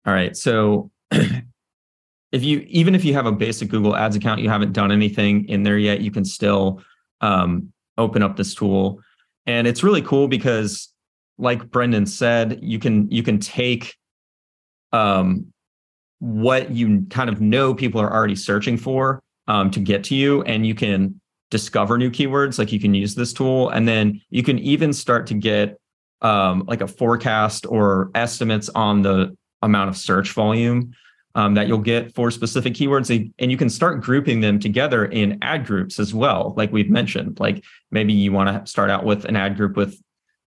All 0.05 0.13
right. 0.13 0.37
So 0.37 0.91
if 1.11 2.43
you 2.43 2.65
even 2.69 2.95
if 2.95 3.05
you 3.05 3.15
have 3.15 3.27
a 3.27 3.33
basic 3.33 3.69
Google 3.69 3.97
Ads 3.97 4.17
account, 4.17 4.41
you 4.41 4.49
haven't 4.49 4.73
done 4.73 4.91
anything 4.91 5.49
in 5.49 5.63
there 5.63 5.79
yet, 5.79 6.01
you 6.01 6.11
can 6.11 6.25
still 6.25 6.83
um, 7.21 7.73
open 7.99 8.23
up 8.23 8.37
this 8.37 8.55
tool. 8.55 9.01
And 9.47 9.67
it's 9.67 9.83
really 9.83 10.03
cool 10.03 10.29
because 10.29 10.89
like 11.39 11.71
Brendon 11.71 12.07
said, 12.07 12.59
you 12.63 12.79
can 12.79 13.11
you 13.11 13.23
can 13.23 13.39
take 13.39 13.97
um, 14.93 15.53
what 16.19 16.71
you 16.71 17.07
kind 17.11 17.31
of 17.31 17.41
know 17.41 17.75
people 17.75 18.01
are 18.01 18.13
already 18.13 18.37
searching 18.37 18.77
for 18.77 19.22
um, 19.49 19.71
to 19.71 19.81
get 19.81 20.05
to 20.05 20.15
you 20.15 20.43
and 20.43 20.67
you 20.67 20.75
can 20.75 21.21
discover 21.51 21.99
new 21.99 22.11
keywords 22.11 22.59
like 22.59 22.73
you 22.73 22.81
can 22.81 22.95
use 22.95 23.15
this 23.15 23.33
tool. 23.33 23.69
And 23.71 23.87
then 23.87 24.21
you 24.31 24.43
can 24.43 24.59
even 24.59 24.93
start 24.93 25.27
to 25.29 25.35
get 25.35 25.79
um, 26.23 26.65
like 26.67 26.81
a 26.81 26.89
forecast 26.89 27.67
or 27.69 28.11
estimates 28.15 28.71
on 28.71 29.03
the 29.03 29.37
amount 29.61 29.91
of 29.91 29.97
search 29.97 30.33
volume 30.33 30.95
um, 31.35 31.55
that 31.55 31.69
you'll 31.69 31.79
get 31.79 32.15
for 32.15 32.31
specific 32.31 32.75
keywords. 32.75 33.11
And 33.39 33.51
you 33.51 33.57
can 33.57 33.69
start 33.69 34.01
grouping 34.01 34.41
them 34.41 34.59
together 34.59 35.05
in 35.05 35.39
ad 35.43 35.67
groups 35.67 35.99
as 35.99 36.15
well 36.15 36.55
like 36.57 36.73
we've 36.73 36.91
mentioned. 36.91 37.39
Like 37.39 37.63
maybe 37.91 38.13
you 38.13 38.33
want 38.33 38.49
to 38.49 38.71
start 38.71 38.91
out 38.91 39.05
with 39.05 39.25
an 39.27 39.37
ad 39.37 39.57
group 39.57 39.77
with 39.77 40.01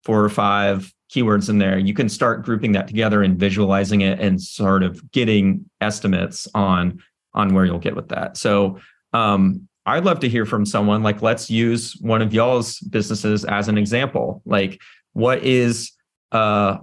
four 0.04 0.24
or 0.24 0.30
five 0.30 0.94
keywords 1.12 1.50
in 1.50 1.58
there, 1.58 1.78
you 1.78 1.94
can 1.94 2.10
start 2.10 2.44
grouping 2.44 2.72
that 2.74 2.88
together 2.88 3.24
and 3.24 3.38
visualizing 3.38 4.02
it 4.02 4.20
and 4.20 4.42
sort 4.42 4.84
of 4.84 5.12
getting 5.12 5.66
estimates 5.82 6.48
on 6.54 7.02
on 7.36 7.54
where 7.54 7.66
you'll 7.66 7.78
get 7.78 7.96
with 7.96 8.10
that. 8.10 8.38
So 8.38 8.80
um, 9.14 9.68
I'd 9.86 10.04
love 10.04 10.20
to 10.22 10.30
hear 10.30 10.46
from 10.46 10.66
someone 10.66 11.04
like 11.04 11.22
let's 11.22 11.50
use 11.50 11.96
one 12.02 12.22
of 12.22 12.34
y'all's 12.34 12.80
businesses 12.80 13.46
as 13.46 13.68
an 13.68 13.78
example. 13.78 14.42
Like 14.46 14.82
what 15.14 15.44
is 15.44 15.92
uh, 16.32 16.78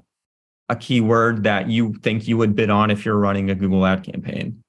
a 0.69 0.77
keyword 0.77 1.45
that 1.45 1.69
you 1.69 1.95
think 1.95 2.29
you 2.29 2.37
would 2.37 2.55
bid 2.55 2.71
on 2.71 2.91
if 2.91 3.05
you're 3.05 3.19
running 3.19 3.51
a 3.51 3.55
Google 3.55 3.85
ad 3.85 4.05
campaign? 4.05 4.63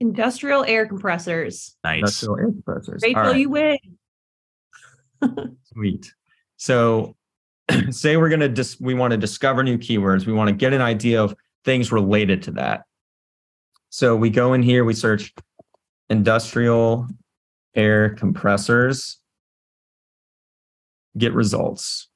Industrial 0.00 0.64
air 0.64 0.86
compressors. 0.86 1.76
Nice. 1.84 1.98
Industrial 1.98 2.38
air 2.38 2.46
compressors. 2.46 3.02
Rachel, 3.02 3.22
right. 3.22 3.36
you 3.36 3.48
win. 3.48 3.78
Sweet. 5.72 6.12
So 6.56 7.16
say 7.90 8.16
we're 8.16 8.28
going 8.28 8.40
to 8.40 8.48
dis- 8.48 8.80
we 8.80 8.94
want 8.94 9.12
to 9.12 9.16
discover 9.16 9.62
new 9.62 9.78
keywords 9.78 10.26
we 10.26 10.32
want 10.32 10.48
to 10.48 10.54
get 10.54 10.72
an 10.72 10.80
idea 10.80 11.22
of 11.22 11.34
things 11.64 11.92
related 11.92 12.42
to 12.42 12.50
that 12.52 12.82
so 13.92 14.16
we 14.16 14.30
go 14.30 14.54
in 14.54 14.62
here 14.62 14.86
we 14.86 14.94
search 14.94 15.34
industrial 16.08 17.06
air 17.74 18.10
compressors, 18.10 19.18
get 21.16 21.32
results. 21.32 22.08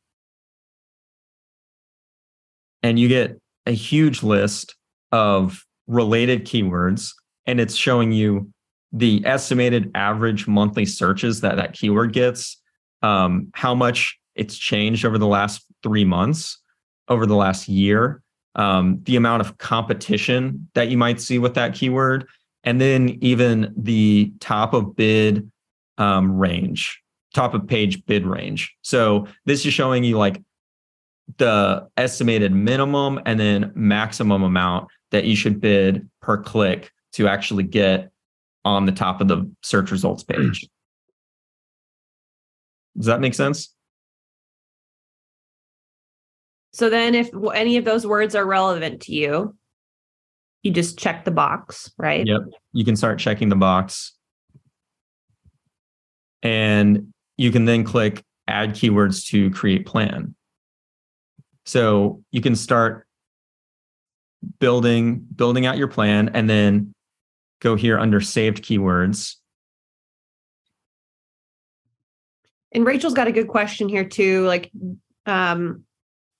And 2.82 2.98
you 2.98 3.08
get 3.08 3.38
a 3.66 3.72
huge 3.72 4.22
list 4.22 4.76
of 5.12 5.64
related 5.86 6.46
keywords, 6.46 7.12
and 7.46 7.60
it's 7.60 7.74
showing 7.74 8.12
you 8.12 8.50
the 8.92 9.22
estimated 9.26 9.90
average 9.94 10.46
monthly 10.46 10.86
searches 10.86 11.40
that 11.40 11.56
that 11.56 11.72
keyword 11.72 12.12
gets, 12.12 12.60
um, 13.02 13.50
how 13.54 13.74
much 13.74 14.18
it's 14.34 14.56
changed 14.56 15.04
over 15.04 15.18
the 15.18 15.26
last 15.26 15.64
three 15.82 16.04
months, 16.04 16.58
over 17.08 17.26
the 17.26 17.36
last 17.36 17.68
year, 17.68 18.22
um, 18.56 19.00
the 19.04 19.16
amount 19.16 19.42
of 19.42 19.58
competition 19.58 20.68
that 20.74 20.88
you 20.88 20.98
might 20.98 21.20
see 21.20 21.38
with 21.38 21.54
that 21.54 21.74
keyword, 21.74 22.26
and 22.64 22.80
then 22.80 23.18
even 23.20 23.72
the 23.76 24.32
top 24.40 24.74
of 24.74 24.96
bid 24.96 25.50
um, 25.98 26.36
range, 26.36 27.00
top 27.34 27.54
of 27.54 27.66
page 27.66 28.04
bid 28.06 28.26
range. 28.26 28.74
So 28.82 29.28
this 29.44 29.64
is 29.64 29.72
showing 29.72 30.02
you 30.02 30.18
like 30.18 30.42
the 31.38 31.88
estimated 31.96 32.52
minimum 32.52 33.20
and 33.26 33.38
then 33.38 33.72
maximum 33.74 34.42
amount 34.42 34.88
that 35.10 35.24
you 35.24 35.36
should 35.36 35.60
bid 35.60 36.08
per 36.20 36.42
click 36.42 36.90
to 37.12 37.28
actually 37.28 37.64
get 37.64 38.10
on 38.64 38.86
the 38.86 38.92
top 38.92 39.20
of 39.20 39.28
the 39.28 39.50
search 39.62 39.90
results 39.90 40.24
page. 40.24 40.66
Does 42.96 43.06
that 43.06 43.20
make 43.20 43.34
sense? 43.34 43.75
So 46.76 46.90
then, 46.90 47.14
if 47.14 47.30
any 47.54 47.78
of 47.78 47.86
those 47.86 48.06
words 48.06 48.34
are 48.34 48.44
relevant 48.44 49.00
to 49.04 49.14
you, 49.14 49.56
you 50.62 50.70
just 50.70 50.98
check 50.98 51.24
the 51.24 51.30
box, 51.30 51.90
right? 51.96 52.26
Yep. 52.26 52.40
You 52.74 52.84
can 52.84 52.96
start 52.96 53.18
checking 53.18 53.48
the 53.48 53.56
box. 53.56 54.12
And 56.42 57.14
you 57.38 57.50
can 57.50 57.64
then 57.64 57.82
click 57.82 58.22
add 58.46 58.72
keywords 58.72 59.26
to 59.28 59.50
create 59.52 59.86
plan. 59.86 60.34
So 61.64 62.22
you 62.30 62.42
can 62.42 62.54
start 62.54 63.06
building 64.58 65.26
building 65.34 65.64
out 65.64 65.78
your 65.78 65.88
plan 65.88 66.28
and 66.34 66.48
then 66.48 66.92
go 67.62 67.74
here 67.74 67.98
under 67.98 68.20
saved 68.20 68.62
keywords. 68.62 69.36
And 72.70 72.84
Rachel's 72.84 73.14
got 73.14 73.28
a 73.28 73.32
good 73.32 73.48
question 73.48 73.88
here 73.88 74.04
too. 74.04 74.44
Like, 74.44 74.70
um, 75.24 75.86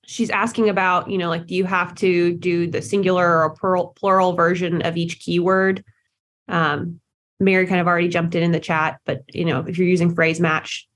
she's 0.07 0.31
asking 0.31 0.69
about, 0.69 1.11
you 1.11 1.19
know, 1.19 1.29
like, 1.29 1.47
do 1.47 1.55
you 1.55 1.65
have 1.65 1.95
to 1.97 2.33
do 2.35 2.67
the 2.67 2.81
singular 2.81 3.43
or 3.43 3.51
plural, 3.51 3.89
plural 3.97 4.33
version 4.33 4.83
of 4.83 4.97
each 4.97 5.21
keyword? 5.21 5.85
Um, 6.49 7.01
Mary 7.39 7.67
kind 7.67 7.81
of 7.81 7.87
already 7.87 8.09
jumped 8.09 8.35
in 8.35 8.43
in 8.43 8.53
the 8.53 8.61
chat, 8.61 9.01
but 9.05 9.23
you 9.35 9.45
know, 9.45 9.61
if 9.61 9.77
you're 9.77 9.89
using 9.89 10.15
phrase 10.15 10.41
match, 10.41 10.89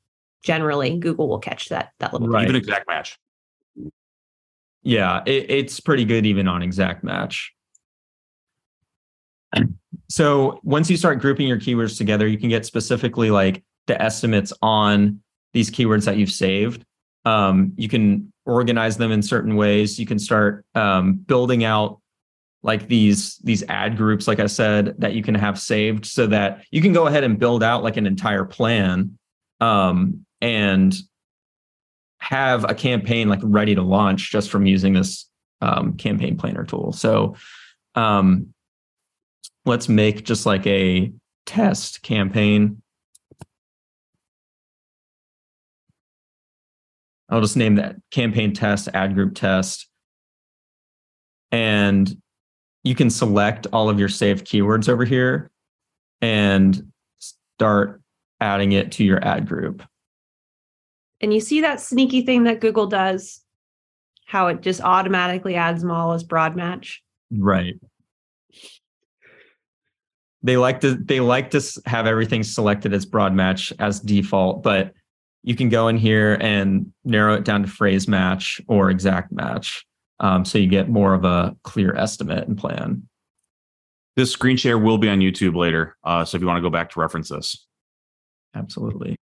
generally 0.43 0.99
Google 0.99 1.29
will 1.29 1.39
catch 1.39 1.69
that 1.69 1.91
that 1.99 2.13
little. 2.13 2.29
Right. 2.29 2.45
Even 2.45 2.57
exact 2.57 2.89
match. 2.89 3.19
Yeah, 4.83 5.23
it, 5.27 5.51
it's 5.51 5.81
pretty 5.81 6.07
good 6.07 6.25
even 6.25 6.49
on 6.49 6.63
exact 6.63 7.05
match. 7.05 7.53
So 10.09 10.61
once 10.63 10.89
you 10.89 10.97
start 10.97 11.21
grouping 11.21 11.47
your 11.47 11.59
keywords 11.59 11.99
together, 11.99 12.27
you 12.27 12.39
can 12.39 12.49
get 12.49 12.65
specifically 12.65 13.31
like 13.31 13.63
the 13.87 14.01
estimates 14.01 14.53
on 14.63 15.21
these 15.53 15.71
keywords 15.71 16.05
that 16.05 16.17
you've 16.17 16.31
saved. 16.31 16.85
Um, 17.25 17.73
you 17.77 17.89
can 17.89 18.30
organize 18.47 18.97
them 18.97 19.13
in 19.13 19.23
certain 19.23 19.57
ways. 19.57 19.99
You 19.99 20.07
can 20.07 20.19
start 20.19 20.65
um, 20.75 21.15
building 21.15 21.65
out 21.65 22.01
like 22.63 22.89
these 22.89 23.39
these 23.39 23.63
ad 23.69 23.97
groups, 23.97 24.29
like 24.29 24.41
I 24.41 24.47
said, 24.47 24.95
that 24.99 25.15
you 25.15 25.23
can 25.23 25.35
have 25.35 25.59
saved, 25.59 26.05
so 26.05 26.27
that 26.27 26.65
you 26.71 26.83
can 26.83 26.93
go 26.93 27.07
ahead 27.07 27.25
and 27.25 27.39
build 27.39 27.63
out 27.63 27.83
like 27.83 27.97
an 27.97 28.07
entire 28.07 28.45
plan 28.45 29.19
um, 29.61 30.27
and 30.41 30.95
have 32.19 32.69
a 32.69 32.75
campaign 32.75 33.29
like 33.29 33.41
ready 33.43 33.75
to 33.75 33.83
launch 33.83 34.31
just 34.31 34.51
from 34.51 34.67
using 34.67 34.93
this 34.93 35.27
um, 35.63 35.97
campaign 35.97 36.37
planner 36.37 36.65
tool. 36.65 36.93
So 36.93 37.35
um, 37.95 38.53
let's 39.65 39.89
make 39.89 40.25
just 40.25 40.47
like 40.47 40.67
a 40.67 41.13
test 41.47 42.03
campaign. 42.03 42.83
I'll 47.31 47.41
just 47.41 47.57
name 47.57 47.77
that 47.77 47.97
campaign 48.11 48.53
test, 48.53 48.89
ad 48.93 49.15
group 49.15 49.35
test. 49.35 49.87
And 51.53 52.21
you 52.83 52.95
can 52.95 53.11
select 53.11 53.67
all 53.73 53.89
of 53.89 53.99
your 53.99 54.09
saved 54.09 54.47
keywords 54.47 54.89
over 54.89 55.05
here 55.05 55.51
and 56.21 56.91
start 57.19 58.03
adding 58.41 58.73
it 58.73 58.93
to 58.93 59.05
your 59.05 59.25
ad 59.25 59.47
group. 59.47 59.83
And 61.21 61.33
you 61.33 61.41
see 61.41 61.61
that 61.61 61.81
sneaky 61.81 62.23
thing 62.23 62.45
that 62.45 62.61
Google 62.61 62.87
does, 62.87 63.41
how 64.27 64.49
it 64.49 64.63
just 64.63 64.81
automatically 64.81 65.55
adds 65.55 65.83
them 65.83 65.91
all 65.91 66.13
as 66.13 66.25
broad 66.25 66.57
match. 66.57 67.03
Right. 67.31 67.75
They 70.43 70.57
like 70.57 70.81
to 70.81 70.95
they 70.95 71.21
like 71.21 71.51
to 71.51 71.61
have 71.85 72.07
everything 72.07 72.43
selected 72.43 72.95
as 72.95 73.05
broad 73.05 73.35
match 73.35 73.75
as 73.79 74.01
default, 74.01 74.63
but 74.63 74.95
you 75.43 75.57
can 75.57 75.69
go 75.69 75.89
in 75.89 75.97
here 75.97 76.37
and 76.41 76.93
narrow 77.05 77.35
it 77.35 77.45
down 77.45 77.63
to 77.63 77.69
phrase 77.69 78.07
match 78.07 78.61
or 78.69 78.91
exact 78.91 79.33
match. 79.33 79.87
Um, 80.19 80.45
so 80.45 80.59
you 80.59 80.67
get 80.67 80.89
more 80.89 81.15
of 81.15 81.25
a 81.25 81.57
clear 81.63 81.95
estimate 81.97 82.47
and 82.47 82.59
plan. 82.59 83.09
This 84.17 84.31
screen 84.31 84.57
share 84.57 84.79
will 84.79 84.99
be 84.99 85.09
on 85.09 85.21
YouTube 85.21 85.57
later. 85.57 85.97
Uh, 86.05 86.25
so 86.25 86.37
if 86.37 86.43
you 86.43 86.47
want 86.47 86.59
to 86.59 86.63
go 86.63 86.71
back 86.71 86.91
to 86.91 87.01
reference 87.01 87.31
this. 87.31 87.67
Absolutely. 88.55 89.17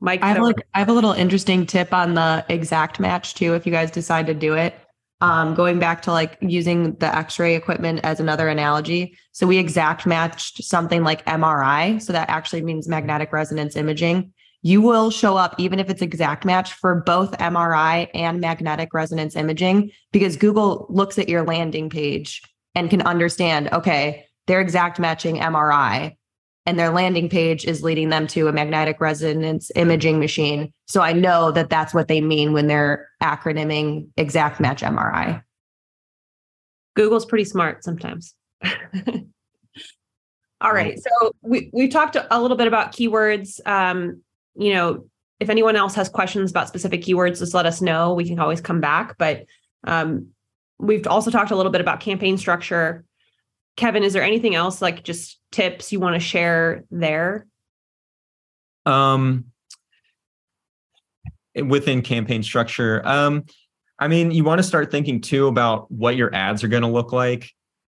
Mike, 0.00 0.22
I 0.22 0.28
have 0.28 0.42
like 0.42 0.66
I 0.74 0.78
have 0.78 0.88
a 0.88 0.92
little 0.92 1.12
interesting 1.12 1.66
tip 1.66 1.92
on 1.92 2.14
the 2.14 2.44
exact 2.48 3.00
match 3.00 3.34
too. 3.34 3.54
If 3.54 3.66
you 3.66 3.72
guys 3.72 3.90
decide 3.90 4.26
to 4.28 4.34
do 4.34 4.54
it, 4.54 4.74
um, 5.20 5.54
going 5.54 5.80
back 5.80 6.02
to 6.02 6.12
like 6.12 6.38
using 6.40 6.94
the 6.94 7.14
X-ray 7.14 7.56
equipment 7.56 8.00
as 8.04 8.20
another 8.20 8.48
analogy. 8.48 9.18
So 9.32 9.46
we 9.46 9.58
exact 9.58 10.06
matched 10.06 10.62
something 10.62 11.02
like 11.02 11.24
MRI. 11.26 12.00
So 12.00 12.12
that 12.12 12.30
actually 12.30 12.62
means 12.62 12.88
magnetic 12.88 13.32
resonance 13.32 13.74
imaging. 13.74 14.32
You 14.62 14.82
will 14.82 15.10
show 15.10 15.36
up 15.36 15.54
even 15.58 15.78
if 15.78 15.88
it's 15.88 16.02
exact 16.02 16.44
match 16.44 16.72
for 16.74 16.96
both 16.96 17.30
MRI 17.38 18.08
and 18.12 18.40
magnetic 18.40 18.92
resonance 18.92 19.36
imaging 19.36 19.92
because 20.12 20.36
Google 20.36 20.86
looks 20.88 21.18
at 21.18 21.28
your 21.28 21.44
landing 21.44 21.90
page 21.90 22.42
and 22.74 22.90
can 22.90 23.02
understand. 23.02 23.68
Okay, 23.72 24.26
they're 24.46 24.60
exact 24.60 24.98
matching 24.98 25.36
MRI 25.36 26.16
and 26.68 26.78
their 26.78 26.90
landing 26.90 27.30
page 27.30 27.64
is 27.64 27.82
leading 27.82 28.10
them 28.10 28.26
to 28.26 28.46
a 28.46 28.52
magnetic 28.52 29.00
resonance 29.00 29.70
imaging 29.74 30.18
machine. 30.18 30.70
So 30.86 31.00
I 31.00 31.14
know 31.14 31.50
that 31.52 31.70
that's 31.70 31.94
what 31.94 32.08
they 32.08 32.20
mean 32.20 32.52
when 32.52 32.66
they're 32.66 33.08
acronyming 33.22 34.08
exact 34.18 34.60
match 34.60 34.82
MRI. 34.82 35.42
Google's 36.94 37.24
pretty 37.24 37.44
smart 37.44 37.84
sometimes. 37.84 38.34
All 40.60 40.72
right. 40.72 40.98
So 40.98 41.32
we 41.40 41.70
we 41.72 41.88
talked 41.88 42.18
a 42.30 42.38
little 42.42 42.58
bit 42.58 42.66
about 42.66 42.92
keywords. 42.92 43.66
Um, 43.66 44.20
you 44.58 44.74
know, 44.74 45.06
if 45.40 45.48
anyone 45.48 45.76
else 45.76 45.94
has 45.94 46.08
questions 46.08 46.50
about 46.50 46.68
specific 46.68 47.02
keywords, 47.02 47.38
just 47.38 47.54
let 47.54 47.64
us 47.66 47.80
know. 47.80 48.14
We 48.14 48.26
can 48.26 48.40
always 48.40 48.60
come 48.60 48.80
back. 48.80 49.16
But 49.18 49.46
um, 49.84 50.28
we've 50.78 51.06
also 51.06 51.30
talked 51.30 51.52
a 51.52 51.56
little 51.56 51.72
bit 51.72 51.80
about 51.80 52.00
campaign 52.00 52.36
structure. 52.36 53.04
Kevin, 53.76 54.02
is 54.02 54.12
there 54.12 54.22
anything 54.22 54.56
else 54.56 54.82
like 54.82 55.04
just 55.04 55.38
tips 55.52 55.92
you 55.92 56.00
want 56.00 56.14
to 56.14 56.20
share 56.20 56.84
there? 56.90 57.46
Um, 58.84 59.46
within 61.54 62.02
campaign 62.02 62.42
structure, 62.42 63.06
um, 63.06 63.44
I 64.00 64.08
mean, 64.08 64.30
you 64.30 64.44
want 64.44 64.60
to 64.60 64.62
start 64.62 64.90
thinking 64.90 65.20
too 65.20 65.46
about 65.46 65.90
what 65.90 66.16
your 66.16 66.34
ads 66.34 66.64
are 66.64 66.68
going 66.68 66.82
to 66.82 66.88
look 66.88 67.12
like. 67.12 67.50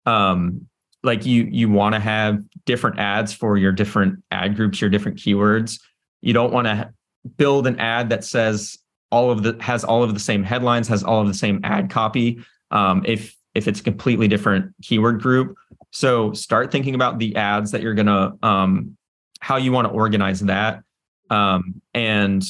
Um, 0.06 0.68
like 1.02 1.26
you, 1.26 1.44
you 1.44 1.68
want 1.68 1.94
to 1.94 2.00
have 2.00 2.42
different 2.64 2.98
ads 2.98 3.32
for 3.32 3.58
your 3.58 3.72
different 3.72 4.22
ad 4.30 4.56
groups, 4.56 4.80
your 4.80 4.90
different 4.90 5.18
keywords. 5.18 5.80
You 6.24 6.32
don't 6.32 6.52
want 6.52 6.66
to 6.66 6.90
build 7.36 7.66
an 7.66 7.78
ad 7.78 8.08
that 8.10 8.24
says 8.24 8.78
all 9.10 9.30
of 9.30 9.42
the 9.42 9.56
has 9.60 9.84
all 9.84 10.02
of 10.02 10.14
the 10.14 10.20
same 10.20 10.42
headlines, 10.42 10.88
has 10.88 11.04
all 11.04 11.20
of 11.20 11.28
the 11.28 11.34
same 11.34 11.60
ad 11.62 11.90
copy. 11.90 12.40
Um, 12.70 13.02
if 13.06 13.36
if 13.54 13.68
it's 13.68 13.80
a 13.80 13.82
completely 13.82 14.26
different 14.26 14.74
keyword 14.82 15.20
group, 15.20 15.54
so 15.90 16.32
start 16.32 16.72
thinking 16.72 16.94
about 16.94 17.18
the 17.18 17.36
ads 17.36 17.70
that 17.70 17.82
you're 17.82 17.94
gonna 17.94 18.32
um, 18.42 18.96
how 19.40 19.56
you 19.56 19.70
want 19.70 19.86
to 19.86 19.92
organize 19.92 20.40
that, 20.40 20.82
um, 21.30 21.80
and 21.92 22.42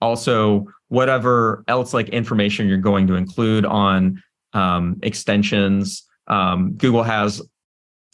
also 0.00 0.66
whatever 0.88 1.64
else 1.68 1.94
like 1.94 2.10
information 2.10 2.68
you're 2.68 2.78
going 2.78 3.06
to 3.06 3.14
include 3.14 3.64
on 3.64 4.22
um, 4.52 4.98
extensions. 5.02 6.04
Um, 6.28 6.74
Google 6.74 7.02
has 7.02 7.42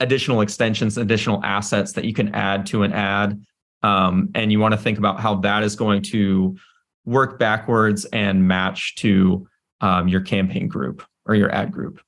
additional 0.01 0.41
extensions, 0.41 0.97
additional 0.97 1.45
assets 1.45 1.93
that 1.93 2.05
you 2.05 2.15
can 2.15 2.35
add 2.35 2.67
to 2.67 2.83
an 2.83 2.93
ad, 2.93 3.41
um, 3.83 4.31
and 4.35 4.53
you 4.53 4.61
want 4.61 4.73
to 4.73 4.79
think 4.79 4.99
about 4.99 5.21
how 5.21 5.37
that 5.37 5.63
is 5.63 5.77
going 5.77 6.03
to 6.03 6.57
work 7.05 7.39
backwards 7.39 8.05
and 8.07 8.47
match 8.47 8.95
to 8.97 9.47
um, 9.81 10.09
your 10.09 10.21
campaign 10.21 10.69
group 10.69 11.03
or 11.27 11.35
your 11.35 11.53
ad 11.53 11.73
group. 11.73 12.01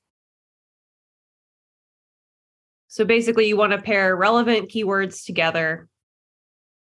So 2.88 3.04
basically, 3.04 3.48
you 3.48 3.56
want 3.56 3.72
to 3.72 3.78
pair 3.82 4.14
relevant 4.14 4.70
keywords 4.70 5.24
together 5.24 5.88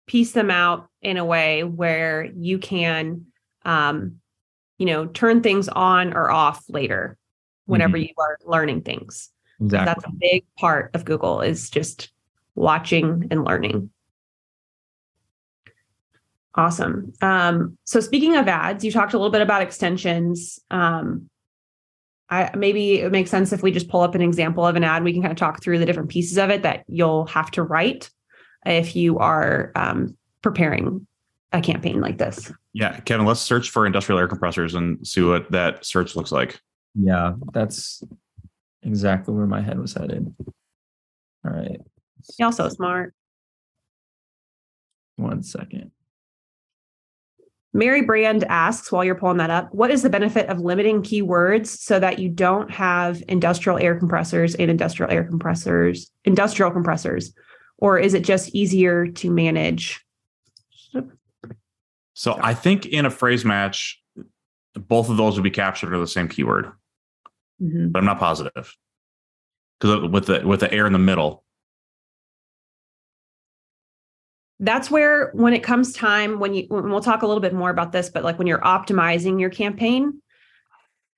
piece 0.06 0.32
them 0.32 0.50
out 0.50 0.88
in 1.02 1.16
a 1.16 1.24
way 1.24 1.64
where 1.64 2.24
you 2.36 2.58
can 2.58 3.26
um, 3.64 4.16
you 4.78 4.86
know 4.86 5.06
turn 5.06 5.42
things 5.42 5.68
on 5.68 6.12
or 6.12 6.30
off 6.30 6.62
later 6.68 7.16
whenever 7.66 7.96
mm-hmm. 7.96 8.08
you 8.08 8.14
are 8.18 8.38
learning 8.44 8.82
things 8.82 9.30
exactly. 9.60 9.86
that's 9.86 10.04
a 10.04 10.16
big 10.18 10.44
part 10.58 10.90
of 10.94 11.04
google 11.04 11.40
is 11.40 11.70
just 11.70 12.10
watching 12.54 13.26
and 13.30 13.44
learning 13.44 13.90
awesome 16.56 17.12
um, 17.20 17.76
so 17.84 18.00
speaking 18.00 18.36
of 18.36 18.46
ads 18.48 18.84
you 18.84 18.92
talked 18.92 19.14
a 19.14 19.18
little 19.18 19.32
bit 19.32 19.42
about 19.42 19.62
extensions 19.62 20.58
um, 20.70 21.28
I, 22.30 22.50
maybe 22.56 23.00
it 23.00 23.12
makes 23.12 23.30
sense 23.30 23.52
if 23.52 23.62
we 23.62 23.70
just 23.70 23.88
pull 23.88 24.00
up 24.00 24.14
an 24.14 24.22
example 24.22 24.66
of 24.66 24.76
an 24.76 24.84
ad 24.84 25.04
we 25.04 25.12
can 25.12 25.22
kind 25.22 25.32
of 25.32 25.38
talk 25.38 25.62
through 25.62 25.78
the 25.78 25.86
different 25.86 26.10
pieces 26.10 26.38
of 26.38 26.50
it 26.50 26.62
that 26.62 26.84
you'll 26.88 27.26
have 27.26 27.50
to 27.52 27.62
write 27.62 28.10
if 28.64 28.96
you 28.96 29.18
are 29.18 29.72
um, 29.74 30.16
preparing 30.42 31.06
a 31.54 31.60
campaign 31.60 32.00
like 32.00 32.18
this. 32.18 32.52
Yeah, 32.72 32.98
Kevin, 33.00 33.26
let's 33.26 33.40
search 33.40 33.70
for 33.70 33.86
industrial 33.86 34.18
air 34.18 34.28
compressors 34.28 34.74
and 34.74 35.06
see 35.06 35.22
what 35.22 35.50
that 35.52 35.86
search 35.86 36.16
looks 36.16 36.32
like. 36.32 36.60
Yeah, 36.94 37.34
that's 37.52 38.02
exactly 38.82 39.34
where 39.34 39.46
my 39.46 39.60
head 39.60 39.78
was 39.78 39.94
headed. 39.94 40.34
All 41.44 41.52
right. 41.52 41.80
You're 42.38 42.46
also 42.46 42.68
smart. 42.68 43.14
One 45.16 45.42
second. 45.42 45.92
Mary 47.74 48.02
Brand 48.02 48.44
asks 48.44 48.90
while 48.90 49.04
you're 49.04 49.14
pulling 49.14 49.38
that 49.38 49.50
up, 49.50 49.68
what 49.74 49.90
is 49.90 50.02
the 50.02 50.08
benefit 50.08 50.48
of 50.48 50.60
limiting 50.60 51.02
keywords 51.02 51.66
so 51.66 51.98
that 52.00 52.18
you 52.18 52.28
don't 52.28 52.70
have 52.70 53.22
industrial 53.28 53.78
air 53.78 53.98
compressors 53.98 54.54
and 54.54 54.70
industrial 54.70 55.10
air 55.10 55.24
compressors, 55.24 56.10
industrial 56.24 56.70
compressors? 56.70 57.34
Or 57.78 57.98
is 57.98 58.14
it 58.14 58.24
just 58.24 58.54
easier 58.54 59.08
to 59.08 59.30
manage 59.30 60.04
so 62.14 62.38
I 62.40 62.54
think 62.54 62.86
in 62.86 63.04
a 63.04 63.10
phrase 63.10 63.44
match, 63.44 64.00
both 64.74 65.10
of 65.10 65.16
those 65.16 65.34
would 65.34 65.42
be 65.42 65.50
captured 65.50 65.88
under 65.88 65.98
the 65.98 66.06
same 66.06 66.28
keyword, 66.28 66.66
mm-hmm. 67.60 67.88
but 67.88 67.98
I'm 67.98 68.04
not 68.04 68.20
positive 68.20 68.74
because 69.78 70.08
with 70.08 70.26
the 70.26 70.46
with 70.46 70.60
the 70.60 70.72
air 70.72 70.86
in 70.86 70.92
the 70.92 70.98
middle. 70.98 71.43
That's 74.64 74.90
where 74.90 75.30
when 75.34 75.52
it 75.52 75.62
comes 75.62 75.92
time 75.92 76.40
when 76.40 76.54
you 76.54 76.64
when 76.68 76.90
we'll 76.90 77.00
talk 77.00 77.22
a 77.22 77.26
little 77.26 77.42
bit 77.42 77.52
more 77.52 77.70
about 77.70 77.92
this, 77.92 78.08
but 78.08 78.24
like 78.24 78.38
when 78.38 78.46
you're 78.46 78.60
optimizing 78.60 79.38
your 79.38 79.50
campaign, 79.50 80.22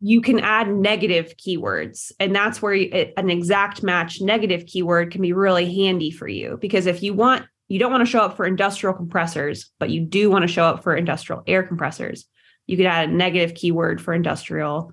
you 0.01 0.21
can 0.21 0.41
add 0.41 0.69
negative 0.69 1.35
keywords 1.37 2.13
and 2.19 2.35
that's 2.35 2.61
where 2.61 2.75
you, 2.75 3.13
an 3.17 3.31
exact 3.31 3.83
match 3.83 4.21
negative 4.21 4.67
keyword 4.67 5.11
can 5.11 5.23
be 5.23 5.33
really 5.33 5.73
handy 5.73 6.11
for 6.11 6.29
you 6.29 6.59
because 6.61 6.87
if 6.87 7.03
you 7.03 7.15
want 7.15 7.47
you 7.69 7.79
don't 7.79 7.91
want 7.91 8.03
to 8.03 8.11
show 8.11 8.21
up 8.21 8.37
for 8.37 8.47
industrial 8.47 8.95
compressors, 8.95 9.71
but 9.81 9.91
you 9.91 10.01
do 10.01 10.31
want 10.31 10.43
to 10.43 10.49
show 10.49 10.65
up 10.65 10.83
for 10.83 10.95
industrial 10.95 11.43
air 11.47 11.63
compressors. 11.63 12.27
You 12.67 12.77
could 12.77 12.87
add 12.87 13.09
a 13.09 13.13
negative 13.13 13.57
keyword 13.57 14.01
for 14.01 14.15
industrial 14.15 14.93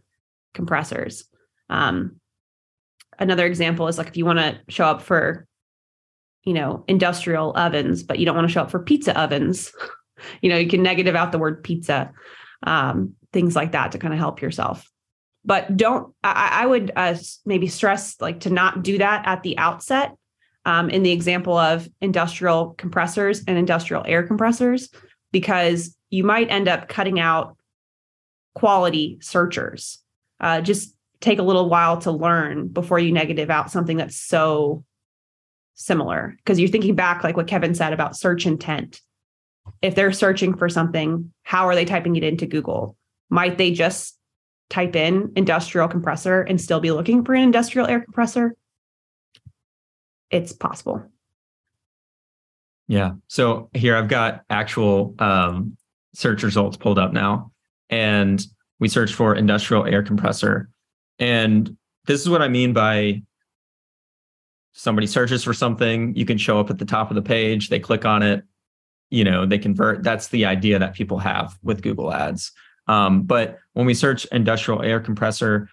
compressors. 0.53 1.25
Um, 1.69 2.19
another 3.19 3.45
example 3.45 3.87
is 3.87 3.97
like 3.97 4.07
if 4.07 4.17
you 4.17 4.25
want 4.25 4.39
to 4.39 4.59
show 4.69 4.85
up 4.85 5.01
for, 5.03 5.47
you 6.43 6.53
know, 6.53 6.83
industrial 6.87 7.53
ovens, 7.55 8.03
but 8.03 8.19
you 8.19 8.25
don't 8.25 8.35
want 8.35 8.47
to 8.47 8.53
show 8.53 8.61
up 8.61 8.71
for 8.71 8.79
pizza 8.79 9.19
ovens, 9.19 9.71
you 10.41 10.49
know, 10.49 10.57
you 10.57 10.67
can 10.67 10.83
negative 10.83 11.15
out 11.15 11.31
the 11.31 11.39
word 11.39 11.63
pizza, 11.63 12.11
um, 12.63 13.13
things 13.31 13.55
like 13.55 13.71
that 13.71 13.91
to 13.91 13.97
kind 13.97 14.13
of 14.13 14.19
help 14.19 14.41
yourself. 14.41 14.89
But 15.45 15.75
don't, 15.75 16.13
I, 16.23 16.63
I 16.63 16.65
would 16.65 16.91
uh, 16.95 17.15
maybe 17.45 17.67
stress 17.67 18.19
like 18.21 18.41
to 18.41 18.49
not 18.49 18.83
do 18.83 18.97
that 18.99 19.23
at 19.25 19.43
the 19.43 19.57
outset 19.57 20.15
um, 20.65 20.89
in 20.89 21.03
the 21.03 21.11
example 21.11 21.57
of 21.57 21.89
industrial 21.99 22.75
compressors 22.77 23.43
and 23.45 23.57
industrial 23.57 24.03
air 24.05 24.25
compressors, 24.25 24.89
because 25.31 25.97
you 26.09 26.23
might 26.23 26.49
end 26.49 26.67
up 26.67 26.87
cutting 26.87 27.19
out 27.19 27.57
quality 28.55 29.17
searchers. 29.21 29.99
Uh, 30.39 30.61
just 30.61 30.95
take 31.19 31.39
a 31.39 31.43
little 31.43 31.69
while 31.69 31.97
to 31.97 32.11
learn 32.11 32.67
before 32.67 32.99
you 32.99 33.11
negative 33.11 33.49
out 33.49 33.71
something 33.71 33.97
that's 33.97 34.17
so 34.17 34.83
similar. 35.75 36.35
Because 36.37 36.59
you're 36.59 36.69
thinking 36.69 36.95
back, 36.95 37.23
like 37.23 37.37
what 37.37 37.47
Kevin 37.47 37.75
said 37.75 37.93
about 37.93 38.15
search 38.15 38.45
intent. 38.45 39.01
If 39.81 39.95
they're 39.95 40.11
searching 40.11 40.55
for 40.55 40.69
something, 40.69 41.31
how 41.43 41.67
are 41.67 41.75
they 41.75 41.85
typing 41.85 42.15
it 42.15 42.23
into 42.23 42.45
Google? 42.45 42.97
Might 43.29 43.57
they 43.57 43.71
just 43.71 44.17
type 44.69 44.95
in 44.95 45.31
industrial 45.35 45.87
compressor 45.87 46.41
and 46.41 46.59
still 46.59 46.79
be 46.79 46.91
looking 46.91 47.23
for 47.23 47.33
an 47.33 47.43
industrial 47.43 47.87
air 47.87 48.01
compressor? 48.01 48.55
it's 50.33 50.51
possible. 50.51 51.03
Yeah. 52.87 53.11
So 53.27 53.69
here 53.73 53.95
I've 53.95 54.09
got 54.09 54.43
actual 54.49 55.15
um, 55.19 55.77
search 56.15 56.43
results 56.43 56.75
pulled 56.75 56.99
up 56.99 57.13
now, 57.13 57.51
and 57.89 58.45
we 58.79 58.89
searched 58.89 59.13
for 59.13 59.35
industrial 59.35 59.85
air 59.85 60.03
compressor. 60.03 60.69
And 61.19 61.77
this 62.07 62.19
is 62.19 62.29
what 62.29 62.41
I 62.41 62.47
mean 62.47 62.73
by 62.73 63.21
somebody 64.73 65.07
searches 65.07 65.43
for 65.43 65.53
something, 65.53 66.15
you 66.15 66.25
can 66.25 66.37
show 66.37 66.59
up 66.59 66.69
at 66.69 66.79
the 66.79 66.85
top 66.85 67.09
of 67.09 67.15
the 67.15 67.21
page, 67.21 67.69
they 67.69 67.79
click 67.79 68.05
on 68.05 68.21
it, 68.21 68.43
you 69.09 69.23
know, 69.23 69.45
they 69.45 69.57
convert. 69.57 70.03
That's 70.03 70.27
the 70.27 70.45
idea 70.45 70.79
that 70.79 70.93
people 70.93 71.19
have 71.19 71.57
with 71.63 71.81
Google 71.81 72.11
Ads. 72.11 72.51
Um, 72.87 73.23
but 73.23 73.59
when 73.73 73.85
we 73.85 73.93
search 73.93 74.25
industrial 74.25 74.81
air 74.81 74.99
compressor, 74.99 75.69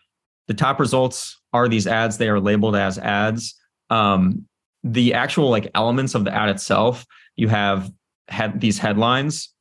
the 0.47 0.55
top 0.55 0.79
results 0.79 1.41
are 1.53 1.69
these 1.69 1.87
ads. 1.87 2.19
They 2.19 2.29
are 2.29 2.41
labeled 2.41 2.77
as 2.77 2.99
ads. 2.99 3.55
Um, 3.89 4.47
the 4.85 5.15
actual 5.15 5.51
like 5.51 5.71
elements 5.75 6.15
of 6.15 6.25
the 6.25 6.35
ad 6.35 6.49
itself, 6.49 7.07
you 7.37 7.49
have 7.49 7.91
had 8.29 8.61
these 8.61 8.79
headlines. 8.79 9.53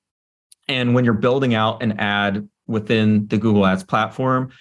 And 0.67 0.93
when 0.93 1.05
you're 1.05 1.13
building 1.13 1.55
out 1.55 1.81
an 1.81 1.99
ad 1.99 2.47
within 2.67 3.27
the 3.27 3.37
Google 3.37 3.65
Ads 3.65 3.83
platform, 3.83 4.51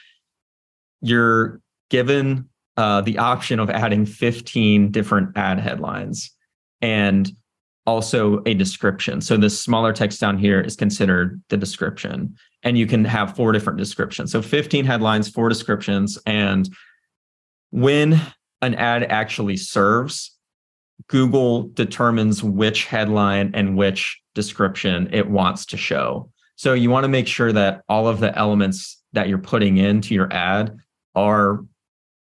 you're 1.00 1.60
given 1.90 2.48
uh, 2.78 3.00
the 3.00 3.18
option 3.18 3.58
of 3.58 3.68
adding 3.68 4.06
15 4.06 4.92
different 4.92 5.36
ad 5.36 5.58
headlines 5.58 6.30
and 6.80 7.32
also 7.86 8.40
a 8.46 8.54
description. 8.54 9.20
So 9.20 9.36
the 9.36 9.50
smaller 9.50 9.92
text 9.92 10.20
down 10.20 10.38
here 10.38 10.60
is 10.60 10.76
considered 10.76 11.42
the 11.48 11.56
description. 11.56 12.36
And 12.62 12.78
you 12.78 12.86
can 12.86 13.04
have 13.04 13.34
four 13.34 13.50
different 13.50 13.80
descriptions. 13.80 14.30
So 14.30 14.40
15 14.40 14.84
headlines, 14.84 15.28
four 15.28 15.48
descriptions. 15.48 16.18
And 16.24 16.68
when 17.70 18.20
an 18.62 18.76
ad 18.76 19.02
actually 19.04 19.56
serves, 19.56 20.36
Google 21.08 21.64
determines 21.74 22.44
which 22.44 22.84
headline 22.84 23.50
and 23.54 23.76
which 23.76 24.20
description 24.36 25.08
it 25.12 25.28
wants 25.28 25.66
to 25.66 25.76
show. 25.76 26.30
So 26.54 26.74
you 26.74 26.90
want 26.90 27.04
to 27.04 27.08
make 27.08 27.26
sure 27.26 27.52
that 27.52 27.82
all 27.88 28.06
of 28.06 28.20
the 28.20 28.36
elements 28.38 29.02
that 29.14 29.28
you're 29.28 29.38
putting 29.38 29.78
into 29.78 30.14
your 30.14 30.32
ad 30.32 30.76
are 31.16 31.64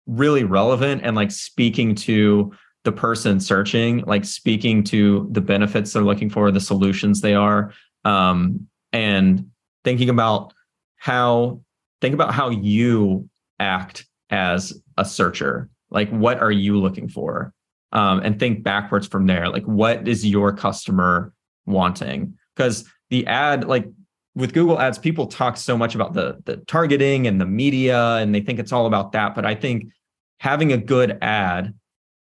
really 0.07 0.45
relevant 0.45 1.03
and 1.05 1.17
like 1.17 1.31
speaking 1.31 1.95
to 1.95 2.53
the 2.85 2.93
person 2.93 3.41
searching, 3.41 4.01
like 4.01 4.25
speaking 4.25 4.85
to 4.85 5.29
the 5.31 5.41
benefits 5.41 5.93
they're 5.93 6.03
looking 6.03 6.29
for, 6.29 6.51
the 6.51 6.61
solutions 6.61 7.21
they 7.21 7.35
are, 7.35 7.73
um, 8.05 8.67
and 8.93 9.47
thinking 9.85 10.09
about 10.09 10.53
how 10.97 11.61
think 12.01 12.15
about 12.15 12.35
how 12.35 12.51
you 12.51 13.29
act 13.59 14.07
as 14.31 14.79
a 14.99 15.05
searcher. 15.05 15.71
Like, 15.91 16.11
what 16.11 16.41
are 16.41 16.53
you 16.53 16.79
looking 16.79 17.09
for? 17.09 17.55
um, 17.95 18.21
and 18.25 18.39
think 18.39 18.63
backwards 18.63 19.07
from 19.07 19.27
there. 19.27 19.49
Like, 19.49 19.65
what 19.65 20.07
is 20.07 20.27
your 20.27 20.53
customer 20.53 21.33
wanting? 21.65 22.37
Because 22.55 22.85
the 23.09 23.27
ad, 23.27 23.65
like 23.65 23.87
with 24.35 24.53
Google 24.53 24.81
Ads, 24.81 24.99
people 24.99 25.27
talk 25.27 25.57
so 25.57 25.77
much 25.77 25.95
about 25.95 26.13
the 26.13 26.41
the 26.45 26.57
targeting 26.59 27.27
and 27.27 27.41
the 27.41 27.47
media, 27.47 28.17
and 28.17 28.35
they 28.35 28.41
think 28.41 28.59
it's 28.59 28.73
all 28.73 28.87
about 28.87 29.13
that. 29.13 29.35
But 29.35 29.47
I 29.47 29.55
think 29.55 29.93
having 30.39 30.73
a 30.73 30.77
good 30.77 31.19
ad, 31.23 31.75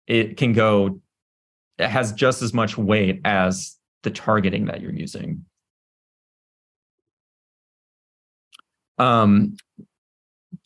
it 0.07 0.37
can 0.37 0.53
go, 0.53 1.01
it 1.79 1.89
has 1.89 2.13
just 2.13 2.43
as 2.43 2.55
much 2.55 2.79
weight 2.79 3.21
as 3.25 3.77
the 4.03 4.11
targeting 4.11 4.67
that 4.67 4.81
you're 4.81 4.93
using. 4.93 5.45
Um, 8.99 9.57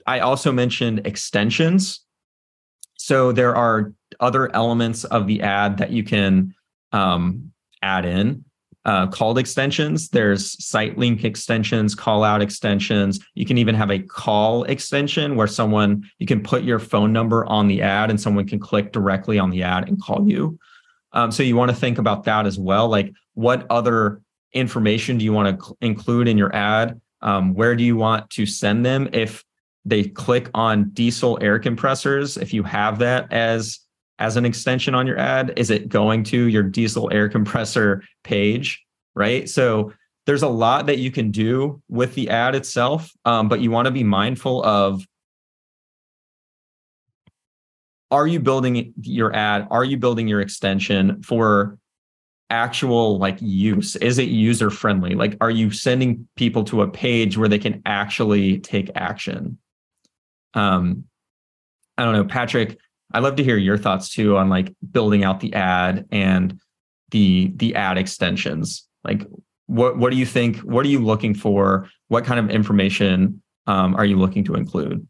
I 0.06 0.20
also 0.20 0.52
mentioned 0.52 1.06
extensions. 1.06 2.04
So 2.96 3.32
there 3.32 3.56
are 3.56 3.94
other 4.20 4.54
elements 4.54 5.04
of 5.04 5.26
the 5.26 5.40
ad 5.40 5.78
that 5.78 5.90
you 5.90 6.04
can 6.04 6.54
um, 6.92 7.52
add 7.82 8.04
in 8.04 8.44
uh, 8.84 9.06
called 9.08 9.38
extensions. 9.38 10.08
There's 10.08 10.64
site 10.64 10.96
link 10.96 11.24
extensions, 11.24 11.94
call 11.94 12.24
out 12.24 12.40
extensions. 12.40 13.20
You 13.34 13.44
can 13.44 13.58
even 13.58 13.74
have 13.74 13.90
a 13.90 13.98
call 13.98 14.64
extension 14.64 15.36
where 15.36 15.46
someone, 15.46 16.08
you 16.18 16.26
can 16.26 16.42
put 16.42 16.62
your 16.62 16.78
phone 16.78 17.12
number 17.12 17.44
on 17.46 17.68
the 17.68 17.82
ad 17.82 18.10
and 18.10 18.20
someone 18.20 18.46
can 18.46 18.58
click 18.58 18.92
directly 18.92 19.38
on 19.38 19.50
the 19.50 19.62
ad 19.62 19.88
and 19.88 20.00
call 20.00 20.26
you. 20.28 20.58
Um, 21.12 21.30
so 21.30 21.42
you 21.42 21.56
want 21.56 21.70
to 21.70 21.76
think 21.76 21.98
about 21.98 22.24
that 22.24 22.46
as 22.46 22.58
well. 22.58 22.88
Like, 22.88 23.12
what 23.34 23.66
other 23.68 24.20
information 24.52 25.18
do 25.18 25.24
you 25.24 25.32
want 25.32 25.58
to 25.58 25.64
cl- 25.64 25.76
include 25.80 26.28
in 26.28 26.38
your 26.38 26.54
ad? 26.54 27.00
Um, 27.20 27.54
where 27.54 27.76
do 27.76 27.84
you 27.84 27.96
want 27.96 28.30
to 28.30 28.46
send 28.46 28.86
them? 28.86 29.08
If 29.12 29.44
they 29.84 30.04
click 30.04 30.48
on 30.54 30.90
diesel 30.90 31.38
air 31.40 31.58
compressors, 31.58 32.36
if 32.36 32.54
you 32.54 32.62
have 32.62 32.98
that 33.00 33.32
as 33.32 33.80
as 34.20 34.36
an 34.36 34.44
extension 34.44 34.94
on 34.94 35.06
your 35.06 35.18
ad? 35.18 35.54
Is 35.56 35.70
it 35.70 35.88
going 35.88 36.22
to 36.24 36.44
your 36.44 36.62
diesel 36.62 37.10
air 37.12 37.28
compressor 37.28 38.04
page? 38.22 38.84
Right. 39.14 39.48
So 39.48 39.92
there's 40.26 40.42
a 40.42 40.48
lot 40.48 40.86
that 40.86 40.98
you 40.98 41.10
can 41.10 41.30
do 41.30 41.82
with 41.88 42.14
the 42.14 42.30
ad 42.30 42.54
itself, 42.54 43.10
um, 43.24 43.48
but 43.48 43.60
you 43.60 43.70
want 43.70 43.86
to 43.86 43.90
be 43.90 44.04
mindful 44.04 44.62
of 44.62 45.04
are 48.12 48.26
you 48.26 48.40
building 48.40 48.92
your 49.00 49.34
ad? 49.34 49.68
Are 49.70 49.84
you 49.84 49.96
building 49.96 50.28
your 50.28 50.40
extension 50.40 51.22
for 51.22 51.78
actual 52.50 53.18
like 53.18 53.38
use? 53.40 53.96
Is 53.96 54.18
it 54.18 54.28
user 54.28 54.68
friendly? 54.68 55.14
Like, 55.14 55.36
are 55.40 55.50
you 55.50 55.70
sending 55.70 56.28
people 56.36 56.64
to 56.64 56.82
a 56.82 56.88
page 56.88 57.38
where 57.38 57.48
they 57.48 57.58
can 57.58 57.82
actually 57.86 58.58
take 58.58 58.90
action? 58.96 59.58
Um, 60.54 61.04
I 61.96 62.04
don't 62.04 62.14
know, 62.14 62.24
Patrick. 62.24 62.78
I'd 63.12 63.22
love 63.22 63.36
to 63.36 63.44
hear 63.44 63.56
your 63.56 63.78
thoughts 63.78 64.08
too 64.08 64.36
on 64.36 64.48
like 64.48 64.74
building 64.92 65.24
out 65.24 65.40
the 65.40 65.52
ad 65.54 66.06
and 66.10 66.60
the 67.10 67.52
the 67.56 67.74
ad 67.74 67.98
extensions. 67.98 68.86
Like, 69.04 69.26
what 69.66 69.98
what 69.98 70.10
do 70.10 70.16
you 70.16 70.26
think? 70.26 70.58
What 70.58 70.84
are 70.86 70.88
you 70.88 71.00
looking 71.00 71.34
for? 71.34 71.88
What 72.08 72.24
kind 72.24 72.40
of 72.40 72.50
information 72.50 73.42
um, 73.66 73.94
are 73.96 74.04
you 74.04 74.16
looking 74.16 74.44
to 74.44 74.54
include? 74.54 75.06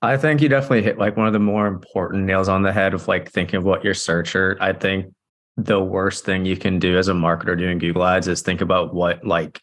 I 0.00 0.16
think 0.16 0.40
you 0.40 0.48
definitely 0.48 0.82
hit 0.82 0.98
like 0.98 1.16
one 1.16 1.26
of 1.26 1.32
the 1.32 1.40
more 1.40 1.66
important 1.66 2.24
nails 2.24 2.48
on 2.48 2.62
the 2.62 2.72
head 2.72 2.94
of 2.94 3.08
like 3.08 3.30
thinking 3.30 3.56
of 3.56 3.64
what 3.64 3.82
your 3.82 3.94
searcher. 3.94 4.56
I 4.60 4.72
think 4.72 5.12
the 5.56 5.80
worst 5.80 6.24
thing 6.24 6.44
you 6.44 6.56
can 6.56 6.78
do 6.78 6.96
as 6.96 7.08
a 7.08 7.12
marketer 7.12 7.58
doing 7.58 7.78
Google 7.78 8.04
ads 8.04 8.28
is 8.28 8.40
think 8.40 8.60
about 8.60 8.94
what 8.94 9.24
like 9.26 9.60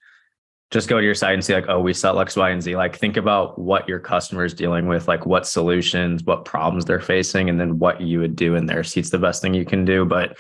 just 0.75 0.89
go 0.89 0.97
to 0.97 1.05
your 1.05 1.15
site 1.15 1.33
and 1.33 1.43
see 1.43 1.53
like, 1.53 1.69
oh, 1.69 1.79
we 1.79 1.93
sell 1.93 2.19
X, 2.19 2.35
Y, 2.35 2.49
and 2.49 2.61
Z. 2.61 2.75
Like 2.75 2.97
think 2.97 3.15
about 3.15 3.57
what 3.57 3.87
your 3.87 3.97
customer 3.97 4.43
is 4.43 4.53
dealing 4.53 4.87
with, 4.87 5.07
like 5.07 5.25
what 5.25 5.47
solutions, 5.47 6.21
what 6.25 6.43
problems 6.43 6.83
they're 6.83 6.99
facing, 6.99 7.49
and 7.49 7.57
then 7.57 7.79
what 7.79 8.01
you 8.01 8.19
would 8.19 8.35
do 8.35 8.55
in 8.55 8.65
their 8.65 8.83
seats 8.83 9.09
the 9.09 9.17
best 9.17 9.41
thing 9.41 9.53
you 9.53 9.63
can 9.63 9.85
do. 9.85 10.03
But 10.03 10.37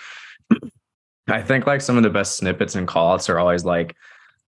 I 1.29 1.41
think 1.41 1.65
like 1.65 1.79
some 1.79 1.95
of 1.95 2.03
the 2.03 2.09
best 2.09 2.35
snippets 2.35 2.75
and 2.75 2.85
callouts 2.85 3.29
are 3.29 3.39
always 3.39 3.63
like 3.63 3.95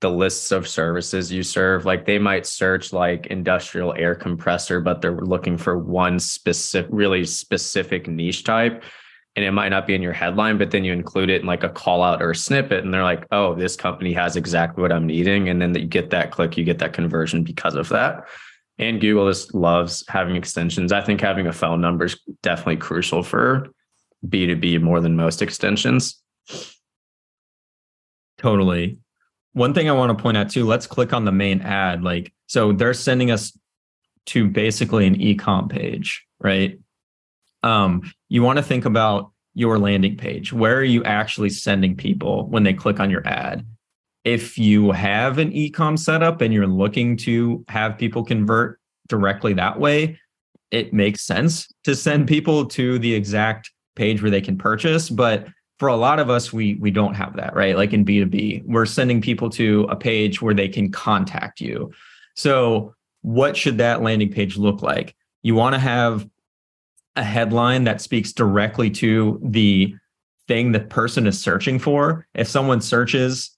the 0.02 0.12
lists 0.12 0.52
of 0.52 0.68
services 0.68 1.32
you 1.32 1.42
serve. 1.42 1.86
Like 1.86 2.06
they 2.06 2.20
might 2.20 2.46
search 2.46 2.92
like 2.92 3.28
industrial 3.28 3.94
air 3.94 4.14
compressor, 4.14 4.82
but 4.82 5.02
they're 5.02 5.22
looking 5.22 5.58
for 5.58 5.78
one 5.78 6.20
specific, 6.20 6.92
really 6.92 7.24
specific 7.24 8.10
niche 8.10 8.44
type. 8.44 8.84
And 9.38 9.46
it 9.46 9.52
might 9.52 9.70
not 9.70 9.88
be 9.88 9.96
in 9.96 10.02
your 10.02 10.12
headline, 10.12 10.58
but 10.58 10.72
then 10.72 10.84
you 10.84 10.92
include 10.92 11.30
it 11.30 11.40
in 11.42 11.48
like 11.48 11.64
a 11.64 11.70
call 11.70 12.04
out 12.04 12.22
or 12.22 12.32
a 12.32 12.36
snippet. 12.36 12.84
And 12.84 12.94
they're 12.94 13.04
like, 13.04 13.26
oh, 13.32 13.54
this 13.54 13.78
company 13.78 14.12
has 14.12 14.36
exactly 14.36 14.82
what 14.82 14.92
I'm 14.92 15.08
needing. 15.08 15.48
And 15.48 15.62
then 15.62 15.74
you 15.74 15.86
get 15.86 16.10
that 16.10 16.32
click, 16.32 16.58
you 16.58 16.66
get 16.66 16.80
that 16.80 16.92
conversion 16.92 17.44
because 17.44 17.76
of 17.76 17.88
that. 17.90 18.28
And 18.80 19.00
Google 19.00 19.30
just 19.30 19.54
loves 19.54 20.04
having 20.10 20.36
extensions. 20.36 20.92
I 20.92 21.02
think 21.02 21.22
having 21.22 21.48
a 21.48 21.54
phone 21.54 21.80
number 21.80 22.06
is 22.06 22.20
definitely 22.44 22.78
crucial 22.78 23.24
for 23.24 23.70
B2B 24.28 24.82
more 24.82 25.00
than 25.00 25.16
most 25.16 25.42
extensions. 25.42 26.22
Totally 28.38 28.98
one 29.58 29.74
thing 29.74 29.90
I 29.90 29.94
want 29.94 30.16
to 30.16 30.22
point 30.22 30.38
out 30.38 30.52
too, 30.52 30.66
let's 30.66 30.86
click 30.86 31.14
on 31.14 31.26
the 31.26 31.32
main 31.32 31.62
ad. 31.62 32.04
Like, 32.04 32.32
so 32.46 32.72
they're 32.74 32.94
sending 32.94 33.32
us 33.32 33.58
to 34.28 34.48
basically 34.48 35.08
an 35.08 35.20
e-com 35.20 35.68
page, 35.68 36.24
right? 36.40 36.80
Um, 37.64 38.12
you 38.30 38.44
want 38.44 38.58
to 38.58 38.64
think 38.64 38.86
about 38.86 39.32
your 39.54 39.80
landing 39.80 40.18
page. 40.18 40.54
Where 40.54 40.78
are 40.78 40.84
you 40.84 41.04
actually 41.04 41.50
sending 41.50 41.96
people 41.96 42.48
when 42.48 42.64
they 42.64 42.74
click 42.74 43.00
on 43.00 43.10
your 43.10 43.28
ad? 43.28 43.66
If 44.24 44.58
you 44.58 44.92
have 44.92 45.38
an 45.38 45.52
e-com 45.54 45.98
setup 45.98 46.42
and 46.42 46.54
you're 46.54 46.68
looking 46.68 47.18
to 47.18 47.66
have 47.68 47.98
people 47.98 48.24
convert 48.24 48.80
directly 49.08 49.54
that 49.54 49.80
way, 49.80 50.20
it 50.70 50.94
makes 50.94 51.22
sense 51.22 51.68
to 51.86 51.96
send 51.96 52.28
people 52.28 52.66
to 52.66 53.00
the 53.00 53.14
exact 53.14 53.72
page 53.96 54.22
where 54.22 54.30
they 54.30 54.42
can 54.42 54.58
purchase. 54.58 55.10
But 55.10 55.48
for 55.80 55.88
a 55.90 55.96
lot 55.96 56.20
of 56.20 56.30
us 56.30 56.52
we 56.52 56.76
we 56.76 56.92
don't 56.92 57.14
have 57.14 57.36
that 57.36 57.56
right 57.56 57.76
like 57.76 57.94
in 57.94 58.04
b2b 58.04 58.64
we're 58.66 58.86
sending 58.86 59.22
people 59.22 59.50
to 59.50 59.86
a 59.90 59.96
page 59.96 60.42
where 60.42 60.54
they 60.54 60.68
can 60.68 60.92
contact 60.92 61.62
you 61.62 61.92
so 62.36 62.94
what 63.22 63.56
should 63.56 63.78
that 63.78 64.02
landing 64.02 64.32
page 64.32 64.58
look 64.58 64.82
like 64.82 65.16
you 65.44 65.56
want 65.56 65.74
to 65.74 65.80
have 65.80 66.28
a 67.18 67.24
headline 67.24 67.84
that 67.86 68.00
speaks 68.00 68.32
directly 68.32 68.90
to 68.92 69.40
the 69.44 69.94
thing 70.48 70.72
the 70.72 70.80
person 70.80 71.28
is 71.28 71.40
searching 71.40 71.80
for. 71.80 72.26
If 72.34 72.48
someone 72.48 72.80
searches 72.80 73.58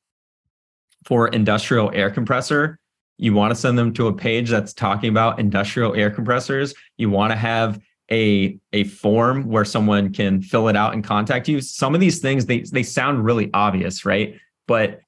for 1.05 1.27
industrial 1.27 1.91
air 1.93 2.09
compressor 2.09 2.79
you 3.19 3.33
want 3.33 3.51
to 3.51 3.55
send 3.55 3.77
them 3.77 3.93
to 3.93 4.07
a 4.07 4.13
page 4.13 4.49
that's 4.49 4.73
talking 4.73 5.09
about 5.09 5.39
industrial 5.39 5.93
air 5.93 6.09
compressors. 6.09 6.73
You 6.97 7.09
want 7.09 7.31
to 7.31 7.37
have 7.37 7.79
a 8.09 8.57
a 8.71 8.85
form 8.85 9.45
where 9.47 9.65
someone 9.65 10.11
can 10.13 10.41
fill 10.41 10.69
it 10.69 10.75
out 10.75 10.93
and 10.93 11.03
contact 11.03 11.47
you. 11.47 11.59
Some 11.61 11.93
of 11.93 12.01
these 12.01 12.19
things 12.19 12.45
they 12.45 12.61
they 12.61 12.81
sound 12.81 13.25
really 13.25 13.49
obvious 13.53 14.05
right? 14.05 14.39
But 14.67 15.01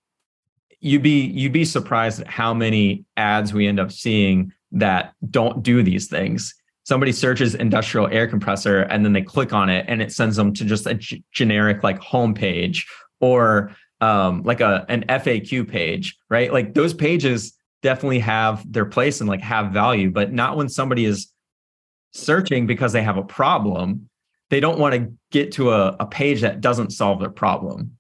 you'd 0.82 1.02
be 1.02 1.26
you'd 1.26 1.54
be 1.54 1.66
surprised 1.66 2.22
at 2.22 2.28
how 2.28 2.54
many 2.54 3.06
ads 3.16 3.54
we 3.54 3.66
end 3.66 3.80
up 3.80 3.94
seeing 3.94 4.52
that 4.74 5.14
don't 5.30 5.64
do 5.64 5.82
these 5.82 6.08
things 6.08 6.54
somebody 6.92 7.14
searches 7.14 7.56
industrial 7.56 8.08
air 8.08 8.28
compressor 8.28 8.82
and 8.82 9.06
then 9.06 9.14
they 9.14 9.22
click 9.22 9.54
on 9.54 9.70
it 9.70 9.86
and 9.88 10.02
it 10.02 10.12
sends 10.12 10.36
them 10.36 10.54
to 10.54 10.66
just 10.66 10.86
a 10.86 10.94
g- 10.94 11.24
generic 11.32 11.84
like 11.84 11.98
homepage 12.02 12.86
or 13.22 13.74
um, 14.02 14.44
like 14.44 14.60
a 14.60 14.86
an 14.90 15.06
FAQ 15.08 15.70
page, 15.70 16.18
right? 16.30 16.52
Like 16.52 16.74
those 16.74 16.94
pages 16.94 17.54
definitely 17.82 18.20
have 18.20 18.70
their 18.70 18.84
place 18.84 19.22
and 19.22 19.30
like 19.30 19.40
have 19.40 19.72
value, 19.72 20.12
but 20.12 20.34
not 20.34 20.58
when 20.58 20.68
somebody 20.68 21.06
is 21.06 21.32
searching 22.12 22.68
because 22.68 22.92
they 22.92 23.04
have 23.04 23.16
a 23.16 23.24
problem. 23.24 24.10
They 24.50 24.60
don't 24.60 24.78
want 24.78 24.94
to 24.94 25.14
get 25.32 25.54
to 25.54 25.72
a, 25.72 25.96
a 25.98 26.06
page 26.06 26.42
that 26.42 26.60
doesn't 26.60 26.90
solve 26.90 27.22
their 27.22 27.30
problem. 27.30 27.96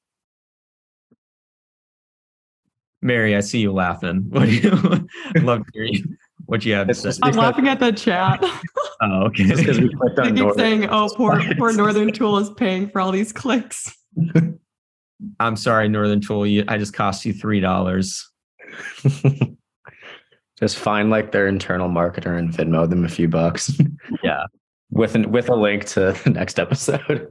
Mary, 3.02 3.38
I 3.38 3.40
see 3.40 3.60
you 3.60 3.72
laughing. 3.72 4.26
What 4.32 4.48
do 4.48 4.52
you 4.52 5.08
love 5.44 5.66
to 5.66 5.72
hear 5.74 5.86
you, 5.86 6.18
what 6.52 6.66
you 6.66 6.74
have 6.74 6.88
to 6.88 6.94
say. 6.94 7.12
I'm 7.24 7.34
laughing 7.36 7.70
at 7.70 7.80
the 7.80 7.92
chat. 7.94 8.44
Oh, 9.04 9.24
okay. 9.24 9.48
because 9.48 9.80
we 9.80 9.92
clicked 9.96 10.16
They 10.18 10.22
on 10.22 10.28
keep 10.28 10.36
Northern. 10.36 10.58
saying, 10.60 10.88
"Oh, 10.92 11.10
poor 11.16 11.42
poor 11.58 11.74
Northern 11.74 12.14
Tool 12.14 12.38
is 12.38 12.52
paying 12.52 12.88
for 12.88 13.02
all 13.02 13.12
these 13.12 13.34
clicks." 13.34 13.98
I'm 15.40 15.56
sorry, 15.56 15.90
Northern 15.90 16.22
Tool. 16.22 16.46
You, 16.46 16.64
I 16.68 16.78
just 16.78 16.94
cost 16.94 17.26
you 17.26 17.34
three 17.34 17.60
dollars. 17.62 18.30
Just 20.60 20.78
find 20.78 21.10
like 21.10 21.32
their 21.32 21.48
internal 21.48 21.90
marketer 21.90 22.38
and 22.38 22.54
Venmo 22.54 22.88
them 22.88 23.04
a 23.04 23.10
few 23.10 23.28
bucks. 23.28 23.72
Yeah. 24.24 24.44
with 24.92 25.16
an, 25.16 25.32
with 25.32 25.50
a 25.50 25.56
link 25.56 25.86
to 25.86 26.16
the 26.24 26.30
next 26.30 26.60
episode. 26.60 27.28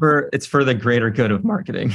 For 0.00 0.28
it's 0.32 0.46
for 0.46 0.64
the 0.64 0.74
greater 0.74 1.10
good 1.10 1.30
of 1.30 1.44
marketing. 1.44 1.92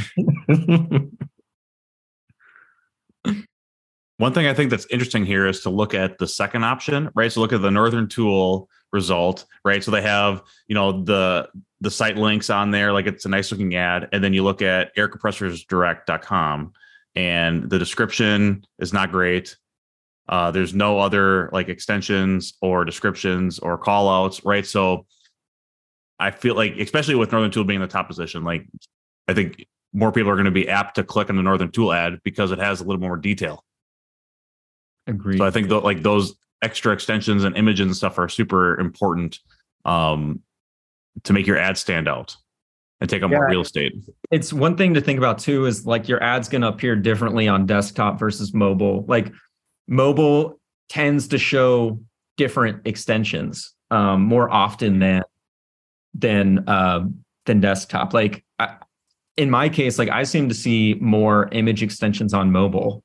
One 4.19 4.33
thing 4.33 4.47
I 4.47 4.53
think 4.53 4.69
that's 4.69 4.85
interesting 4.91 5.25
here 5.25 5.47
is 5.47 5.61
to 5.61 5.69
look 5.69 5.93
at 5.93 6.17
the 6.17 6.27
second 6.27 6.65
option, 6.65 7.09
right? 7.15 7.31
So 7.31 7.39
look 7.39 7.53
at 7.53 7.61
the 7.61 7.71
Northern 7.71 8.09
Tool 8.09 8.67
result, 8.91 9.45
right? 9.63 9.81
So 9.81 9.91
they 9.91 10.01
have, 10.01 10.43
you 10.67 10.75
know, 10.75 11.03
the 11.03 11.47
the 11.79 11.89
site 11.89 12.17
links 12.17 12.49
on 12.49 12.69
there, 12.71 12.91
like 12.91 13.07
it's 13.07 13.23
a 13.23 13.29
nice 13.29 13.49
looking 13.49 13.75
ad, 13.75 14.09
and 14.11 14.21
then 14.21 14.33
you 14.33 14.43
look 14.43 14.61
at 14.61 14.93
aircompressorsdirect.com 14.97 16.73
and 17.15 17.69
the 17.69 17.79
description 17.79 18.65
is 18.77 18.91
not 18.91 19.13
great. 19.13 19.55
Uh, 20.27 20.51
there's 20.51 20.73
no 20.73 20.99
other 20.99 21.49
like 21.53 21.69
extensions 21.69 22.55
or 22.61 22.83
descriptions 22.83 23.57
or 23.59 23.77
call 23.77 24.09
outs, 24.09 24.43
right? 24.43 24.65
So 24.65 25.05
I 26.19 26.31
feel 26.31 26.55
like, 26.55 26.73
especially 26.77 27.15
with 27.15 27.31
Northern 27.31 27.51
Tool 27.51 27.63
being 27.63 27.81
in 27.81 27.87
the 27.87 27.87
top 27.87 28.09
position, 28.09 28.43
like 28.43 28.67
I 29.29 29.33
think 29.33 29.65
more 29.93 30.11
people 30.11 30.29
are 30.29 30.35
going 30.35 30.43
to 30.43 30.51
be 30.51 30.67
apt 30.67 30.95
to 30.95 31.05
click 31.05 31.29
on 31.29 31.37
the 31.37 31.41
Northern 31.41 31.71
Tool 31.71 31.93
ad 31.93 32.19
because 32.25 32.51
it 32.51 32.59
has 32.59 32.81
a 32.81 32.83
little 32.83 32.99
more 32.99 33.15
detail. 33.15 33.63
Agreed. 35.09 35.39
So 35.39 35.45
I 35.45 35.51
think 35.51 35.69
that 35.69 35.79
like 35.79 36.03
those 36.03 36.35
extra 36.61 36.93
extensions 36.93 37.43
and 37.43 37.57
images 37.57 37.85
and 37.85 37.95
stuff 37.95 38.17
are 38.19 38.29
super 38.29 38.79
important 38.79 39.39
um, 39.85 40.41
to 41.23 41.33
make 41.33 41.47
your 41.47 41.57
ad 41.57 41.77
stand 41.77 42.07
out 42.07 42.35
and 43.01 43.09
take 43.09 43.23
up 43.23 43.29
more 43.29 43.47
real 43.47 43.61
estate. 43.61 43.93
it's 44.29 44.51
one 44.51 44.75
thing 44.75 44.93
to 44.93 45.01
think 45.01 45.17
about 45.17 45.39
too 45.39 45.65
is 45.65 45.85
like 45.85 46.07
your 46.07 46.21
ad's 46.21 46.49
going 46.49 46.61
to 46.61 46.67
appear 46.67 46.95
differently 46.95 47.47
on 47.47 47.65
desktop 47.65 48.19
versus 48.19 48.53
mobile 48.53 49.05
like 49.07 49.31
mobile 49.87 50.59
tends 50.89 51.27
to 51.29 51.37
show 51.37 51.99
different 52.35 52.81
extensions 52.85 53.73
um, 53.91 54.21
more 54.21 54.49
often 54.49 54.99
than 54.99 55.23
than 56.13 56.67
uh, 56.67 57.05
than 57.45 57.61
desktop 57.61 58.13
like 58.13 58.43
I, 58.59 58.75
in 59.37 59.49
my 59.49 59.69
case 59.69 59.97
like 59.97 60.09
i 60.09 60.23
seem 60.23 60.49
to 60.49 60.55
see 60.55 60.95
more 60.99 61.47
image 61.53 61.81
extensions 61.81 62.33
on 62.33 62.51
mobile 62.51 63.03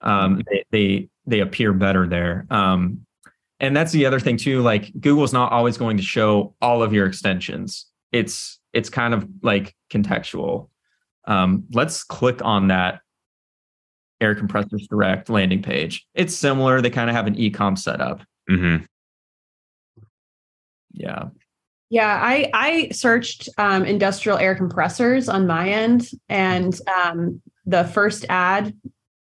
um, 0.00 0.42
they, 0.50 0.64
they 0.70 1.08
they 1.26 1.40
appear 1.40 1.72
better 1.72 2.06
there. 2.06 2.46
Um, 2.50 3.06
and 3.60 3.76
that's 3.76 3.92
the 3.92 4.06
other 4.06 4.20
thing 4.20 4.36
too 4.36 4.62
like 4.62 4.92
google's 5.00 5.32
not 5.32 5.52
always 5.52 5.78
going 5.78 5.96
to 5.96 6.02
show 6.02 6.54
all 6.60 6.82
of 6.82 6.92
your 6.92 7.06
extensions. 7.06 7.86
It's 8.12 8.58
it's 8.72 8.90
kind 8.90 9.14
of 9.14 9.26
like 9.42 9.74
contextual. 9.90 10.68
Um, 11.26 11.64
let's 11.72 12.04
click 12.04 12.44
on 12.44 12.68
that 12.68 13.00
air 14.20 14.34
compressors 14.34 14.86
direct 14.88 15.28
landing 15.28 15.62
page. 15.62 16.06
It's 16.14 16.34
similar. 16.34 16.80
They 16.80 16.90
kind 16.90 17.08
of 17.08 17.16
have 17.16 17.26
an 17.26 17.36
ecom 17.36 17.78
setup. 17.78 18.22
Mm-hmm. 18.50 18.84
yeah. 20.92 21.24
Yeah, 21.90 22.18
I 22.20 22.50
I 22.52 22.88
searched 22.90 23.48
um, 23.56 23.84
industrial 23.84 24.38
air 24.38 24.54
compressors 24.54 25.28
on 25.28 25.46
my 25.46 25.68
end, 25.68 26.08
and 26.28 26.76
um, 26.88 27.40
the 27.66 27.84
first 27.84 28.24
ad 28.28 28.74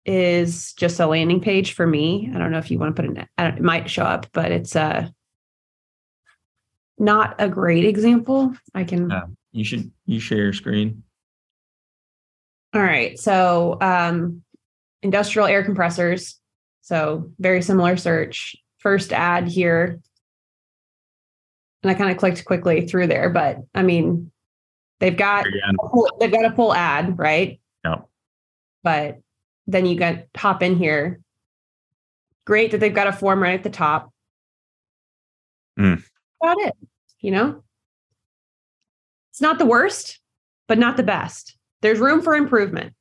is 0.09 0.73
just 0.73 1.01
a 1.01 1.07
landing 1.07 1.41
page 1.41 1.75
for 1.75 1.87
me. 1.87 2.31
I 2.35 2.39
don't 2.39 2.51
know 2.51 2.59
if 2.59 2.71
you 2.71 2.79
want 2.79 2.97
to 2.97 3.03
put 3.03 3.17
it. 3.17 3.29
It 3.39 3.63
might 3.63 3.91
show 3.91 4.03
up, 4.03 4.27
but 4.33 4.51
it's 4.51 4.75
a 4.75 5.13
not 6.99 7.37
a 7.39 7.49
great 7.49 7.85
example. 7.85 8.55
I 8.75 8.85
can. 8.85 9.11
Yeah, 9.11 9.27
you 9.53 9.65
should 9.65 9.91
you 10.07 10.19
share 10.19 10.39
your 10.39 10.53
screen. 10.53 11.03
All 12.75 12.83
right, 12.83 13.19
so 13.19 13.79
um, 13.81 14.43
industrial 15.03 15.47
air 15.47 15.63
compressors. 15.65 16.41
So 16.83 17.31
very 17.39 17.63
similar 17.63 17.97
search. 17.97 18.57
First 18.79 19.13
ad 19.13 19.49
here 19.49 20.01
and 21.83 21.91
I 21.91 21.95
kind 21.95 22.11
of 22.11 22.17
clicked 22.17 22.45
quickly 22.45 22.87
through 22.87 23.07
there. 23.07 23.31
But 23.31 23.59
I 23.75 23.83
mean, 23.83 24.31
they've 25.01 25.17
got 25.17 25.47
they've 26.19 26.33
got 26.33 26.45
a 26.45 26.55
full 26.55 26.75
ad, 26.75 27.19
right? 27.19 27.61
Yeah. 27.85 28.03
But 28.83 29.19
then 29.69 29.87
you 29.87 29.97
got 29.97 30.25
hop 30.37 30.63
in 30.63 30.77
here. 30.77 31.21
Great 32.47 32.73
that 32.73 32.79
they've 32.79 32.95
got 32.95 33.07
a 33.07 33.13
form 33.13 33.41
right 33.41 33.55
at 33.55 33.63
the 33.63 33.71
top. 33.71 34.11
Mm. 35.79 36.03
About 36.43 36.59
it, 36.61 36.75
you 37.21 37.31
know. 37.31 37.63
It's 39.31 39.43
not 39.43 39.59
the 39.59 39.67
worst, 39.67 40.19
but 40.67 40.79
not 40.79 40.97
the 40.97 41.03
best. 41.03 41.57
There's 41.83 42.01
room 42.01 42.23
for 42.23 42.35
improvement. 42.35 42.95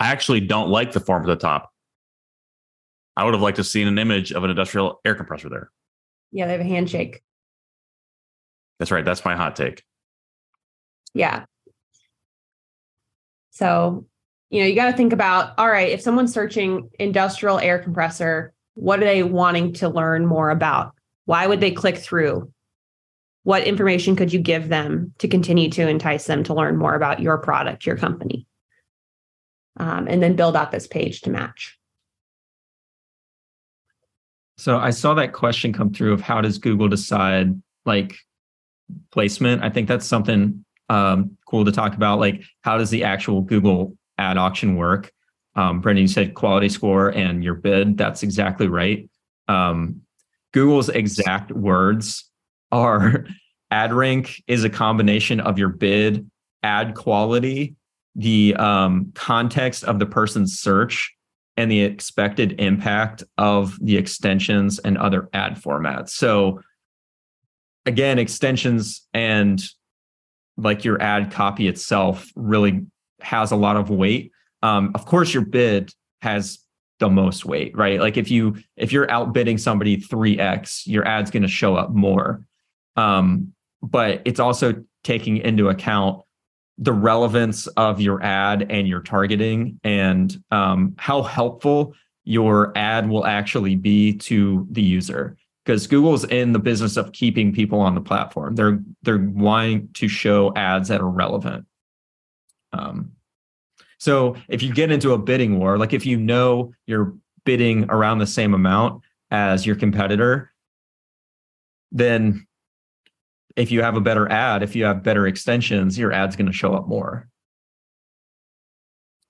I 0.00 0.08
actually 0.08 0.40
don't 0.40 0.70
like 0.70 0.92
the 0.92 1.00
form 1.00 1.22
at 1.22 1.26
the 1.26 1.36
top. 1.36 1.70
I 3.16 3.24
would 3.24 3.34
have 3.34 3.42
liked 3.42 3.56
to 3.56 3.60
have 3.60 3.66
seen 3.66 3.86
an 3.86 3.98
image 3.98 4.32
of 4.32 4.44
an 4.44 4.50
industrial 4.50 5.00
air 5.04 5.14
compressor 5.14 5.48
there. 5.48 5.70
Yeah, 6.32 6.46
they 6.46 6.52
have 6.52 6.60
a 6.60 6.64
handshake. 6.64 7.22
That's 8.78 8.90
right. 8.90 9.04
That's 9.04 9.24
my 9.24 9.36
hot 9.36 9.56
take. 9.56 9.82
Yeah. 11.14 11.44
So, 13.56 14.04
you 14.50 14.60
know, 14.60 14.66
you 14.66 14.74
got 14.74 14.90
to 14.90 14.96
think 14.96 15.14
about 15.14 15.54
all 15.56 15.70
right, 15.70 15.90
if 15.90 16.02
someone's 16.02 16.32
searching 16.32 16.90
industrial 16.98 17.58
air 17.58 17.78
compressor, 17.78 18.52
what 18.74 19.00
are 19.00 19.06
they 19.06 19.22
wanting 19.22 19.72
to 19.74 19.88
learn 19.88 20.26
more 20.26 20.50
about? 20.50 20.92
Why 21.24 21.46
would 21.46 21.60
they 21.60 21.70
click 21.70 21.96
through? 21.96 22.52
What 23.44 23.64
information 23.64 24.14
could 24.14 24.30
you 24.30 24.40
give 24.40 24.68
them 24.68 25.14
to 25.20 25.28
continue 25.28 25.70
to 25.70 25.88
entice 25.88 26.26
them 26.26 26.44
to 26.44 26.54
learn 26.54 26.76
more 26.76 26.94
about 26.94 27.20
your 27.20 27.38
product, 27.38 27.86
your 27.86 27.96
company? 27.96 28.46
Um, 29.78 30.06
and 30.06 30.22
then 30.22 30.36
build 30.36 30.54
out 30.54 30.70
this 30.70 30.86
page 30.86 31.22
to 31.22 31.30
match. 31.30 31.78
So 34.58 34.76
I 34.76 34.90
saw 34.90 35.14
that 35.14 35.32
question 35.32 35.72
come 35.72 35.94
through 35.94 36.12
of 36.12 36.20
how 36.20 36.42
does 36.42 36.58
Google 36.58 36.88
decide 36.88 37.58
like 37.86 38.16
placement? 39.12 39.62
I 39.62 39.70
think 39.70 39.88
that's 39.88 40.06
something 40.06 40.62
um, 40.90 41.35
cool 41.46 41.64
to 41.64 41.72
talk 41.72 41.94
about. 41.94 42.18
Like 42.18 42.42
how 42.62 42.78
does 42.78 42.90
the 42.90 43.04
actual 43.04 43.40
Google 43.40 43.96
ad 44.18 44.36
auction 44.36 44.76
work? 44.76 45.12
Um, 45.54 45.80
Brendon, 45.80 46.02
you 46.02 46.08
said 46.08 46.34
quality 46.34 46.68
score 46.68 47.08
and 47.08 47.42
your 47.42 47.54
bid. 47.54 47.96
That's 47.96 48.22
exactly 48.22 48.68
right. 48.68 49.08
Um, 49.48 50.02
Google's 50.52 50.88
exact 50.88 51.50
words 51.52 52.30
are 52.72 53.26
ad 53.70 53.92
rank 53.92 54.42
is 54.46 54.64
a 54.64 54.70
combination 54.70 55.40
of 55.40 55.58
your 55.58 55.70
bid, 55.70 56.30
ad 56.62 56.94
quality, 56.94 57.74
the 58.14 58.54
um, 58.56 59.12
context 59.14 59.84
of 59.84 59.98
the 59.98 60.06
person's 60.06 60.58
search, 60.58 61.14
and 61.56 61.70
the 61.70 61.80
expected 61.80 62.60
impact 62.60 63.22
of 63.38 63.78
the 63.80 63.96
extensions 63.96 64.78
and 64.78 64.98
other 64.98 65.28
ad 65.32 65.56
formats. 65.56 66.10
So 66.10 66.60
again, 67.86 68.18
extensions 68.18 69.06
and 69.14 69.62
like 70.56 70.84
your 70.84 71.00
ad 71.00 71.30
copy 71.30 71.68
itself 71.68 72.26
really 72.34 72.86
has 73.20 73.50
a 73.50 73.56
lot 73.56 73.76
of 73.76 73.90
weight. 73.90 74.32
Um, 74.62 74.92
of 74.94 75.06
course, 75.06 75.32
your 75.32 75.44
bid 75.44 75.92
has 76.22 76.58
the 76.98 77.10
most 77.10 77.44
weight, 77.44 77.76
right? 77.76 78.00
Like 78.00 78.16
if 78.16 78.30
you 78.30 78.56
if 78.76 78.92
you're 78.92 79.10
outbidding 79.10 79.58
somebody 79.58 79.98
3x, 79.98 80.86
your 80.86 81.06
ad's 81.06 81.30
going 81.30 81.42
to 81.42 81.48
show 81.48 81.76
up 81.76 81.90
more. 81.90 82.44
Um, 82.96 83.52
but 83.82 84.22
it's 84.24 84.40
also 84.40 84.82
taking 85.04 85.36
into 85.38 85.68
account 85.68 86.22
the 86.78 86.92
relevance 86.92 87.66
of 87.68 88.00
your 88.00 88.22
ad 88.22 88.66
and 88.70 88.88
your 88.88 89.00
targeting 89.00 89.80
and 89.84 90.36
um, 90.50 90.94
how 90.98 91.22
helpful 91.22 91.94
your 92.24 92.76
ad 92.76 93.08
will 93.08 93.24
actually 93.24 93.76
be 93.76 94.14
to 94.14 94.66
the 94.70 94.82
user 94.82 95.36
because 95.66 95.86
google's 95.86 96.24
in 96.24 96.52
the 96.52 96.58
business 96.58 96.96
of 96.96 97.12
keeping 97.12 97.52
people 97.52 97.80
on 97.80 97.94
the 97.94 98.00
platform 98.00 98.54
they're 98.54 98.78
they're 99.02 99.18
wanting 99.18 99.88
to 99.92 100.06
show 100.06 100.54
ads 100.54 100.88
that 100.88 101.00
are 101.00 101.10
relevant 101.10 101.66
um, 102.72 103.12
so 103.98 104.36
if 104.48 104.62
you 104.62 104.72
get 104.72 104.90
into 104.90 105.12
a 105.12 105.18
bidding 105.18 105.58
war 105.58 105.76
like 105.76 105.92
if 105.92 106.06
you 106.06 106.16
know 106.16 106.72
you're 106.86 107.14
bidding 107.44 107.84
around 107.90 108.18
the 108.18 108.26
same 108.26 108.54
amount 108.54 109.02
as 109.30 109.66
your 109.66 109.76
competitor 109.76 110.52
then 111.92 112.46
if 113.56 113.70
you 113.70 113.82
have 113.82 113.96
a 113.96 114.00
better 114.00 114.30
ad, 114.30 114.62
if 114.62 114.76
you 114.76 114.84
have 114.84 115.02
better 115.02 115.26
extensions, 115.26 115.98
your 115.98 116.12
ad's 116.12 116.36
going 116.36 116.46
to 116.46 116.52
show 116.52 116.74
up 116.74 116.86
more? 116.86 117.28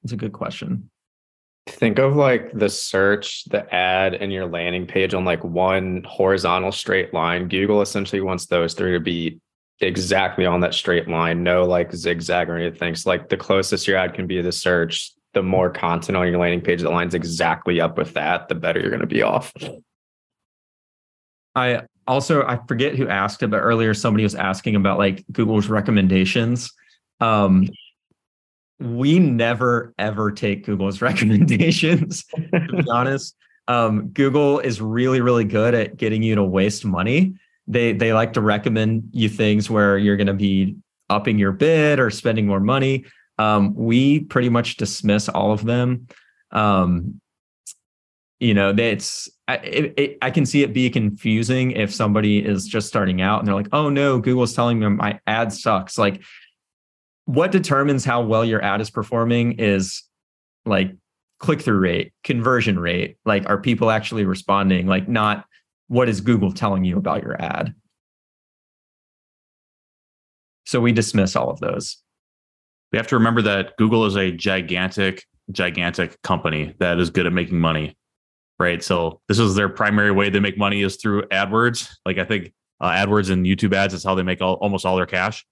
It's 0.03 0.13
a 0.13 0.17
good 0.17 0.33
question. 0.33 0.91
Think 1.67 1.99
of 1.99 2.15
like 2.15 2.53
the 2.53 2.69
search, 2.69 3.45
the 3.47 3.73
ad, 3.75 4.15
and 4.15 4.33
your 4.33 4.47
landing 4.47 4.87
page 4.87 5.15
on 5.15 5.25
like 5.25 5.43
one 5.43 6.05
horizontal 6.07 6.71
straight 6.71 7.13
line. 7.13 7.49
Google 7.49 7.83
essentially 7.83 8.21
wants 8.21 8.47
those 8.47 8.75
three 8.75 8.93
to 8.93 9.01
be 9.01 9.41
exactly 9.81 10.47
on 10.47 10.61
that 10.61 10.75
straight 10.75 11.09
line, 11.09 11.43
no 11.43 11.65
like 11.65 11.93
zigzag 11.93 12.49
or 12.49 12.57
anything. 12.57 12.95
So 12.95 13.11
like 13.11 13.29
the 13.29 13.37
closest 13.37 13.87
your 13.87 13.97
ad 13.97 14.15
can 14.15 14.27
be 14.27 14.37
to 14.37 14.43
the 14.43 14.53
search, 14.53 15.13
the 15.35 15.43
more 15.43 15.69
content 15.69 16.17
on 16.17 16.29
your 16.29 16.39
landing 16.39 16.61
page 16.61 16.83
that 16.83 16.91
lines 16.91 17.15
exactly 17.15 17.81
up 17.81 17.99
with 17.99 18.15
that, 18.15 18.49
the 18.49 18.55
better 18.55 18.81
you're 18.81 18.91
going 18.91 19.01
to 19.01 19.07
be 19.07 19.23
off. 19.23 19.53
I 21.55 21.83
also 22.07 22.45
I 22.45 22.61
forget 22.69 22.95
who 22.95 23.09
asked 23.09 23.43
it, 23.43 23.51
but 23.51 23.59
earlier 23.59 23.93
somebody 23.93 24.23
was 24.23 24.35
asking 24.35 24.77
about 24.77 24.99
like 24.99 25.25
Google's 25.33 25.69
recommendations. 25.69 26.71
Um, 27.21 27.69
we 28.79 29.19
never 29.19 29.95
ever 29.99 30.31
take 30.31 30.65
Google's 30.65 31.01
recommendations. 31.03 32.25
to 32.25 32.83
be 32.83 32.91
honest, 32.91 33.37
um, 33.69 34.09
Google 34.09 34.61
is 34.61 34.81
really 34.81 35.21
really 35.21 35.45
good 35.45 35.75
at 35.75 35.97
getting 35.97 36.23
you 36.23 36.35
to 36.35 36.45
waste 36.45 36.85
money. 36.85 37.35
They 37.67 37.93
they 37.93 38.13
like 38.13 38.33
to 38.35 38.41
recommend 38.41 39.11
you 39.13 39.29
things 39.29 39.69
where 39.71 39.99
you're 39.99 40.17
going 40.17 40.27
to 40.29 40.35
be 40.35 40.77
upping 41.09 41.39
your 41.39 41.53
bid 41.53 42.01
or 42.01 42.11
spending 42.11 42.47
more 42.47 42.61
money. 42.61 43.05
Um, 43.39 43.75
we 43.75 44.21
pretty 44.21 44.49
much 44.49 44.77
dismiss 44.77 45.29
all 45.29 45.53
of 45.53 45.65
them. 45.65 46.09
Um, 46.51 47.21
you 48.41 48.55
know, 48.55 48.75
it's 48.77 49.29
I, 49.49 49.57
it, 49.57 50.19
I 50.21 50.31
can 50.31 50.45
see 50.45 50.63
it 50.63 50.73
be 50.73 50.91
confusing 50.91 51.71
if 51.71 51.95
somebody 51.95 52.45
is 52.45 52.67
just 52.67 52.89
starting 52.89 53.23
out 53.23 53.39
and 53.39 53.49
they're 53.49 53.55
like, 53.55 53.69
"Oh 53.73 53.89
no, 53.89 54.19
Google's 54.19 54.55
telling 54.55 54.79
me 54.79 54.89
my 54.89 55.21
ad 55.27 55.53
sucks." 55.53 55.97
Like, 55.97 56.23
what 57.27 57.53
determines 57.53 58.05
how 58.05 58.23
well 58.23 58.45
your 58.45 58.63
ad 58.63 58.81
is 58.81 58.91
performing 58.91 59.59
is 59.59 60.03
like 60.65 60.93
click 61.39 61.61
through 61.61 61.79
rate, 61.79 62.13
conversion 62.25 62.79
rate. 62.79 63.19
Like, 63.25 63.49
are 63.49 63.61
people 63.61 63.91
actually 63.91 64.25
responding? 64.25 64.87
Like, 64.87 65.09
not 65.09 65.45
what 65.89 66.09
is 66.09 66.21
Google 66.21 66.53
telling 66.53 66.85
you 66.85 66.97
about 66.97 67.23
your 67.23 67.41
ad. 67.41 67.75
So 70.65 70.81
we 70.81 70.93
dismiss 70.93 71.37
all 71.37 71.51
of 71.51 71.61
those. 71.61 71.99
We 72.91 72.97
have 72.97 73.07
to 73.09 73.17
remember 73.17 73.43
that 73.43 73.77
Google 73.77 74.07
is 74.07 74.17
a 74.17 74.33
gigantic, 74.33 75.25
gigantic 75.53 76.21
company 76.23 76.75
that 76.79 76.99
is 76.99 77.11
good 77.11 77.27
at 77.27 77.33
making 77.33 77.61
money 77.61 77.97
right? 78.59 78.83
So 78.83 79.21
this 79.29 79.39
is 79.39 79.55
their 79.55 79.69
primary 79.69 80.11
way 80.11 80.31
they 80.31 80.41
make 80.41 80.59
money 80.59 80.83
is 80.83 80.97
through 80.97 81.23
AdWords. 81.25 81.91
Like 82.05 82.19
I 82.19 82.25
think 82.25 82.53
uh, 82.81 82.91
AdWords 82.91 83.31
and 83.31 83.45
YouTube 83.45 83.75
ads 83.75 83.95
is 83.95 84.05
how 84.05 84.15
they 84.15 84.23
make 84.23 84.41
all, 84.41 84.55
almost 84.55 84.87
all 84.87 84.97
their 84.97 85.07
cash. 85.07 85.45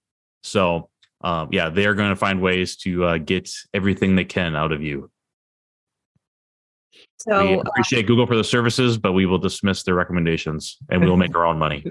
So 0.43 0.89
um, 1.21 1.49
yeah, 1.51 1.69
they 1.69 1.85
are 1.85 1.93
going 1.93 2.09
to 2.09 2.15
find 2.15 2.41
ways 2.41 2.75
to 2.77 3.03
uh, 3.05 3.17
get 3.17 3.49
everything 3.73 4.15
they 4.15 4.25
can 4.25 4.55
out 4.55 4.71
of 4.71 4.81
you. 4.81 5.09
So 7.17 7.45
we 7.45 7.59
appreciate 7.59 8.05
uh, 8.05 8.07
Google 8.07 8.27
for 8.27 8.35
the 8.35 8.43
services, 8.43 8.97
but 8.97 9.13
we 9.13 9.25
will 9.25 9.37
dismiss 9.37 9.83
their 9.83 9.95
recommendations 9.95 10.77
and 10.89 11.01
we 11.01 11.09
will 11.09 11.17
make 11.17 11.35
our 11.35 11.45
own 11.45 11.57
money. 11.57 11.85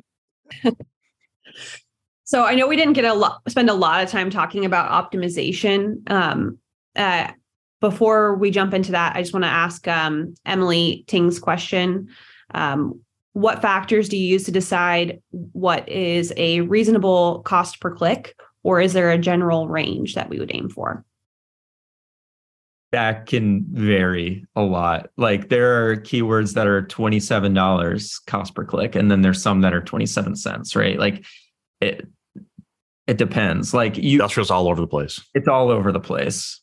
so 2.24 2.44
I 2.44 2.54
know 2.54 2.68
we 2.68 2.76
didn't 2.76 2.92
get 2.92 3.04
a 3.04 3.14
lot, 3.14 3.40
spend 3.48 3.70
a 3.70 3.74
lot 3.74 4.02
of 4.02 4.10
time 4.10 4.30
talking 4.30 4.64
about 4.64 4.90
optimization. 4.90 6.08
Um, 6.10 6.58
uh, 6.94 7.32
before 7.80 8.36
we 8.36 8.50
jump 8.50 8.72
into 8.72 8.92
that, 8.92 9.16
I 9.16 9.22
just 9.22 9.32
want 9.32 9.44
to 9.44 9.50
ask 9.50 9.86
um, 9.88 10.34
Emily 10.46 11.04
Ting's 11.06 11.38
question. 11.38 12.08
Um, 12.52 13.00
what 13.32 13.60
factors 13.60 14.08
do 14.08 14.16
you 14.16 14.26
use 14.26 14.44
to 14.44 14.52
decide 14.52 15.20
what 15.30 15.88
is 15.88 16.32
a 16.36 16.60
reasonable 16.62 17.40
cost 17.40 17.80
per 17.80 17.90
click, 17.94 18.36
or 18.64 18.80
is 18.80 18.92
there 18.92 19.10
a 19.12 19.18
general 19.18 19.68
range 19.68 20.16
that 20.16 20.28
we 20.28 20.40
would 20.40 20.50
aim 20.52 20.68
for? 20.68 21.04
that 22.94 23.26
can 23.26 23.64
vary 23.72 24.46
a 24.54 24.62
lot. 24.62 25.10
Like 25.16 25.48
there 25.48 25.90
are 25.90 25.96
keywords 25.96 26.54
that 26.54 26.68
are 26.68 26.82
$27 26.82 28.26
cost 28.28 28.54
per 28.54 28.64
click, 28.64 28.94
and 28.94 29.10
then 29.10 29.20
there's 29.20 29.42
some 29.42 29.62
that 29.62 29.74
are 29.74 29.80
27 29.80 30.36
cents, 30.36 30.76
right? 30.76 30.96
Like 30.96 31.24
it 31.80 32.06
it 33.08 33.18
depends. 33.18 33.74
Like 33.74 33.96
you 33.96 34.12
Industrial's 34.12 34.52
all 34.52 34.68
over 34.68 34.80
the 34.80 34.86
place. 34.86 35.20
it's 35.34 35.48
all 35.48 35.70
over 35.70 35.90
the 35.90 35.98
place. 35.98 36.60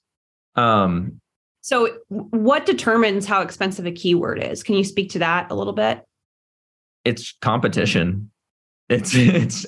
Um 0.56 1.20
So, 1.60 1.98
what 2.08 2.66
determines 2.66 3.26
how 3.26 3.42
expensive 3.42 3.86
a 3.86 3.92
keyword 3.92 4.42
is? 4.42 4.64
Can 4.64 4.76
you 4.76 4.86
speak 4.86 5.10
to 5.12 5.20
that 5.20 5.52
a 5.52 5.56
little 5.56 5.74
bit? 5.74 6.02
it's 7.04 7.34
competition. 7.42 8.32
It's 8.88 9.14
it's 9.16 9.66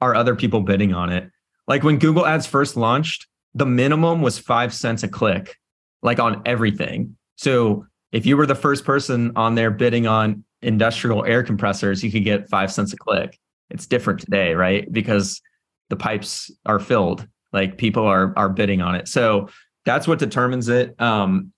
are 0.00 0.14
other 0.14 0.34
people 0.34 0.62
bidding 0.62 0.94
on 0.94 1.12
it. 1.12 1.30
Like 1.68 1.82
when 1.82 1.98
Google 1.98 2.26
Ads 2.26 2.46
first 2.46 2.76
launched, 2.76 3.26
the 3.54 3.66
minimum 3.66 4.22
was 4.22 4.38
5 4.38 4.72
cents 4.72 5.02
a 5.02 5.08
click 5.08 5.56
like 6.02 6.18
on 6.18 6.42
everything. 6.46 7.16
So 7.36 7.86
if 8.12 8.26
you 8.26 8.36
were 8.36 8.46
the 8.46 8.54
first 8.54 8.84
person 8.84 9.32
on 9.36 9.54
there 9.54 9.70
bidding 9.70 10.06
on 10.06 10.44
industrial 10.62 11.24
air 11.24 11.42
compressors, 11.42 12.04
you 12.04 12.10
could 12.10 12.24
get 12.24 12.48
5 12.48 12.72
cents 12.72 12.92
a 12.92 12.96
click. 12.96 13.38
It's 13.70 13.86
different 13.86 14.20
today, 14.20 14.54
right? 14.54 14.90
Because 14.90 15.40
the 15.88 15.96
pipes 15.96 16.50
are 16.64 16.78
filled, 16.78 17.26
like 17.52 17.78
people 17.78 18.04
are 18.04 18.32
are 18.36 18.48
bidding 18.48 18.82
on 18.82 18.94
it. 18.94 19.08
So 19.08 19.48
that's 19.84 20.06
what 20.06 20.18
determines 20.18 20.68
it. 20.68 21.00
Um 21.00 21.52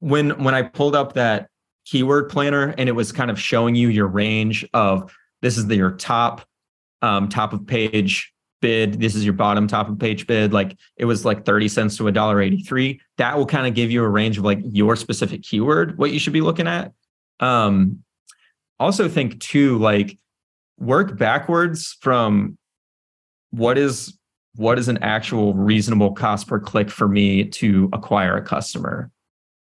when 0.00 0.42
when 0.42 0.54
I 0.54 0.62
pulled 0.62 0.96
up 0.96 1.12
that 1.14 1.48
keyword 1.84 2.28
planner 2.28 2.74
and 2.78 2.88
it 2.88 2.92
was 2.92 3.12
kind 3.12 3.30
of 3.30 3.40
showing 3.40 3.74
you 3.74 3.88
your 3.88 4.06
range 4.06 4.66
of 4.74 5.12
this 5.42 5.56
is 5.56 5.66
the, 5.66 5.76
your 5.76 5.92
top 5.92 6.42
um, 7.02 7.28
top 7.28 7.52
of 7.52 7.66
page 7.66 8.32
bid 8.60 9.00
this 9.00 9.14
is 9.14 9.24
your 9.24 9.34
bottom 9.34 9.66
top 9.66 9.88
of 9.88 9.98
page 9.98 10.26
bid 10.26 10.52
like 10.52 10.76
it 10.96 11.04
was 11.04 11.24
like 11.24 11.44
30 11.44 11.68
cents 11.68 11.96
to 11.96 12.08
a 12.08 12.12
dollar 12.12 12.40
83 12.40 13.00
that 13.16 13.36
will 13.36 13.46
kind 13.46 13.66
of 13.66 13.74
give 13.74 13.90
you 13.90 14.04
a 14.04 14.08
range 14.08 14.38
of 14.38 14.44
like 14.44 14.60
your 14.62 14.96
specific 14.96 15.42
keyword 15.42 15.98
what 15.98 16.10
you 16.10 16.18
should 16.18 16.32
be 16.32 16.40
looking 16.40 16.66
at. 16.66 16.92
Um 17.40 18.00
also 18.78 19.08
think 19.08 19.40
too 19.40 19.78
like 19.78 20.18
work 20.78 21.16
backwards 21.18 21.96
from 22.00 22.56
what 23.50 23.76
is 23.78 24.16
what 24.56 24.78
is 24.78 24.88
an 24.88 24.98
actual 24.98 25.54
reasonable 25.54 26.12
cost 26.12 26.48
per 26.48 26.58
click 26.58 26.90
for 26.90 27.08
me 27.08 27.44
to 27.44 27.88
acquire 27.92 28.36
a 28.36 28.42
customer 28.42 29.10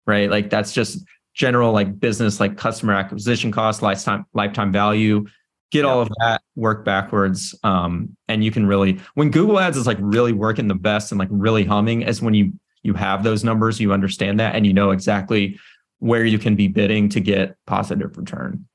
right? 0.06 0.30
Like 0.30 0.50
that's 0.50 0.74
just 0.74 1.06
general 1.34 1.72
like 1.72 2.00
business 2.00 2.39
like 2.39 2.58
customer 2.58 2.94
acquisition 2.94 3.52
cost 3.52 3.82
lifetime 3.82 4.26
lifetime 4.34 4.72
value 4.72 5.26
get 5.72 5.86
all 5.86 6.01
of 6.01 6.09
that 6.19 6.41
work 6.55 6.86
backwards 6.86 7.55
um, 7.63 8.15
and 8.28 8.43
you 8.43 8.51
can 8.51 8.65
really 8.65 8.99
when 9.15 9.30
google 9.32 9.59
ads 9.59 9.78
is 9.78 9.88
like 9.88 9.97
really 9.99 10.34
working 10.34 10.67
the 10.67 10.76
best 10.76 11.11
and 11.11 11.19
like 11.19 11.30
really 11.32 11.63
humming 11.63 12.01
is 12.01 12.22
when 12.22 12.34
you 12.34 12.51
you 12.84 12.93
have 12.93 13.24
those 13.24 13.43
numbers 13.43 13.80
you 13.80 13.93
understand 13.93 14.39
that 14.39 14.55
and 14.55 14.65
you 14.65 14.74
know 14.74 14.91
exactly 14.91 15.59
where 15.99 16.26
you 16.26 16.39
can 16.39 16.55
be 16.55 16.67
bidding 16.67 17.09
to 17.09 17.19
get 17.19 17.55
positive 17.65 18.17
return 18.17 18.65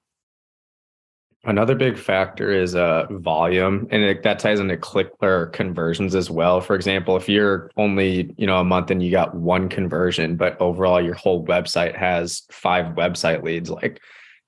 Another 1.46 1.76
big 1.76 1.96
factor 1.96 2.50
is 2.50 2.74
uh, 2.74 3.06
volume, 3.08 3.86
and 3.92 4.02
it, 4.02 4.24
that 4.24 4.40
ties 4.40 4.58
into 4.58 4.76
click 4.76 5.12
or 5.20 5.46
conversions 5.46 6.16
as 6.16 6.28
well. 6.28 6.60
For 6.60 6.74
example, 6.74 7.16
if 7.16 7.28
you're 7.28 7.70
only 7.76 8.34
you 8.36 8.48
know 8.48 8.58
a 8.58 8.64
month 8.64 8.90
and 8.90 9.00
you 9.00 9.12
got 9.12 9.32
one 9.32 9.68
conversion, 9.68 10.34
but 10.34 10.60
overall 10.60 11.00
your 11.00 11.14
whole 11.14 11.46
website 11.46 11.94
has 11.94 12.42
five 12.50 12.96
website 12.96 13.44
leads, 13.44 13.70
like 13.70 14.00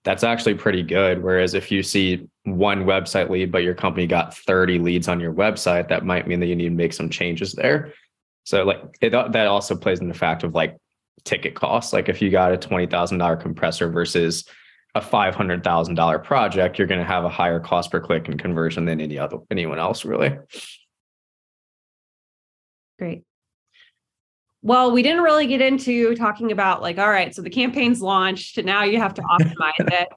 that's 0.09 0.25
actually 0.25 0.55
pretty 0.55 0.83
good. 0.83 1.23
Whereas 1.23 1.53
if 1.53 1.71
you 1.71 1.83
see 1.83 2.27
one 2.45 2.87
website 2.87 3.29
lead, 3.29 3.53
but 3.53 3.63
your 3.63 3.75
company 3.75 4.07
got 4.07 4.35
30 4.35 4.79
leads 4.79 5.07
on 5.07 5.21
your 5.21 5.35
website, 5.35 5.89
that 5.89 6.03
might 6.03 6.27
mean 6.27 6.41
that 6.41 6.47
you 6.47 6.57
need 6.57 6.71
to 6.71 6.75
make 6.75 6.95
some 6.95 7.11
changes 7.11 7.53
there. 7.53 7.93
So 8.45 8.65
like 8.65 8.83
it, 9.03 9.15
uh, 9.15 9.29
that 9.29 9.47
also 9.49 9.77
plays 9.77 10.01
in 10.01 10.09
the 10.09 10.15
fact 10.15 10.45
of 10.45 10.55
like 10.55 10.79
ticket 11.27 11.55
costs. 11.55 11.93
Like 11.93 12.09
if 12.09 12.23
you 12.23 12.31
got 12.31 12.53
a 12.53 12.57
twenty 12.57 12.87
thousand 12.87 13.19
dollar 13.19 13.37
compressor 13.37 13.91
versus 13.91 14.49
a 14.95 15.03
five 15.03 15.35
hundred 15.35 15.63
thousand 15.63 15.97
dollar 15.97 16.19
project, 16.19 16.79
you're 16.79 16.89
going 16.89 17.01
to 17.01 17.07
have 17.07 17.27
a 17.27 17.29
higher 17.29 17.61
cost 17.61 17.91
per 17.91 18.01
click 18.01 18.29
and 18.29 18.39
conversion 18.39 18.87
than 18.87 19.03
any 19.03 19.19
other 19.19 19.37
anyone 19.51 19.79
else, 19.79 20.07
really. 20.07 20.39
Great. 22.99 23.25
Well, 24.63 24.91
we 24.91 25.03
didn't 25.03 25.23
really 25.23 25.47
get 25.47 25.61
into 25.61 26.15
talking 26.17 26.51
about 26.51 26.83
like, 26.83 26.99
all 26.99 27.09
right, 27.09 27.35
so 27.35 27.43
the 27.43 27.51
campaign's 27.51 28.03
launched, 28.03 28.63
now 28.65 28.85
you 28.85 28.99
have 28.99 29.15
to 29.15 29.23
optimize 29.23 29.73
it. 29.79 30.09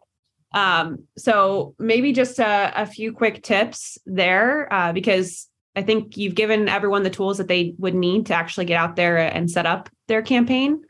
Um, 0.53 1.03
so 1.17 1.75
maybe 1.79 2.11
just 2.11 2.39
a, 2.39 2.73
a 2.75 2.85
few 2.85 3.13
quick 3.13 3.43
tips 3.43 3.97
there, 4.05 4.71
uh, 4.73 4.91
because 4.93 5.47
I 5.75 5.83
think 5.83 6.17
you've 6.17 6.35
given 6.35 6.67
everyone 6.67 7.03
the 7.03 7.09
tools 7.09 7.37
that 7.37 7.47
they 7.47 7.75
would 7.77 7.95
need 7.95 8.25
to 8.25 8.33
actually 8.33 8.65
get 8.65 8.75
out 8.75 8.95
there 8.95 9.17
and 9.17 9.49
set 9.49 9.65
up 9.65 9.89
their 10.07 10.21
campaign. 10.21 10.81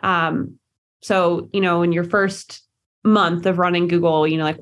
Um, 0.00 0.58
so, 1.02 1.48
you 1.52 1.60
know, 1.60 1.82
in 1.82 1.92
your 1.92 2.04
first 2.04 2.62
month 3.04 3.46
of 3.46 3.58
running 3.58 3.86
Google, 3.86 4.26
you 4.26 4.38
know, 4.38 4.44
like 4.44 4.60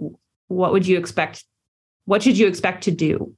what 0.49 0.72
would 0.72 0.86
you 0.86 0.99
expect? 0.99 1.45
What 2.05 2.22
should 2.22 2.36
you 2.36 2.49
expect 2.49 2.84
to 2.84 2.90
do? 2.90 3.34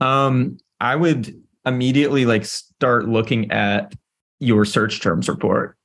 Um, 0.00 0.58
I 0.80 0.96
would 0.96 1.41
immediately 1.64 2.26
like 2.26 2.44
start 2.44 3.08
looking 3.08 3.50
at 3.50 3.94
your 4.40 4.64
search 4.64 5.00
terms 5.00 5.28
report, 5.28 5.76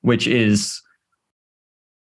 which 0.00 0.26
is 0.26 0.80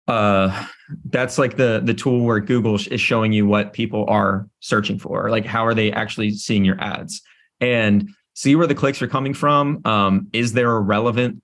uh 0.09 0.67
that's 1.07 1.39
like 1.39 1.57
the 1.57 1.81
the 1.85 1.95
tool 1.95 2.25
where 2.25 2.41
Google 2.41 2.77
is 2.77 3.01
showing 3.01 3.33
you 3.33 3.47
what 3.47 3.73
people 3.73 4.05
are 4.09 4.49
searching 4.61 4.99
for, 4.99 5.31
like 5.31 5.45
how 5.45 5.67
are 5.67 5.75
they 5.75 5.93
actually 5.93 6.33
seeing 6.33 6.65
your 6.65 6.81
ads, 6.81 7.23
and 7.61 8.09
see 8.35 8.57
where 8.57 8.67
the 8.67 8.75
clicks 8.75 9.03
are 9.03 9.09
coming 9.09 9.35
from. 9.35 9.81
Um, 9.85 10.29
is 10.33 10.53
there 10.53 10.75
a 10.75 10.81
relevant 10.81 11.43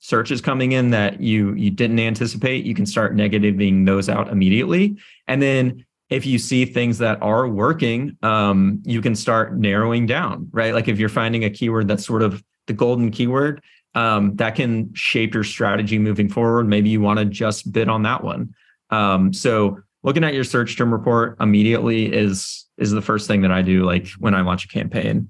searches 0.00 0.40
coming 0.40 0.72
in 0.72 0.90
that 0.90 1.20
you 1.20 1.54
you 1.54 1.70
didn't 1.70 1.98
anticipate? 1.98 2.64
You 2.64 2.74
can 2.74 2.86
start 2.86 3.14
negativing 3.14 3.86
those 3.86 4.08
out 4.08 4.28
immediately, 4.28 4.96
and 5.26 5.42
then 5.42 5.84
if 6.10 6.24
you 6.24 6.38
see 6.38 6.64
things 6.64 6.98
that 6.98 7.20
are 7.22 7.46
working, 7.48 8.16
um, 8.22 8.82
you 8.84 9.02
can 9.02 9.14
start 9.14 9.56
narrowing 9.56 10.06
down, 10.06 10.48
right? 10.52 10.72
Like 10.72 10.88
if 10.88 10.98
you're 10.98 11.08
finding 11.08 11.44
a 11.44 11.50
keyword 11.50 11.88
that's 11.88 12.06
sort 12.06 12.22
of 12.22 12.42
the 12.66 12.72
golden 12.72 13.10
keyword, 13.10 13.62
um, 13.94 14.34
that 14.36 14.54
can 14.54 14.92
shape 14.94 15.34
your 15.34 15.44
strategy 15.44 15.98
moving 15.98 16.28
forward. 16.28 16.68
Maybe 16.68 16.88
you 16.88 17.00
want 17.00 17.18
to 17.18 17.24
just 17.24 17.72
bid 17.72 17.88
on 17.88 18.02
that 18.02 18.22
one. 18.22 18.54
Um, 18.90 19.32
so 19.32 19.80
looking 20.02 20.24
at 20.24 20.34
your 20.34 20.44
search 20.44 20.76
term 20.76 20.92
report 20.92 21.36
immediately 21.40 22.12
is 22.12 22.66
is 22.78 22.90
the 22.92 23.02
first 23.02 23.26
thing 23.26 23.42
that 23.42 23.50
I 23.50 23.62
do, 23.62 23.84
like 23.84 24.08
when 24.18 24.34
I 24.34 24.42
launch 24.42 24.64
a 24.64 24.68
campaign. 24.68 25.28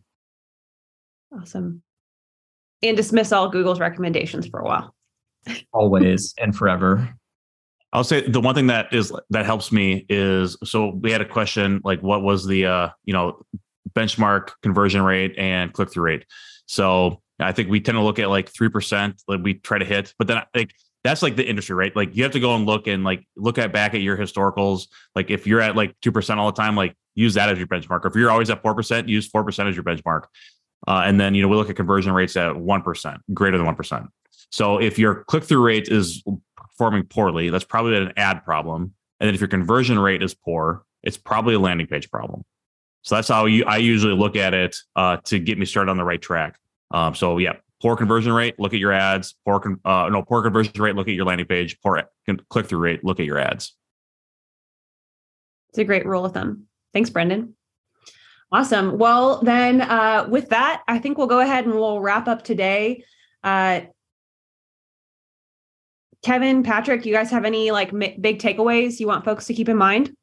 Awesome. 1.33 1.83
And 2.83 2.97
dismiss 2.97 3.33
all 3.33 3.49
Google's 3.49 3.81
recommendations 3.81 4.47
for 4.47 4.61
a 4.61 4.64
while. 4.64 4.95
Always 5.72 6.35
and 6.39 6.55
forever. 6.55 7.18
I'll 7.93 8.05
say 8.05 8.28
the 8.28 8.41
one 8.41 8.55
thing 8.55 8.66
that 8.66 8.93
is 8.93 9.12
that 9.30 9.47
helps 9.47 9.72
me 9.72 10.05
is 10.09 10.57
so 10.64 10.89
we 10.89 11.11
had 11.11 11.20
a 11.20 11.28
question 11.28 11.80
like 11.84 12.03
what 12.03 12.22
was 12.22 12.47
the 12.47 12.66
uh 12.66 12.89
you 13.05 13.14
know 13.14 13.41
benchmark 13.93 14.51
conversion 14.62 15.03
rate 15.03 15.34
and 15.39 15.72
click 15.72 15.91
through 15.91 16.05
rate. 16.05 16.26
So 16.66 17.22
I 17.41 17.53
think 17.53 17.70
we 17.70 17.80
tend 17.80 17.97
to 17.97 18.03
look 18.03 18.18
at 18.18 18.28
like 18.28 18.49
three 18.51 18.68
percent 18.68 19.22
like 19.26 19.41
we 19.43 19.55
try 19.55 19.78
to 19.78 19.84
hit, 19.84 20.12
but 20.18 20.26
then 20.26 20.43
like 20.55 20.72
that's 21.05 21.22
like 21.22 21.36
the 21.36 21.49
industry, 21.49 21.74
right? 21.74 21.95
Like 21.95 22.14
you 22.14 22.22
have 22.24 22.32
to 22.32 22.41
go 22.41 22.55
and 22.57 22.66
look 22.66 22.86
and 22.86 23.05
like 23.05 23.26
look 23.36 23.57
at 23.59 23.72
back 23.72 23.95
at 23.95 24.01
your 24.01 24.16
historicals. 24.16 24.89
Like 25.14 25.30
if 25.30 25.47
you're 25.47 25.61
at 25.61 25.76
like 25.76 25.95
two 26.03 26.12
percent 26.12 26.41
all 26.41 26.51
the 26.51 26.61
time, 26.61 26.76
like 26.76 26.95
use 27.14 27.34
that 27.34 27.49
as 27.49 27.59
your 27.59 27.68
benchmark. 27.68 28.05
If 28.05 28.14
you're 28.14 28.30
always 28.30 28.51
at 28.51 28.62
four 28.62 28.74
percent, 28.74 29.09
use 29.09 29.26
four 29.26 29.45
percent 29.45 29.68
as 29.68 29.76
your 29.76 29.84
benchmark. 29.84 30.24
Uh, 30.86 31.03
and 31.05 31.18
then 31.20 31.34
you 31.34 31.43
know 31.43 31.49
we 31.49 31.57
look 31.57 31.70
at 31.70 31.76
conversion 31.76 32.12
rates 32.12 32.36
at 32.36 32.57
one 32.57 32.82
percent, 32.82 33.20
greater 33.32 33.57
than 33.57 33.66
one 33.66 33.76
percent. 33.76 34.07
So 34.51 34.78
if 34.78 34.99
your 34.99 35.24
click 35.24 35.45
through 35.45 35.64
rate 35.64 35.89
is 35.89 36.22
performing 36.79 37.03
poorly, 37.05 37.51
that's 37.51 37.64
probably 37.64 37.97
an 37.97 38.12
ad 38.16 38.45
problem. 38.45 38.95
And 39.18 39.26
then 39.26 39.35
if 39.35 39.41
your 39.41 39.49
conversion 39.49 39.99
rate 39.99 40.22
is 40.22 40.33
poor, 40.33 40.85
it's 41.03 41.16
probably 41.16 41.55
a 41.55 41.59
landing 41.59 41.89
page 41.89 42.09
problem. 42.09 42.45
So 43.03 43.16
that's 43.16 43.29
how 43.29 43.47
you, 43.47 43.64
I 43.64 43.79
usually 43.79 44.14
look 44.14 44.37
at 44.37 44.55
it 44.55 44.76
uh, 44.95 45.16
to 45.24 45.41
get 45.41 45.59
me 45.59 45.66
started 45.66 45.91
on 45.91 45.97
the 45.97 46.05
right 46.05 46.22
track. 46.22 46.57
Um, 46.93 47.16
so 47.16 47.39
yeah, 47.39 47.55
poor 47.83 47.97
conversion 47.97 48.33
rate, 48.33 48.61
look 48.61 48.74
at 48.74 48.79
your 48.79 48.93
ads. 48.93 49.35
Poor 49.45 49.59
con- 49.59 49.81
uh, 49.85 50.09
no 50.11 50.22
poor 50.22 50.43
conversion 50.43 50.81
rate, 50.81 50.95
look 50.95 51.09
at 51.09 51.14
your 51.14 51.24
landing 51.24 51.47
page. 51.47 51.81
Poor 51.83 52.05
click 52.49 52.66
through 52.66 52.79
rate, 52.79 53.05
look 53.05 53.18
at 53.18 53.26
your 53.26 53.39
ads. 53.39 53.76
It's 55.70 55.79
a 55.79 55.85
great 55.85 56.07
rule 56.07 56.24
of 56.24 56.33
thumb. 56.33 56.64
Thanks, 56.93 57.11
Brendon. 57.11 57.55
Awesome. 58.51 58.99
Well, 58.99 59.43
then 59.43 59.83
uh, 59.83 60.26
with 60.31 60.49
that, 60.51 60.83
I 60.89 60.99
think 60.99 61.18
we'll 61.18 61.26
go 61.26 61.41
ahead 61.41 61.66
and 61.66 61.74
we'll 61.74 62.01
wrap 62.01 62.29
up 62.29 62.43
today. 62.43 63.05
Uh, 63.45 63.81
Kevin, 66.25 66.62
Patrick, 66.62 67.07
you 67.07 67.12
guys 67.12 67.31
have 67.31 67.45
any 67.45 67.71
like 67.71 67.89
m- 67.93 68.21
big 68.21 68.39
takeaways 68.39 68.99
you 69.01 69.07
want 69.07 69.25
folks 69.25 69.47
to 69.47 69.55
keep 69.55 69.69
in 69.69 69.77
mind? 69.77 70.14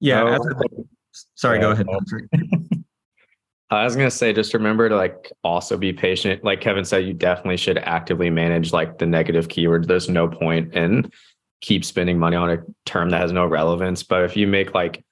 Yeah. 0.00 0.22
Oh. 0.22 0.34
as 0.34 0.46
a- 0.46 1.22
sorry, 1.34 1.58
go 1.60 1.70
ahead. 1.70 1.86
Patrick. 1.86 2.28
I 3.72 3.84
was 3.84 3.94
gonna 3.94 4.10
say, 4.10 4.32
just 4.32 4.52
remember 4.52 4.88
to 4.88 4.96
like 4.96 5.30
also 5.44 5.76
be 5.76 5.92
patient. 5.92 6.42
Like 6.42 6.60
Kevin 6.60 6.84
said, 6.84 7.04
you 7.04 7.12
definitely 7.12 7.56
should 7.56 7.78
actively 7.78 8.28
manage 8.28 8.72
like 8.72 8.98
the 8.98 9.06
negative 9.06 9.46
keywords. 9.46 9.86
There's 9.86 10.08
no 10.08 10.26
point 10.26 10.74
in 10.74 11.10
keep 11.60 11.84
spending 11.84 12.18
money 12.18 12.36
on 12.36 12.50
a 12.50 12.58
term 12.84 13.10
that 13.10 13.20
has 13.20 13.32
no 13.32 13.46
relevance. 13.46 14.02
But 14.02 14.24
if 14.24 14.36
you 14.36 14.46
make 14.46 14.74
like 14.74 15.04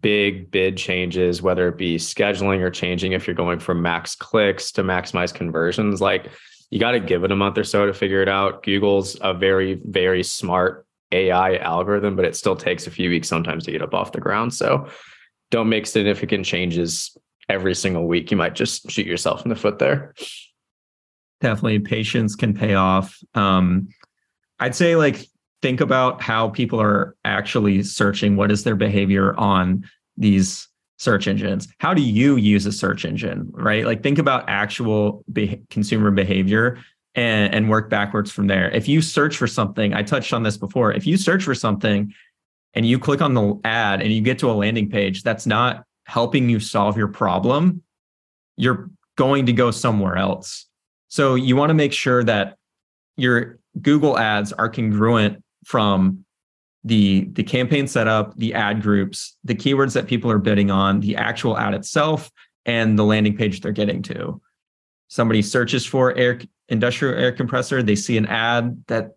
big 0.00 0.50
bid 0.50 0.76
changes, 0.76 1.42
whether 1.42 1.68
it 1.68 1.76
be 1.76 1.96
scheduling 1.96 2.60
or 2.60 2.70
changing 2.70 3.12
if 3.12 3.26
you're 3.26 3.34
going 3.36 3.58
from 3.58 3.82
max 3.82 4.14
clicks 4.14 4.72
to 4.72 4.82
maximize 4.82 5.34
conversions, 5.34 6.00
like 6.00 6.30
you 6.70 6.78
got 6.78 6.92
to 6.92 7.00
give 7.00 7.24
it 7.24 7.32
a 7.32 7.36
month 7.36 7.56
or 7.56 7.64
so 7.64 7.86
to 7.86 7.94
figure 7.94 8.22
it 8.22 8.28
out. 8.28 8.62
Google's 8.62 9.16
a 9.20 9.32
very, 9.32 9.80
very 9.84 10.22
smart 10.22 10.86
AI 11.12 11.56
algorithm, 11.56 12.16
but 12.16 12.24
it 12.24 12.36
still 12.36 12.56
takes 12.56 12.86
a 12.86 12.90
few 12.90 13.08
weeks 13.08 13.28
sometimes 13.28 13.64
to 13.64 13.72
get 13.72 13.82
up 13.82 13.94
off 13.94 14.12
the 14.12 14.20
ground. 14.20 14.52
So 14.52 14.88
don't 15.50 15.68
make 15.68 15.86
significant 15.86 16.44
changes 16.44 17.16
every 17.48 17.74
single 17.74 18.06
week. 18.06 18.30
You 18.30 18.36
might 18.36 18.54
just 18.54 18.90
shoot 18.90 19.06
yourself 19.06 19.42
in 19.42 19.48
the 19.48 19.56
foot 19.56 19.78
there. 19.78 20.14
Definitely 21.40 21.78
patience 21.78 22.34
can 22.34 22.52
pay 22.52 22.74
off. 22.74 23.18
Um, 23.34 23.88
I'd 24.60 24.74
say 24.74 24.96
like 24.96 25.26
think 25.62 25.80
about 25.80 26.20
how 26.20 26.50
people 26.50 26.80
are 26.80 27.16
actually 27.24 27.82
searching. 27.82 28.36
What 28.36 28.50
is 28.50 28.64
their 28.64 28.76
behavior 28.76 29.34
on 29.38 29.84
these 30.16 30.67
search 30.98 31.26
engines? 31.26 31.68
How 31.78 31.94
do 31.94 32.02
you 32.02 32.36
use 32.36 32.66
a 32.66 32.72
search 32.72 33.04
engine, 33.04 33.48
right? 33.52 33.86
Like 33.86 34.02
think 34.02 34.18
about 34.18 34.44
actual 34.48 35.24
be- 35.32 35.62
consumer 35.70 36.10
behavior 36.10 36.78
and, 37.14 37.54
and 37.54 37.70
work 37.70 37.88
backwards 37.88 38.30
from 38.30 38.48
there. 38.48 38.70
If 38.70 38.88
you 38.88 39.00
search 39.00 39.36
for 39.36 39.46
something, 39.46 39.94
I 39.94 40.02
touched 40.02 40.32
on 40.32 40.42
this 40.42 40.56
before. 40.56 40.92
If 40.92 41.06
you 41.06 41.16
search 41.16 41.44
for 41.44 41.54
something 41.54 42.12
and 42.74 42.86
you 42.86 42.98
click 42.98 43.22
on 43.22 43.34
the 43.34 43.58
ad 43.64 44.02
and 44.02 44.12
you 44.12 44.20
get 44.20 44.38
to 44.40 44.50
a 44.50 44.52
landing 44.52 44.90
page 44.90 45.22
that's 45.22 45.46
not 45.46 45.84
helping 46.04 46.48
you 46.50 46.60
solve 46.60 46.96
your 46.96 47.08
problem, 47.08 47.82
you're 48.56 48.90
going 49.16 49.46
to 49.46 49.52
go 49.52 49.70
somewhere 49.70 50.16
else. 50.16 50.66
So 51.08 51.34
you 51.36 51.56
want 51.56 51.70
to 51.70 51.74
make 51.74 51.92
sure 51.92 52.22
that 52.24 52.56
your 53.16 53.58
Google 53.80 54.18
ads 54.18 54.52
are 54.52 54.68
congruent 54.68 55.42
from 55.64 56.24
the 56.88 57.28
the 57.32 57.44
campaign 57.44 57.86
setup, 57.86 58.36
the 58.36 58.54
ad 58.54 58.82
groups, 58.82 59.36
the 59.44 59.54
keywords 59.54 59.92
that 59.92 60.06
people 60.06 60.30
are 60.30 60.38
bidding 60.38 60.70
on, 60.70 61.00
the 61.00 61.14
actual 61.16 61.56
ad 61.56 61.74
itself, 61.74 62.30
and 62.64 62.98
the 62.98 63.04
landing 63.04 63.36
page 63.36 63.60
they're 63.60 63.72
getting 63.72 64.02
to. 64.02 64.40
Somebody 65.08 65.42
searches 65.42 65.86
for 65.86 66.16
air 66.16 66.40
industrial 66.68 67.14
air 67.14 67.32
compressor, 67.32 67.82
they 67.82 67.94
see 67.94 68.16
an 68.16 68.26
ad 68.26 68.82
that 68.88 69.16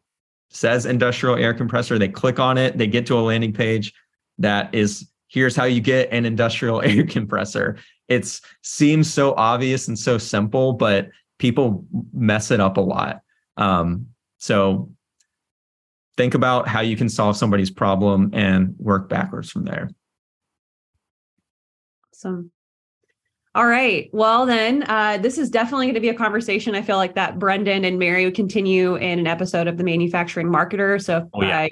says 0.49 0.85
industrial 0.85 1.37
air 1.37 1.53
compressor, 1.53 1.97
they 1.97 2.09
click 2.09 2.39
on 2.39 2.57
it, 2.57 2.77
they 2.77 2.87
get 2.87 3.05
to 3.07 3.17
a 3.17 3.21
landing 3.21 3.53
page 3.53 3.93
that 4.37 4.73
is 4.75 5.09
here's 5.27 5.55
how 5.55 5.63
you 5.63 5.79
get 5.79 6.11
an 6.11 6.25
industrial 6.25 6.81
air 6.85 7.05
compressor. 7.05 7.77
It 8.09 8.39
seems 8.61 9.11
so 9.11 9.33
obvious 9.35 9.87
and 9.87 9.97
so 9.97 10.17
simple, 10.17 10.73
but 10.73 11.09
people 11.39 11.85
mess 12.13 12.51
it 12.51 12.59
up 12.59 12.77
a 12.77 12.81
lot. 12.81 13.21
Um, 13.55 14.07
so 14.37 14.91
think 16.17 16.33
about 16.33 16.67
how 16.67 16.81
you 16.81 16.95
can 16.95 17.09
solve 17.09 17.37
somebody's 17.37 17.71
problem 17.71 18.31
and 18.33 18.75
work 18.77 19.09
backwards 19.09 19.49
from 19.49 19.65
there. 19.65 19.89
Awesome. 22.13 22.51
All 23.53 23.67
right. 23.67 24.09
Well, 24.13 24.45
then, 24.45 24.83
uh, 24.87 25.17
this 25.17 25.37
is 25.37 25.49
definitely 25.49 25.87
going 25.87 25.95
to 25.95 26.01
be 26.01 26.09
a 26.09 26.13
conversation. 26.13 26.73
I 26.73 26.81
feel 26.81 26.95
like 26.95 27.15
that 27.15 27.37
Brendon 27.37 27.83
and 27.83 27.99
Mary 27.99 28.23
would 28.23 28.35
continue 28.35 28.95
in 28.95 29.19
an 29.19 29.27
episode 29.27 29.67
of 29.67 29.77
the 29.77 29.83
Manufacturing 29.83 30.47
Marketer. 30.47 31.03
So, 31.03 31.29
oh, 31.33 31.43
yeah. 31.43 31.63
uh, 31.63 31.67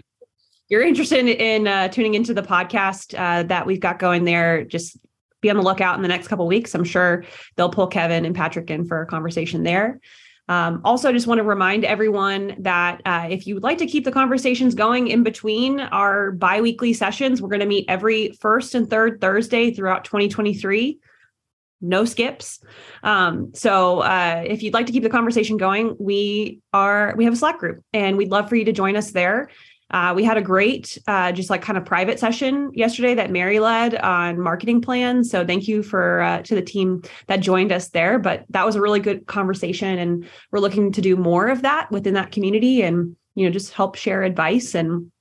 you're 0.68 0.82
interested 0.82 1.26
in 1.26 1.68
uh, 1.68 1.88
tuning 1.88 2.16
into 2.16 2.34
the 2.34 2.42
podcast 2.42 3.18
uh, 3.18 3.44
that 3.44 3.66
we've 3.66 3.80
got 3.80 3.98
going 3.98 4.26
there, 4.26 4.66
just 4.66 4.98
be 5.42 5.50
on 5.50 5.56
the 5.56 5.64
lookout 5.64 5.96
in 5.96 6.02
the 6.02 6.08
next 6.08 6.28
couple 6.28 6.46
weeks. 6.48 6.76
I'm 6.76 6.84
sure 6.84 7.24
they'll 7.56 7.70
pull 7.70 7.88
Kevin 7.88 8.26
and 8.26 8.36
Patrick 8.36 8.70
in 8.70 8.86
for 8.86 9.02
a 9.02 9.06
conversation 9.06 9.64
there. 9.64 10.00
Um, 10.50 10.82
also, 10.84 11.14
just 11.14 11.28
want 11.28 11.38
to 11.38 11.44
remind 11.44 11.86
everyone 11.86 12.56
that 12.60 13.02
uh, 13.06 13.28
if 13.30 13.48
you 13.48 13.54
would 13.54 13.64
like 13.64 13.78
to 13.78 13.86
keep 13.86 14.04
the 14.04 14.12
conversations 14.12 14.76
going 14.76 15.08
in 15.08 15.24
between 15.24 15.80
our 15.80 16.32
biweekly 16.32 16.92
sessions, 16.92 17.42
we're 17.42 17.50
going 17.50 17.60
to 17.62 17.66
meet 17.66 17.86
every 17.88 18.32
first 18.42 18.76
and 18.76 18.90
third 18.90 19.22
Thursday 19.22 19.72
throughout 19.72 20.04
2023 20.04 21.00
no 21.82 22.06
skips. 22.06 22.60
Um, 23.04 23.52
so 23.54 24.00
uh, 24.00 24.44
if 24.46 24.64
you'd 24.64 24.74
like 24.74 24.86
to 24.88 24.92
keep 24.92 25.04
the 25.04 25.10
conversation 25.10 25.58
going, 25.58 25.96
we 26.00 26.60
are 26.74 27.14
we 27.16 27.24
have 27.24 27.34
a 27.34 27.38
Slack 27.38 27.58
group, 27.58 27.84
and 27.94 28.18
we'd 28.18 28.32
love 28.32 28.50
for 28.50 28.56
you 28.56 28.66
to 28.66 28.72
join 28.72 28.96
us 28.96 29.12
there. 29.12 29.50
Uh, 29.92 30.14
we 30.16 30.24
had 30.24 30.38
a 30.38 30.42
great, 30.42 30.98
uh, 31.08 31.32
just 31.32 31.50
like 31.50 31.62
kind 31.62 31.78
of 31.78 31.84
private 31.84 32.20
session 32.20 32.72
yesterday 32.74 33.16
that 33.16 33.32
Mary 33.32 33.60
led 33.60 33.96
on 33.96 34.40
marketing 34.40 34.82
plans. 34.82 35.32
So 35.32 35.46
thank 35.46 35.68
you 35.68 35.82
for 35.82 36.22
uh, 36.22 36.42
to 36.44 36.56
the 36.56 36.62
team 36.62 37.02
that 37.28 37.40
joined 37.40 37.72
us 37.72 37.90
there. 37.90 38.20
But 38.20 38.46
that 38.50 38.66
was 38.66 38.76
a 38.76 38.82
really 38.82 39.00
good 39.00 39.26
conversation, 39.26 39.98
and 39.98 40.28
we're 40.52 40.60
looking 40.60 40.92
to 40.92 41.02
do 41.02 41.16
more 41.16 41.48
of 41.48 41.64
that 41.64 41.90
within 41.92 42.14
that 42.14 42.32
community, 42.32 42.84
and 42.84 43.16
you 43.34 43.46
know 43.46 43.52
just 43.52 43.74
help 43.74 43.96
share 43.96 44.22
advice 44.24 44.76
and 44.76 45.12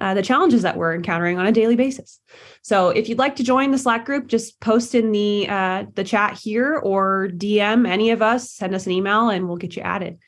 uh, 0.00 0.14
the 0.14 0.22
challenges 0.22 0.62
that 0.62 0.76
we're 0.76 0.94
encountering 0.94 1.38
on 1.38 1.46
a 1.46 1.52
daily 1.52 1.76
basis. 1.76 2.20
So 2.62 2.90
if 2.90 3.08
you'd 3.08 3.18
like 3.18 3.36
to 3.36 3.44
join 3.44 3.70
the 3.70 3.78
Slack 3.78 4.04
group, 4.04 4.28
just 4.28 4.60
post 4.60 4.94
in 4.94 5.12
the 5.12 5.46
uh, 5.48 5.84
the 5.94 6.04
chat 6.04 6.38
here 6.38 6.76
or 6.76 7.28
DM 7.32 7.86
any 7.86 8.10
of 8.10 8.22
us, 8.22 8.50
send 8.50 8.74
us 8.74 8.86
an 8.86 8.92
email, 8.92 9.28
and 9.28 9.46
we'll 9.46 9.58
get 9.58 9.76
you 9.76 9.82
added. 9.82 10.18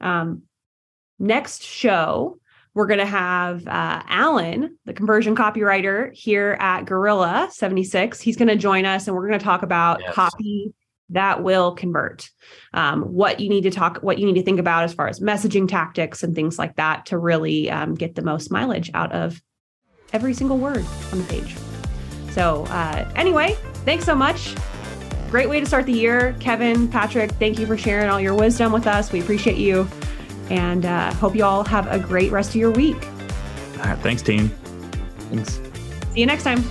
Um, 0.00 0.42
next 1.18 1.62
show 1.62 2.38
we're 2.74 2.86
going 2.86 3.00
to 3.00 3.06
have 3.06 3.66
uh, 3.66 4.02
Alan, 4.08 4.78
the 4.86 4.94
conversion 4.94 5.36
copywriter 5.36 6.12
here 6.14 6.56
at 6.58 6.84
Gorilla 6.86 7.48
76. 7.52 8.20
He's 8.20 8.36
going 8.36 8.48
to 8.48 8.56
join 8.56 8.86
us 8.86 9.06
and 9.06 9.16
we're 9.16 9.26
going 9.26 9.38
to 9.38 9.44
talk 9.44 9.62
about 9.62 10.00
yes. 10.00 10.14
copy 10.14 10.72
that 11.10 11.42
will 11.42 11.72
convert. 11.74 12.30
Um, 12.72 13.02
what 13.02 13.40
you 13.40 13.50
need 13.50 13.62
to 13.62 13.70
talk, 13.70 13.98
what 13.98 14.18
you 14.18 14.26
need 14.26 14.36
to 14.36 14.42
think 14.42 14.58
about 14.58 14.84
as 14.84 14.94
far 14.94 15.08
as 15.08 15.20
messaging 15.20 15.68
tactics 15.68 16.22
and 16.22 16.34
things 16.34 16.58
like 16.58 16.76
that 16.76 17.06
to 17.06 17.18
really 17.18 17.70
um, 17.70 17.94
get 17.94 18.14
the 18.14 18.22
most 18.22 18.50
mileage 18.50 18.90
out 18.94 19.12
of 19.12 19.42
every 20.14 20.32
single 20.32 20.58
word 20.58 20.84
on 21.12 21.18
the 21.18 21.24
page. 21.24 21.54
So, 22.30 22.64
uh, 22.70 23.10
anyway, 23.14 23.58
thanks 23.84 24.06
so 24.06 24.14
much. 24.14 24.54
Great 25.30 25.48
way 25.48 25.60
to 25.60 25.66
start 25.66 25.84
the 25.84 25.92
year. 25.92 26.34
Kevin, 26.40 26.88
Patrick, 26.88 27.30
thank 27.32 27.58
you 27.58 27.66
for 27.66 27.76
sharing 27.76 28.08
all 28.08 28.20
your 28.20 28.34
wisdom 28.34 28.72
with 28.72 28.86
us. 28.86 29.12
We 29.12 29.20
appreciate 29.20 29.58
you 29.58 29.86
and 30.50 30.84
uh, 30.84 31.12
hope 31.14 31.34
you 31.34 31.44
all 31.44 31.64
have 31.64 31.90
a 31.90 31.98
great 31.98 32.30
rest 32.30 32.50
of 32.50 32.56
your 32.56 32.70
week. 32.70 32.96
All 33.78 33.84
right. 33.84 33.98
Thanks, 33.98 34.22
team. 34.22 34.48
Thanks. 35.30 35.60
See 36.12 36.20
you 36.20 36.26
next 36.26 36.44
time. 36.44 36.62